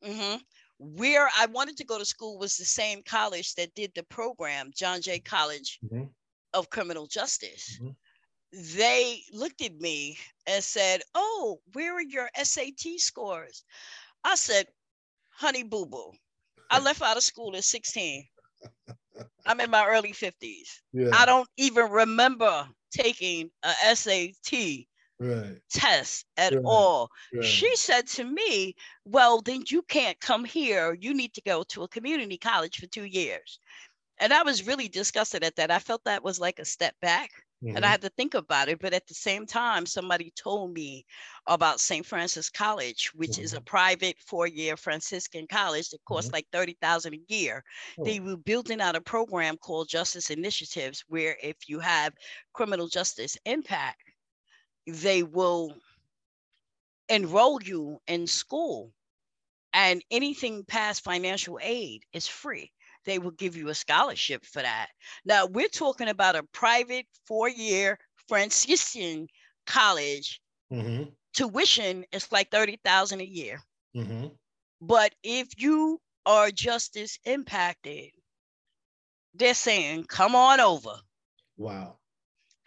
Mm-hmm. 0.04 0.36
Where 0.78 1.28
I 1.38 1.46
wanted 1.46 1.76
to 1.76 1.84
go 1.84 1.98
to 1.98 2.04
school 2.04 2.38
was 2.38 2.56
the 2.56 2.64
same 2.64 3.02
college 3.04 3.54
that 3.54 3.74
did 3.74 3.92
the 3.94 4.02
program, 4.04 4.70
John 4.74 5.00
Jay 5.00 5.20
College 5.20 5.78
mm-hmm. 5.84 6.04
of 6.54 6.70
Criminal 6.70 7.06
Justice. 7.06 7.78
Mm-hmm. 7.80 7.90
They 8.76 9.22
looked 9.32 9.62
at 9.62 9.78
me 9.78 10.18
and 10.46 10.62
said, 10.62 11.02
Oh, 11.14 11.60
where 11.72 11.94
are 11.94 12.02
your 12.02 12.28
SAT 12.42 12.98
scores? 12.98 13.64
I 14.24 14.34
said, 14.34 14.66
Honey 15.30 15.62
boo 15.62 15.86
boo, 15.86 16.12
I 16.70 16.80
left 16.80 17.02
out 17.02 17.16
of 17.16 17.22
school 17.22 17.54
at 17.56 17.64
16. 17.64 18.26
I'm 19.46 19.60
in 19.60 19.70
my 19.70 19.86
early 19.86 20.12
50s. 20.12 20.82
Yeah. 20.92 21.10
I 21.12 21.26
don't 21.26 21.48
even 21.56 21.90
remember 21.90 22.68
taking 22.90 23.50
a 23.62 23.74
SAT 23.82 24.88
right. 25.18 25.60
test 25.70 26.26
at 26.36 26.54
Right. 26.54 26.62
all. 26.64 27.10
right. 27.32 27.44
She 27.44 27.74
said 27.76 28.06
to 28.08 28.24
me, 28.24 28.74
Well, 29.04 29.40
then 29.42 29.64
you 29.68 29.82
can't 29.82 30.20
come 30.20 30.44
here. 30.44 30.94
You 31.00 31.14
need 31.14 31.34
to 31.34 31.42
go 31.42 31.62
to 31.64 31.82
a 31.84 31.88
community 31.88 32.38
college 32.38 32.78
for 32.78 32.86
two 32.86 33.04
years. 33.04 33.58
And 34.18 34.32
I 34.32 34.42
was 34.42 34.66
really 34.66 34.88
disgusted 34.88 35.44
at 35.44 35.56
that. 35.56 35.70
I 35.70 35.78
felt 35.80 36.04
that 36.04 36.24
was 36.24 36.40
like 36.40 36.58
a 36.58 36.64
step 36.64 36.94
back. 37.00 37.30
And 37.74 37.84
I 37.86 37.90
Mhm. 37.90 37.92
had 37.92 38.02
to 38.02 38.10
think 38.10 38.34
about 38.34 38.68
it. 38.68 38.80
But 38.80 38.94
at 38.94 39.06
the 39.06 39.14
same 39.14 39.46
time, 39.46 39.86
somebody 39.86 40.30
told 40.32 40.72
me 40.74 41.04
about 41.46 41.80
St. 41.80 42.04
Francis 42.06 42.50
College, 42.50 43.12
which 43.14 43.38
is 43.38 43.52
a 43.54 43.60
private 43.60 44.18
four-year 44.20 44.76
Franciscan 44.76 45.46
college 45.46 45.90
that 45.90 46.04
costs 46.04 46.32
like 46.32 46.50
30000 46.52 47.14
a 47.14 47.32
year. 47.32 47.64
They 48.04 48.20
Oh, 48.20 48.20
were 48.20 48.36
building 48.36 48.80
out 48.80 48.96
a 48.96 49.00
program 49.00 49.56
called 49.58 49.88
Justice 49.88 50.30
Initiatives, 50.30 51.04
where 51.08 51.36
if 51.42 51.68
you 51.68 51.80
have 51.80 52.14
criminal 52.52 52.88
justice 52.88 53.36
impact, 53.44 54.02
they 54.86 55.22
will 55.22 55.76
enroll 57.08 57.62
you 57.62 58.00
in 58.08 58.26
school. 58.26 58.92
And 59.74 60.04
anything 60.10 60.64
past 60.64 61.04
financial 61.04 61.58
aid 61.62 62.04
is 62.12 62.28
free. 62.28 62.72
They 63.04 63.18
will 63.18 63.30
give 63.32 63.56
you 63.56 63.68
a 63.68 63.74
scholarship 63.74 64.44
for 64.44 64.62
that. 64.62 64.90
Now, 65.24 65.46
we're 65.46 65.68
talking 65.68 66.08
about 66.08 66.36
a 66.36 66.44
private 66.44 67.06
four 67.26 67.48
year 67.48 67.98
Franciscan 68.28 69.28
college. 69.66 70.40
mhm, 70.70 71.14
Tuition 71.34 72.06
is 72.12 72.32
like 72.32 72.50
30000 72.50 73.20
a 73.20 73.26
year. 73.26 73.62
mhm. 73.94 74.36
But 74.82 75.14
if 75.22 75.48
you 75.56 76.02
are 76.26 76.50
justice 76.50 77.18
impacted, 77.24 78.10
they're 79.34 79.52
saying, 79.54 80.04
come 80.04 80.34
on 80.34 80.58
over. 80.58 81.02
Wow. 81.56 82.00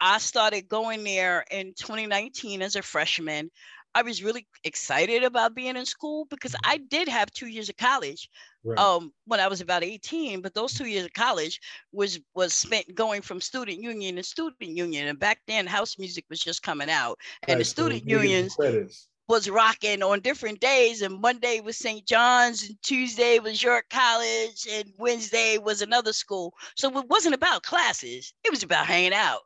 I 0.00 0.18
started 0.18 0.68
going 0.68 1.04
there 1.04 1.44
in 1.50 1.74
2019 1.74 2.62
as 2.62 2.76
a 2.76 2.82
freshman. 2.82 3.50
I 3.96 4.02
was 4.02 4.22
really 4.22 4.46
excited 4.64 5.24
about 5.24 5.54
being 5.54 5.76
in 5.76 5.86
school 5.86 6.26
because 6.26 6.54
Mhm. 6.54 6.64
I 6.64 6.78
did 6.78 7.08
have 7.08 7.30
two 7.32 7.48
years 7.48 7.68
of 7.70 7.76
college 7.76 8.28
Right. 8.64 8.78
um, 8.78 9.12
when 9.24 9.40
I 9.40 9.48
was 9.48 9.60
about 9.62 9.82
18, 9.84 10.42
but 10.42 10.54
those 10.54 10.74
two 10.74 10.86
years 10.86 11.06
of 11.06 11.12
college 11.14 11.60
was 11.92 12.20
was 12.34 12.52
spent 12.54 12.94
going 12.94 13.22
from 13.22 13.40
student 13.40 13.82
union 13.82 14.16
to 14.16 14.22
student 14.22 14.70
union. 14.76 15.08
And 15.08 15.18
back 15.18 15.40
then, 15.46 15.66
house 15.66 15.98
music 15.98 16.26
was 16.30 16.40
just 16.40 16.62
coming 16.62 16.90
out, 16.90 17.18
and 17.48 17.58
Right, 17.58 17.60
the 17.60 17.64
student 17.64 18.04
the 18.04 18.08
unions 18.08 18.58
credits. 18.58 19.08
was 19.28 19.48
rocking 19.50 20.02
on 20.02 20.20
different 20.20 20.60
days. 20.60 21.02
And 21.02 21.20
Monday 21.20 21.60
was 21.60 21.76
St. 21.78 22.06
John's, 22.06 22.62
and 22.64 22.76
Tuesday 22.82 23.38
was 23.40 23.62
York 23.62 23.86
College, 23.90 24.66
and 24.70 24.92
Wednesday 24.98 25.58
was 25.58 25.82
another 25.82 26.12
school. 26.12 26.54
So 26.76 26.96
it 26.98 27.08
wasn't 27.08 27.34
about 27.34 27.62
classes, 27.64 28.32
it 28.44 28.50
was 28.50 28.62
about 28.64 28.86
hanging 28.86 29.14
out, 29.14 29.42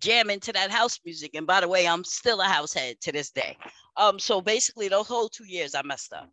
jamming 0.00 0.40
to 0.40 0.52
that 0.52 0.70
house 0.70 0.98
music. 1.04 1.34
And 1.34 1.46
by 1.46 1.60
the 1.60 1.68
way, 1.68 1.86
I'm 1.86 2.04
still 2.04 2.40
a 2.40 2.44
house 2.44 2.72
head 2.72 3.00
to 3.02 3.12
this 3.12 3.30
day. 3.30 3.56
Um, 3.96 4.18
so 4.18 4.40
basically, 4.40 4.88
those 4.88 5.06
whole 5.06 5.28
two 5.28 5.46
years 5.46 5.74
I 5.74 5.82
messed 5.82 6.12
up. 6.12 6.30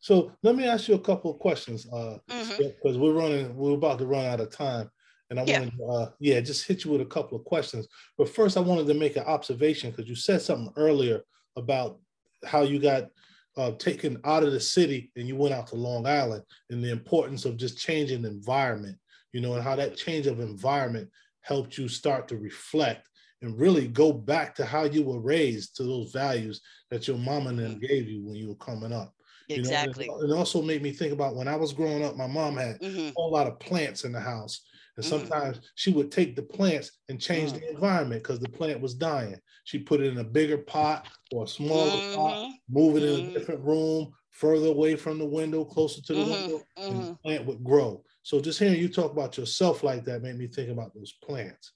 So 0.00 0.32
let 0.42 0.56
me 0.56 0.66
ask 0.66 0.88
you 0.88 0.94
a 0.94 1.00
couple 1.00 1.30
of 1.30 1.38
questions, 1.38 1.86
uh, 1.92 2.18
Mhm. 2.28 2.56
because 2.58 2.98
we're 2.98 3.12
running, 3.12 3.56
we're 3.56 3.74
about 3.74 3.98
to 4.00 4.06
run 4.06 4.24
out 4.26 4.40
of 4.40 4.50
time, 4.50 4.90
and 5.30 5.38
I 5.38 5.44
Yeah. 5.44 5.60
wanted, 5.60 5.78
to, 5.78 5.84
uh, 5.84 6.10
yeah, 6.18 6.40
just 6.40 6.66
hit 6.66 6.84
you 6.84 6.90
with 6.90 7.00
a 7.00 7.06
couple 7.06 7.38
of 7.38 7.44
questions. 7.44 7.86
But 8.18 8.28
first, 8.28 8.56
I 8.56 8.60
wanted 8.60 8.88
to 8.88 8.94
make 8.94 9.16
an 9.16 9.24
observation 9.24 9.90
because 9.90 10.08
you 10.08 10.16
said 10.16 10.42
something 10.42 10.72
earlier 10.76 11.24
about 11.54 12.00
how 12.44 12.62
you 12.62 12.78
got 12.78 13.10
uh, 13.56 13.72
taken 13.78 14.20
out 14.24 14.42
of 14.42 14.52
the 14.52 14.60
city 14.60 15.10
and 15.16 15.26
you 15.26 15.34
went 15.34 15.54
out 15.54 15.66
to 15.68 15.76
Long 15.76 16.06
Island, 16.06 16.44
and 16.68 16.84
the 16.84 16.90
importance 16.90 17.46
of 17.46 17.56
just 17.56 17.78
changing 17.78 18.20
the 18.22 18.28
environment, 18.28 18.98
you 19.32 19.40
know, 19.40 19.54
and 19.54 19.62
how 19.62 19.74
that 19.74 19.96
change 19.96 20.26
of 20.26 20.40
environment 20.40 21.10
helped 21.46 21.78
you 21.78 21.88
start 21.88 22.28
to 22.28 22.36
reflect 22.36 23.08
and 23.42 23.58
really 23.58 23.88
go 23.88 24.12
back 24.12 24.54
to 24.56 24.64
how 24.64 24.84
you 24.84 25.02
were 25.04 25.20
raised 25.20 25.76
to 25.76 25.84
those 25.84 26.12
values 26.12 26.60
that 26.90 27.06
your 27.06 27.18
mama 27.18 27.50
and 27.50 27.58
them 27.58 27.78
gave 27.78 28.08
you 28.08 28.24
when 28.24 28.36
you 28.36 28.48
were 28.48 28.56
coming 28.56 28.92
up. 28.92 29.14
You 29.54 29.62
know, 29.62 29.76
Exactly. 29.78 30.16
it 30.22 30.32
also 30.32 30.62
made 30.62 30.82
me 30.82 30.92
think 30.92 31.12
about 31.12 31.36
when 31.36 31.48
I 31.48 31.56
was 31.56 31.72
growing 31.72 32.04
up, 32.04 32.16
my 32.16 32.26
mom 32.26 32.56
had 32.56 32.76
Mhm. 32.80 33.16
a 33.16 33.20
whole 33.20 33.30
lot 33.32 33.46
of 33.46 33.58
plants 33.60 34.04
in 34.04 34.12
the 34.12 34.20
house. 34.20 34.60
And 34.96 35.04
Mhm. 35.04 35.36
sometimes 35.44 35.60
she 35.74 35.92
would 35.92 36.10
take 36.10 36.36
the 36.36 36.42
plants 36.42 36.90
and 37.08 37.20
change 37.20 37.52
Mm. 37.52 37.60
the 37.60 37.68
environment 37.70 38.22
because 38.22 38.40
the 38.40 38.48
plant 38.48 38.80
was 38.80 38.94
dying. 38.94 39.38
She 39.64 39.78
put 39.78 40.00
it 40.00 40.06
in 40.12 40.18
a 40.18 40.24
bigger 40.24 40.58
pot 40.58 41.06
or 41.30 41.44
a 41.44 41.48
smaller 41.48 42.00
pot, 42.14 42.38
Mhm. 42.38 42.60
move 42.68 42.96
it 42.96 43.02
in 43.02 43.16
a 43.16 43.38
different 43.38 43.62
room, 43.64 44.12
further 44.30 44.68
away 44.68 44.96
from 44.96 45.18
the 45.18 45.26
window, 45.26 45.64
closer 45.64 46.00
to 46.02 46.14
the 46.14 46.22
window, 46.22 46.66
and 46.88 47.00
the 47.02 47.08
plant 47.24 47.46
would 47.46 47.62
grow. 47.64 48.04
So 48.26 48.40
just 48.40 48.58
hearing 48.58 48.80
you 48.80 48.88
talk 48.88 49.12
about 49.12 49.38
yourself 49.38 49.84
like 49.84 50.04
that 50.06 50.20
made 50.20 50.36
me 50.36 50.48
think 50.48 50.68
about 50.68 50.92
those 50.92 51.12
plants. 51.22 51.74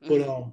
But 0.00 0.22
Mhm. 0.22 0.28
um, 0.30 0.52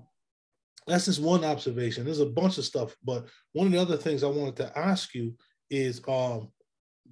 that's 0.88 1.06
just 1.06 1.22
one 1.22 1.46
observation. 1.46 2.04
There's 2.04 2.20
a 2.20 2.26
bunch 2.26 2.58
of 2.58 2.66
stuff, 2.66 2.98
but 3.02 3.30
one 3.54 3.66
of 3.66 3.72
the 3.72 3.80
other 3.80 3.96
things 3.96 4.24
I 4.24 4.28
wanted 4.28 4.58
to 4.58 4.78
ask 4.78 5.16
you 5.16 5.38
is 5.70 6.02
um, 6.06 6.52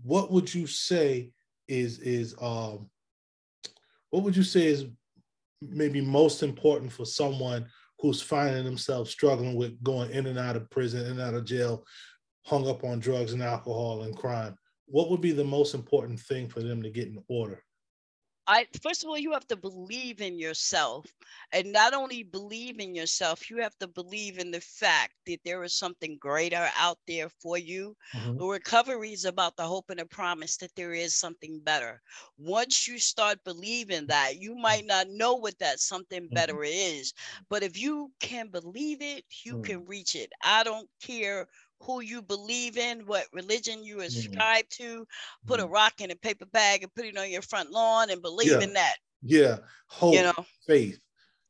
what 0.03 0.33
would 0.33 0.53
you 0.53 0.67
say 0.67 1.31
is 1.69 1.99
is 1.99 2.35
um, 2.41 2.91
what 4.09 4.23
would 4.23 4.35
you 4.35 4.43
say 4.43 4.65
is 4.65 4.85
maybe 5.61 6.01
most 6.01 6.43
important 6.43 6.91
for 6.91 7.05
someone 7.05 7.65
who's 8.01 8.21
finding 8.21 8.65
themselves 8.65 9.11
struggling 9.11 9.55
with 9.55 9.81
going 9.81 10.11
in 10.11 10.27
and 10.27 10.37
out 10.37 10.57
of 10.57 10.69
prison, 10.69 11.05
in 11.05 11.11
and 11.13 11.21
out 11.21 11.35
of 11.35 11.45
jail, 11.45 11.85
hung 12.43 12.67
up 12.67 12.83
on 12.83 12.99
drugs 12.99 13.31
and 13.31 13.41
alcohol 13.41 14.03
and 14.03 14.17
crime? 14.17 14.57
What 14.87 15.09
would 15.09 15.21
be 15.21 15.31
the 15.31 15.45
most 15.45 15.73
important 15.73 16.19
thing 16.19 16.49
for 16.49 16.61
them 16.61 16.83
to 16.83 16.89
get 16.89 17.07
in 17.07 17.23
order? 17.29 17.63
I 18.47 18.67
first 18.81 19.03
of 19.03 19.09
all, 19.09 19.17
you 19.17 19.31
have 19.33 19.47
to 19.47 19.55
believe 19.57 20.21
in 20.21 20.37
yourself, 20.39 21.13
and 21.51 21.71
not 21.71 21.93
only 21.93 22.23
believe 22.23 22.79
in 22.79 22.95
yourself, 22.95 23.49
you 23.49 23.57
have 23.61 23.77
to 23.79 23.87
believe 23.87 24.37
in 24.37 24.51
the 24.51 24.61
fact 24.61 25.13
that 25.25 25.39
there 25.43 25.63
is 25.63 25.73
something 25.73 26.17
greater 26.17 26.69
out 26.75 26.99
there 27.07 27.29
for 27.29 27.57
you. 27.57 27.95
Mhm. 28.13 28.39
The 28.39 28.45
recovery 28.45 29.13
is 29.13 29.25
about 29.25 29.55
the 29.57 29.67
hope 29.67 29.89
and 29.89 29.99
the 29.99 30.05
promise 30.05 30.57
that 30.57 30.75
there 30.75 30.93
is 30.93 31.13
something 31.15 31.59
better. 31.61 32.01
Once 32.37 32.87
you 32.87 32.97
start 32.99 33.43
believing 33.43 34.07
that, 34.07 34.37
you 34.39 34.55
might 34.55 34.85
not 34.85 35.07
know 35.09 35.35
what 35.35 35.59
that 35.59 35.79
something 35.79 36.29
Mhm. 36.29 36.29
better 36.29 36.63
is, 36.63 37.13
but 37.49 37.63
if 37.63 37.77
you 37.77 38.13
can 38.19 38.49
believe 38.49 39.01
it, 39.01 39.25
you 39.43 39.57
Mm. 39.57 39.59
can 39.59 39.85
reach 39.85 40.15
it. 40.15 40.31
I 40.43 40.63
don't 40.63 40.89
care 41.01 41.47
who 41.81 42.01
you 42.01 42.21
believe 42.21 42.77
in, 42.77 43.05
what 43.05 43.27
religion 43.33 43.83
you 43.83 44.01
ascribe 44.01 44.67
to. 44.69 45.07
Put 45.45 45.59
a 45.59 45.63
Mhm. 45.67 45.71
rock 45.71 46.01
in 46.01 46.11
a 46.11 46.15
paper 46.15 46.45
bag 46.45 46.83
and 46.83 46.93
put 46.93 47.05
it 47.05 47.17
on 47.17 47.29
your 47.29 47.41
front 47.41 47.71
lawn 47.71 48.09
and 48.09 48.21
believe 48.21 48.51
Yeah. 48.51 48.61
in 48.61 48.73
that. 48.73 48.95
Yeah, 49.21 49.57
hope, 49.87 50.13
You 50.15 50.23
know, 50.23 50.45
faith, 50.67 50.99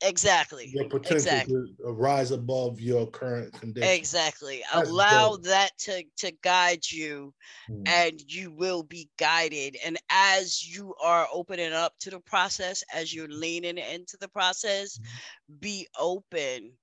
exactly. 0.02 0.68
your 0.68 0.90
potential 0.90 1.18
Exactly. 1.18 1.56
to 1.80 1.92
rise 1.92 2.32
above 2.32 2.80
your 2.80 3.10
current 3.10 3.54
condition. 3.54 3.90
Exactly. 3.90 4.64
That's 4.74 4.90
Allow 4.90 5.36
dope. 5.36 5.44
that 5.44 5.78
to, 5.80 6.04
to 6.18 6.32
guide 6.42 6.90
you 6.90 7.34
Mm. 7.70 7.88
and 7.88 8.22
you 8.32 8.52
will 8.52 8.84
be 8.84 9.10
guided. 9.18 9.78
And 9.84 9.98
as 10.10 10.66
you 10.66 10.96
are 10.96 11.28
opening 11.32 11.74
up 11.74 11.98
to 12.00 12.10
the 12.10 12.20
process, 12.20 12.84
as 12.94 13.14
you're 13.14 13.28
leaning 13.28 13.78
into 13.78 14.18
the 14.18 14.30
process, 14.30 14.98
Mm-hmm. 14.98 15.56
be 15.60 15.88
open 15.98 16.78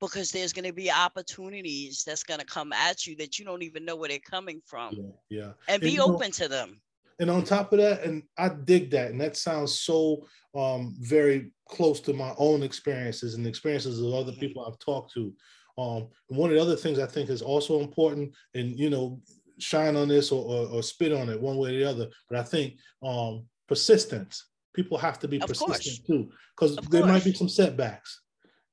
because 0.00 0.30
there's 0.30 0.52
going 0.52 0.64
to 0.64 0.72
be 0.72 0.90
opportunities 0.90 2.02
that's 2.06 2.22
going 2.22 2.40
to 2.40 2.46
come 2.46 2.72
at 2.72 3.06
you 3.06 3.16
that 3.16 3.38
you 3.38 3.44
don't 3.44 3.62
even 3.62 3.84
know 3.84 3.96
where 3.96 4.08
they're 4.08 4.18
coming 4.18 4.60
from. 4.66 4.94
Yeah, 4.94 5.38
yeah. 5.40 5.50
And 5.68 5.82
be 5.82 5.90
you 5.92 5.98
know- 5.98 6.14
open 6.14 6.30
to 6.32 6.48
them. 6.48 6.80
and 7.20 7.28
on 7.30 7.42
top 7.44 7.72
of 7.72 7.78
that, 7.80 8.04
and 8.04 8.22
I 8.36 8.48
dig 8.48 8.90
that, 8.92 9.10
and 9.10 9.20
that 9.20 9.36
sounds 9.36 9.78
so 9.80 10.26
um, 10.54 10.94
very 11.00 11.50
close 11.68 12.00
to 12.02 12.12
my 12.12 12.32
own 12.38 12.62
experiences 12.62 13.34
and 13.34 13.44
the 13.44 13.48
experiences 13.50 14.00
of 14.00 14.14
other 14.14 14.32
Mhm. 14.32 14.40
people 14.40 14.64
I've 14.64 14.78
talked 14.78 15.12
to. 15.14 15.34
Um, 15.76 16.08
one 16.28 16.50
of 16.50 16.56
the 16.56 16.62
other 16.62 16.76
things 16.76 16.98
I 16.98 17.06
think 17.06 17.28
is 17.30 17.42
also 17.42 17.80
important, 17.80 18.34
and 18.54 18.76
you 18.78 18.88
know, 18.90 19.20
shine 19.58 19.96
on 19.96 20.06
this 20.08 20.30
or, 20.32 20.44
or, 20.44 20.66
or 20.68 20.82
spit 20.82 21.12
on 21.12 21.28
it 21.28 21.40
one 21.40 21.56
way 21.56 21.74
or 21.74 21.78
the 21.78 21.84
other. 21.90 22.08
But 22.28 22.38
I 22.38 22.42
think 22.44 22.78
um, 23.02 23.46
persistence. 23.68 24.46
People 24.74 24.96
have 24.98 25.18
to 25.20 25.28
be 25.28 25.40
Of 25.40 25.48
persistent 25.48 25.68
course. 25.82 25.98
too, 26.06 26.30
because 26.56 26.76
there 26.88 27.04
might 27.04 27.24
be 27.24 27.32
some 27.34 27.48
setbacks. 27.48 28.20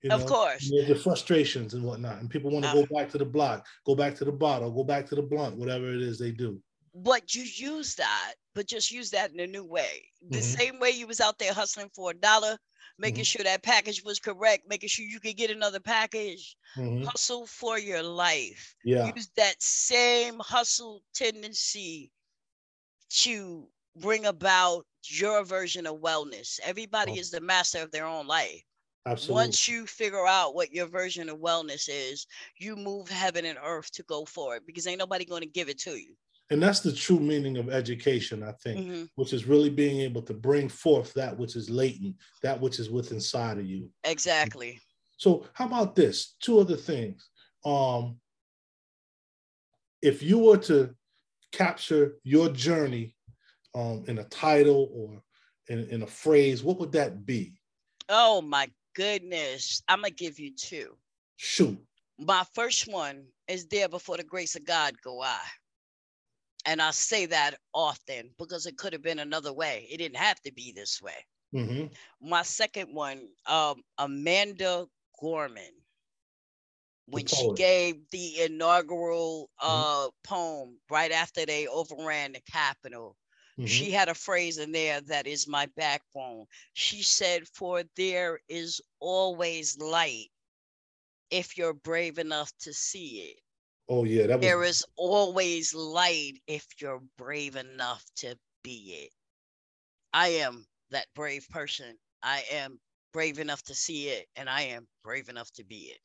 You 0.05 0.11
Of 0.11 0.25
course. 0.27 0.69
There's 0.71 0.87
the 0.87 0.95
frustrations 0.95 1.73
and 1.73 1.83
whatnot, 1.83 2.19
and 2.19 2.29
people 2.29 2.51
want 2.51 2.63
to 2.65 2.69
Uh, 2.71 2.73
go 2.75 2.85
back 2.95 3.09
to 3.11 3.17
the 3.17 3.25
block, 3.25 3.65
go 3.85 3.95
back 3.95 4.15
to 4.17 4.25
the 4.25 4.31
bottle, 4.31 4.71
go 4.71 4.83
back 4.83 5.07
to 5.07 5.15
the 5.15 5.23
blunt, 5.23 5.57
whatever 5.57 5.89
it 5.91 6.01
is 6.01 6.19
they 6.19 6.31
do. 6.31 6.61
but 6.97 7.35
you 7.35 7.43
use 7.43 7.95
that, 7.95 8.35
but 8.53 8.67
just 8.67 8.89
use 8.91 9.09
that 9.11 9.29
in 9.33 9.39
a 9.41 9.47
new 9.47 9.65
way. 9.65 10.09
The 10.21 10.39
Mhm. 10.39 10.57
same 10.57 10.79
way 10.79 10.91
you 10.91 11.07
was 11.07 11.19
out 11.19 11.39
there 11.39 11.53
hustling 11.53 11.89
for 11.89 12.11
a 12.11 12.13
dollar, 12.13 12.57
making 12.97 13.25
Mhm. 13.25 13.27
sure 13.27 13.43
that 13.43 13.63
package 13.63 14.01
was 14.03 14.17
correct, 14.19 14.63
making 14.69 14.87
sure 14.89 15.05
you 15.05 15.19
could 15.19 15.35
get 15.35 15.51
another 15.51 15.81
package. 15.81 16.55
Mhm. 16.77 17.03
Hustle 17.05 17.47
for 17.47 17.77
your 17.79 18.01
life. 18.03 18.75
Yeah, 18.85 19.11
Use 19.13 19.27
that 19.35 19.61
same 19.61 20.39
hustle 20.39 21.03
tendency 21.13 22.13
to 23.09 23.69
bring 23.95 24.25
about 24.25 24.85
your 25.09 25.43
version 25.43 25.85
of 25.87 25.99
wellness. 26.01 26.59
Everybody 26.63 27.13
Oh. 27.13 27.19
is 27.19 27.31
the 27.31 27.41
master 27.41 27.79
of 27.81 27.91
their 27.91 28.05
own 28.05 28.27
life. 28.27 28.63
Absolutely. 29.05 29.43
Once 29.43 29.67
you 29.67 29.85
figure 29.85 30.27
out 30.27 30.55
what 30.55 30.71
your 30.71 30.87
version 30.87 31.29
of 31.29 31.37
wellness 31.39 31.89
is, 31.89 32.27
you 32.57 32.75
move 32.75 33.09
heaven 33.09 33.45
and 33.45 33.57
earth 33.63 33.91
to 33.91 34.03
go 34.03 34.25
for 34.25 34.55
it 34.55 34.63
because 34.65 34.87
ain't 34.87 34.99
nobody 34.99 35.25
going 35.25 35.41
to 35.41 35.47
give 35.47 35.69
it 35.69 35.79
to 35.79 35.91
you. 35.91 36.15
And 36.51 36.61
that's 36.61 36.81
the 36.81 36.93
true 36.93 37.19
meaning 37.19 37.57
of 37.57 37.69
education, 37.69 38.43
I 38.43 38.51
think, 38.51 38.85
Mhm. 38.85 39.09
which 39.15 39.33
is 39.33 39.45
really 39.45 39.69
being 39.69 40.01
able 40.01 40.21
to 40.23 40.33
bring 40.33 40.69
forth 40.69 41.13
that 41.13 41.35
which 41.37 41.55
is 41.55 41.69
latent, 41.69 42.17
that 42.43 42.61
which 42.61 42.79
is 42.79 42.89
within 42.89 43.15
inside 43.15 43.57
of 43.57 43.65
you. 43.65 43.91
Exactly. 44.03 44.79
So, 45.17 45.47
how 45.53 45.65
about 45.65 45.95
this? 45.95 46.35
Two 46.39 46.59
other 46.59 46.77
things. 46.77 47.29
um, 47.65 48.19
if 50.03 50.21
you 50.21 50.37
were 50.37 50.57
to 50.57 50.95
capture 51.51 52.19
your 52.23 52.49
journey 52.49 53.15
um, 53.73 54.03
in 54.07 54.19
a 54.19 54.23
title 54.25 54.89
or 54.93 55.23
in, 55.67 55.89
in 55.89 56.03
a 56.03 56.07
phrase, 56.07 56.63
what 56.63 56.77
would 56.77 56.91
that 56.91 57.25
be? 57.25 57.59
Oh 58.07 58.39
my 58.41 58.69
goodness. 58.95 59.81
I'm 59.87 60.01
going 60.01 60.11
to 60.11 60.15
give 60.15 60.39
you 60.39 60.51
two. 60.55 60.95
Shoot. 61.37 61.77
My 62.17 62.43
first 62.53 62.91
one 62.91 63.25
is 63.47 63.67
there 63.67 63.89
before 63.89 64.17
the 64.17 64.23
grace 64.23 64.55
of 64.55 64.65
God 64.65 64.95
go 65.03 65.21
I. 65.21 65.39
And 66.65 66.81
I 66.81 66.91
say 66.91 67.27
that 67.27 67.55
often 67.73 68.31
because 68.39 68.65
it 68.65 68.77
could 68.77 68.93
have 68.93 69.03
been 69.03 69.19
another 69.19 69.53
way. 69.53 69.87
It 69.91 69.97
didn't 69.97 70.17
have 70.17 70.41
to 70.41 70.53
be 70.53 70.71
this 70.71 71.01
way. 71.01 71.25
Mm-hmm. 71.53 72.27
My 72.27 72.41
second 72.41 72.93
one, 72.93 73.27
um, 73.45 73.81
Amanda 73.99 74.87
Gorman, 75.19 75.71
when 77.07 77.25
she 77.27 77.51
gave 77.55 77.97
the 78.11 78.41
inaugural 78.41 79.49
mm-hmm. 79.61 79.71
uh, 79.71 80.07
mm-hmm. 80.07 80.09
poem 80.23 80.77
right 80.89 81.11
after 81.11 81.45
they 81.45 81.67
overran 81.67 82.33
the 82.33 82.41
Capitol, 82.51 83.15
mm-hmm. 83.57 83.65
she 83.65 83.91
had 83.91 84.09
a 84.09 84.13
phrase 84.13 84.57
in 84.57 84.71
there 84.71 85.01
that 85.01 85.27
is 85.27 85.47
my 85.47 85.67
backbone. 85.77 86.45
She 86.73 87.03
said, 87.03 87.47
For 87.47 87.83
there 87.95 88.39
is 88.49 88.81
always 88.99 89.77
light 89.79 90.29
if 91.31 91.57
you're 91.57 91.73
brave 91.73 92.17
enough 92.17 92.51
to 92.61 92.73
see 92.73 93.31
it. 93.31 93.39
Oh 93.87 94.03
yeah, 94.03 94.27
that 94.27 94.39
was... 94.39 94.45
there 94.45 94.63
is 94.63 94.85
always 94.95 95.73
light 95.73 96.33
if 96.47 96.65
you're 96.79 97.03
brave 97.17 97.55
enough 97.55 98.03
to 98.17 98.35
be 98.63 99.03
it. 99.03 99.11
I 100.13 100.29
am 100.29 100.65
that 100.91 101.07
brave 101.15 101.47
person. 101.49 101.97
I 102.23 102.43
am 102.51 102.79
brave 103.13 103.39
enough 103.39 103.61
to 103.63 103.75
see 103.75 104.07
it, 104.07 104.27
and 104.35 104.49
I 104.49 104.61
am 104.61 104.87
brave 105.03 105.29
enough 105.29 105.51
to 105.53 105.63
be 105.63 105.91
it. 105.91 105.99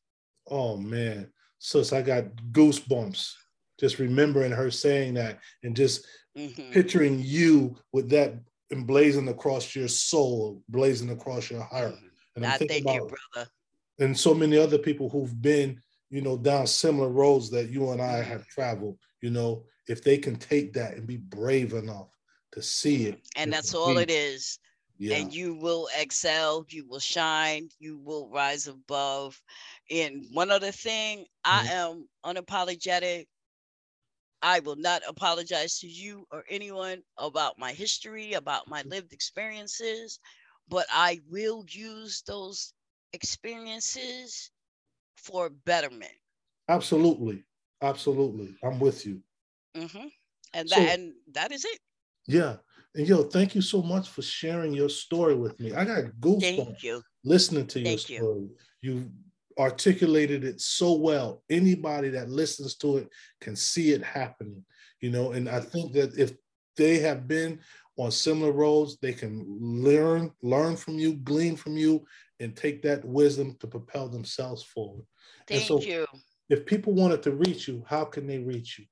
Oh 0.47 0.77
man, 0.77 1.31
sis, 1.59 1.93
I 1.93 2.01
got 2.01 2.25
goosebumps 2.51 3.33
just 3.81 3.99
remembering 3.99 4.51
her 4.51 4.71
saying 4.71 5.15
that 5.15 5.39
and 5.63 5.75
just 5.75 6.05
mm-hmm. 6.37 6.71
picturing 6.71 7.19
you 7.21 7.75
with 7.91 8.09
that 8.11 8.35
emblazoned 8.71 9.27
across 9.27 9.75
your 9.75 9.89
soul, 9.89 10.63
blazing 10.69 11.09
across 11.09 11.51
your 11.51 11.63
heart. 11.63 11.93
Mm-hmm. 11.93 12.07
And 12.37 12.45
I 12.45 12.55
about, 12.55 12.95
you, 12.95 13.11
brother. 13.33 13.49
And 13.99 14.17
so 14.17 14.33
many 14.33 14.57
other 14.57 14.77
people 14.77 15.09
who've 15.09 15.41
been 15.41 15.81
you 16.11 16.21
know, 16.21 16.37
down 16.37 16.67
similar 16.67 17.09
roads 17.09 17.49
that 17.49 17.69
you 17.69 17.89
and 17.91 18.01
I 18.01 18.21
have 18.21 18.45
traveled, 18.45 18.97
you 19.21 19.31
know, 19.31 19.63
if 19.87 20.03
they 20.03 20.17
can 20.17 20.35
take 20.35 20.73
that 20.73 20.95
and 20.95 21.07
be 21.07 21.17
brave 21.17 21.73
enough 21.73 22.09
to 22.51 22.61
see 22.61 23.07
it. 23.07 23.21
And 23.37 23.51
that's 23.51 23.73
all 23.73 23.97
it 23.97 24.11
is. 24.11 24.59
Yeah. 24.97 25.17
And 25.17 25.33
you 25.33 25.55
will 25.55 25.87
excel, 25.97 26.65
you 26.69 26.85
will 26.87 26.99
shine, 26.99 27.69
you 27.79 27.97
will 27.97 28.29
rise 28.29 28.67
above. 28.67 29.41
And 29.89 30.25
one 30.31 30.51
other 30.51 30.71
thing, 30.71 31.25
mm-hmm. 31.45 31.67
I 31.67 31.71
am 31.71 32.07
unapologetic. 32.23 33.25
I 34.41 34.59
will 34.59 34.75
not 34.75 35.01
apologize 35.07 35.79
to 35.79 35.87
you 35.87 36.25
or 36.31 36.43
anyone 36.49 37.03
about 37.17 37.59
my 37.59 37.71
history, 37.71 38.33
about 38.33 38.67
my 38.67 38.81
lived 38.83 39.13
experiences, 39.13 40.19
but 40.67 40.85
I 40.91 41.19
will 41.29 41.63
use 41.69 42.23
those 42.25 42.73
experiences 43.13 44.51
for 45.17 45.49
betterment. 45.49 46.11
Absolutely, 46.69 47.43
absolutely, 47.81 48.55
I'm 48.63 48.79
with 48.79 49.05
you. 49.05 49.21
Mm-hmm. 49.75 50.07
And 50.53 50.69
that 50.69 50.75
so, 50.75 50.81
and 50.81 51.13
that 51.33 51.51
is 51.51 51.65
it. 51.65 51.79
Yeah, 52.27 52.57
and 52.95 53.07
yo, 53.07 53.23
thank 53.23 53.55
you 53.55 53.61
so 53.61 53.81
much 53.81 54.09
for 54.09 54.21
sharing 54.21 54.73
your 54.73 54.89
story 54.89 55.35
with 55.35 55.59
me. 55.59 55.73
I 55.73 55.85
got 55.85 56.05
goosebumps 56.19 57.03
listening 57.23 57.67
to 57.67 57.79
your 57.79 57.89
thank 57.89 57.99
story. 57.99 58.49
You. 58.81 58.91
you 58.93 59.11
articulated 59.59 60.43
it 60.43 60.61
so 60.61 60.93
well. 60.93 61.43
Anybody 61.49 62.09
that 62.09 62.29
listens 62.29 62.75
to 62.77 62.97
it 62.97 63.09
can 63.39 63.55
see 63.55 63.91
it 63.91 64.03
happening, 64.03 64.63
you 64.99 65.09
know. 65.09 65.31
And 65.31 65.49
I 65.49 65.59
think 65.59 65.93
that 65.93 66.17
if 66.17 66.33
they 66.77 66.99
have 66.99 67.27
been 67.27 67.59
on 67.97 68.11
similar 68.11 68.51
roads, 68.51 68.97
they 69.01 69.13
can 69.13 69.45
learn, 69.59 70.31
learn 70.41 70.75
from 70.75 70.97
you, 70.97 71.15
glean 71.15 71.55
from 71.55 71.77
you, 71.77 72.05
and 72.39 72.55
take 72.55 72.81
that 72.81 73.05
wisdom 73.05 73.55
to 73.59 73.67
propel 73.67 74.09
themselves 74.09 74.63
forward. 74.63 75.05
Thank 75.47 75.63
so 75.63 75.81
you. 75.81 76.05
If 76.49 76.65
people 76.65 76.93
wanted 76.93 77.23
to 77.23 77.31
reach 77.31 77.67
you, 77.67 77.83
how 77.87 78.03
can 78.05 78.27
they 78.27 78.39
reach 78.39 78.79
you? 78.79 78.85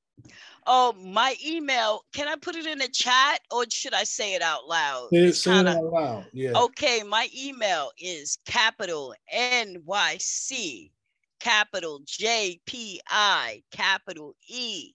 Oh, 0.67 0.93
my 0.93 1.35
email. 1.45 2.01
Can 2.13 2.27
I 2.27 2.35
put 2.35 2.55
it 2.55 2.65
in 2.65 2.77
the 2.77 2.87
chat 2.87 3.39
or 3.51 3.65
should 3.69 3.93
I 3.93 4.03
say 4.03 4.35
it 4.35 4.41
out 4.41 4.67
loud? 4.67 5.09
Say, 5.11 5.31
say 5.31 5.51
kinda, 5.51 5.71
it 5.71 5.77
out 5.77 5.83
loud. 5.85 6.25
Yeah. 6.33 6.57
Okay, 6.57 7.01
my 7.03 7.27
email 7.35 7.91
is 7.97 8.37
capital 8.45 9.15
NYC, 9.33 10.91
capital 11.39 12.01
JPI, 12.05 13.63
capital 13.71 14.35
E, 14.47 14.93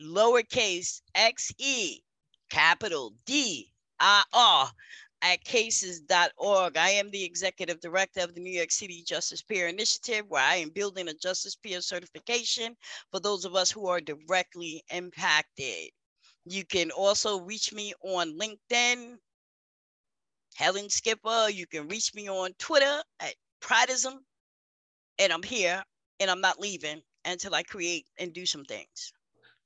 lowercase 0.00 1.00
XE, 1.16 2.00
capital 2.50 3.14
D 3.24 3.72
I 3.98 4.22
R 4.32 4.70
at 5.22 5.42
cases.org. 5.44 6.76
I 6.76 6.90
am 6.90 7.10
the 7.10 7.24
executive 7.24 7.80
director 7.80 8.20
of 8.20 8.34
the 8.34 8.40
New 8.40 8.52
York 8.52 8.70
City 8.70 9.02
Justice 9.06 9.42
Peer 9.42 9.68
Initiative, 9.68 10.24
where 10.28 10.42
I 10.42 10.56
am 10.56 10.70
building 10.70 11.08
a 11.08 11.14
justice 11.14 11.56
peer 11.56 11.80
certification 11.80 12.76
for 13.10 13.20
those 13.20 13.44
of 13.44 13.54
us 13.54 13.70
who 13.70 13.86
are 13.86 14.00
directly 14.00 14.82
impacted. 14.90 15.90
You 16.44 16.64
can 16.64 16.90
also 16.90 17.40
reach 17.40 17.72
me 17.72 17.92
on 18.02 18.38
LinkedIn, 18.38 19.16
Helen 20.54 20.88
Skipper. 20.88 21.48
You 21.50 21.66
can 21.66 21.88
reach 21.88 22.14
me 22.14 22.28
on 22.28 22.52
Twitter 22.58 23.02
at 23.20 23.34
Pridism. 23.60 24.18
And 25.18 25.32
I'm 25.32 25.42
here 25.42 25.82
and 26.20 26.30
I'm 26.30 26.40
not 26.40 26.60
leaving 26.60 27.02
until 27.24 27.54
I 27.54 27.62
create 27.62 28.06
and 28.18 28.32
do 28.32 28.46
some 28.46 28.64
things. 28.64 29.12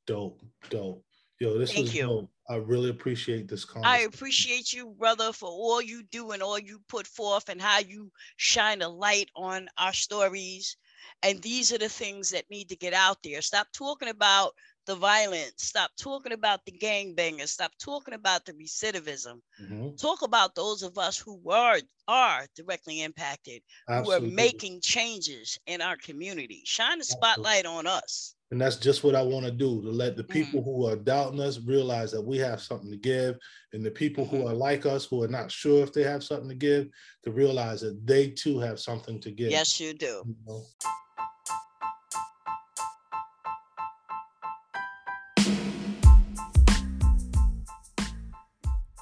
Dope, 0.07 0.41
dope. 0.71 1.05
Yo, 1.39 1.59
this 1.59 1.73
Thank 1.73 1.87
was 1.87 1.95
you. 1.95 2.03
dope. 2.03 2.31
I 2.51 2.57
really 2.57 2.91
appreciate 2.91 3.47
this. 3.47 3.65
I 3.85 4.01
appreciate 4.01 4.73
you, 4.73 4.93
brother, 4.99 5.33
for 5.33 5.49
all 5.49 5.81
you 5.81 6.03
do 6.11 6.33
and 6.33 6.43
all 6.43 6.59
you 6.59 6.81
put 6.89 7.07
forth 7.07 7.49
and 7.49 7.63
how 7.63 7.79
you 7.79 8.11
shine 8.39 8.83
a 8.83 8.89
light 8.89 9.31
on 9.37 9.69
our 9.79 9.93
stories. 9.93 10.77
And 11.23 11.41
these 11.41 11.73
are 11.73 11.79
the 11.79 11.89
things 11.89 12.31
that 12.31 12.51
need 12.51 12.69
to 12.71 12.77
get 12.77 12.93
out 12.93 13.19
there. 13.23 13.41
Stop 13.41 13.69
talking 13.73 14.09
about 14.09 14.53
the 14.87 14.97
violence. 14.97 15.53
Stop 15.59 15.93
talking 15.97 16.33
about 16.33 16.65
the 16.67 16.73
gangbangers. 16.73 17.51
Stop 17.51 17.71
talking 17.79 18.15
about 18.15 18.45
the 18.45 18.53
recidivism. 18.55 19.41
Mm-hmm. 19.63 19.95
Talk 19.95 20.23
about 20.23 20.57
those 20.57 20.83
of 20.83 20.99
us 20.99 21.17
who 21.17 21.41
are 21.49 21.79
are 22.09 22.47
directly 22.57 23.03
impacted, 23.03 23.63
Absolutely. 23.89 24.27
who 24.27 24.33
are 24.33 24.35
making 24.35 24.81
changes 24.81 25.57
in 25.67 25.81
our 25.81 25.97
community. 25.99 26.63
Shine 26.65 26.99
the 26.99 27.05
spotlight 27.05 27.65
Absolutely. 27.65 27.79
on 27.79 27.87
us. 27.87 28.35
And 28.51 28.61
that's 28.61 28.77
just 28.77 29.05
what 29.05 29.15
I 29.15 29.23
want 29.23 29.47
to 29.47 29.53
do 29.53 29.81
to 29.83 29.91
let 29.91 30.17
the 30.17 30.25
people 30.25 30.61
mm. 30.61 30.65
who 30.65 30.87
are 30.87 30.97
doubting 30.97 31.41
us 31.41 31.61
realize 31.61 32.11
that 32.11 32.21
we 32.21 32.37
have 32.39 32.61
something 32.61 32.91
to 32.91 32.97
give. 32.97 33.37
And 33.73 33.87
the 33.87 33.93
people 33.93 34.25
who 34.25 34.39
mm-hmm. 34.39 34.49
are 34.49 34.55
like 34.55 34.87
us, 34.87 35.05
who 35.05 35.23
are 35.23 35.29
not 35.29 35.53
sure 35.53 35.85
if 35.85 35.93
they 35.93 36.03
have 36.03 36.25
something 36.25 36.49
to 36.49 36.57
give, 36.57 36.89
to 37.25 37.31
realize 37.31 37.81
that 37.83 38.05
they 38.05 38.31
too 38.31 38.59
have 38.59 38.81
something 38.81 39.21
to 39.21 39.31
give. 39.31 39.53
Yes, 39.53 39.79
you 39.79 39.95
do. 39.95 40.25
You 40.27 40.35
know? 40.47 40.65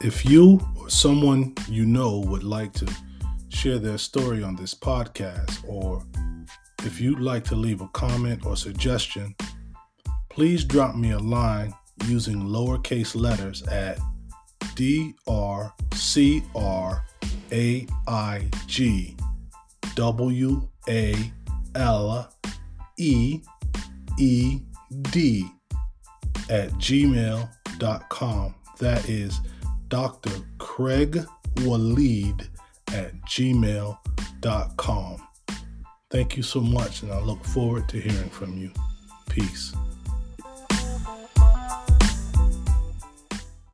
If 0.03 0.24
you 0.26 0.61
or 0.78 0.90
someone 0.90 1.55
you 1.68 1.86
know 1.86 2.18
would 2.20 2.44
like 2.44 2.72
to 2.74 2.86
share 3.49 3.78
their 3.78 3.99
story 3.99 4.42
on 4.42 4.55
this 4.55 4.74
podcast 4.74 5.66
or 5.66 6.05
if 6.85 7.01
you'd 7.01 7.20
like 7.20 7.45
to 7.45 7.57
leave 7.57 7.81
a 7.81 7.89
comment 7.89 8.47
or 8.47 8.57
suggestion, 8.57 9.35
please 10.29 10.64
drop 10.64 10.95
me 10.95 11.12
a 11.12 11.18
line 11.18 11.74
using 12.07 12.43
lowercase 12.43 13.14
letters 13.14 13.62
at 13.68 13.99
D 14.74 15.14
R 15.26 15.72
C 15.95 16.43
R 16.55 17.05
A 17.53 17.87
I 18.07 18.49
G 18.66 19.16
W 19.95 20.68
A 20.89 21.33
L 21.74 22.33
E 22.97 23.41
E 24.18 24.61
D 25.03 25.49
at 26.49 26.70
gmail.com. 26.74 28.55
That 28.79 29.09
is 29.09 29.41
Dr. 29.89 30.31
Craig 30.59 31.24
Waleed 31.57 32.49
at 32.93 33.14
gmail.com. 33.22 35.28
Thank 36.11 36.38
you 36.38 36.42
so 36.42 36.61
much, 36.61 37.02
and 37.02 37.12
I 37.12 37.20
look 37.20 37.44
forward 37.44 37.86
to 37.90 38.00
hearing 38.00 38.30
from 38.30 38.56
you. 38.56 38.72
Peace. 39.28 39.74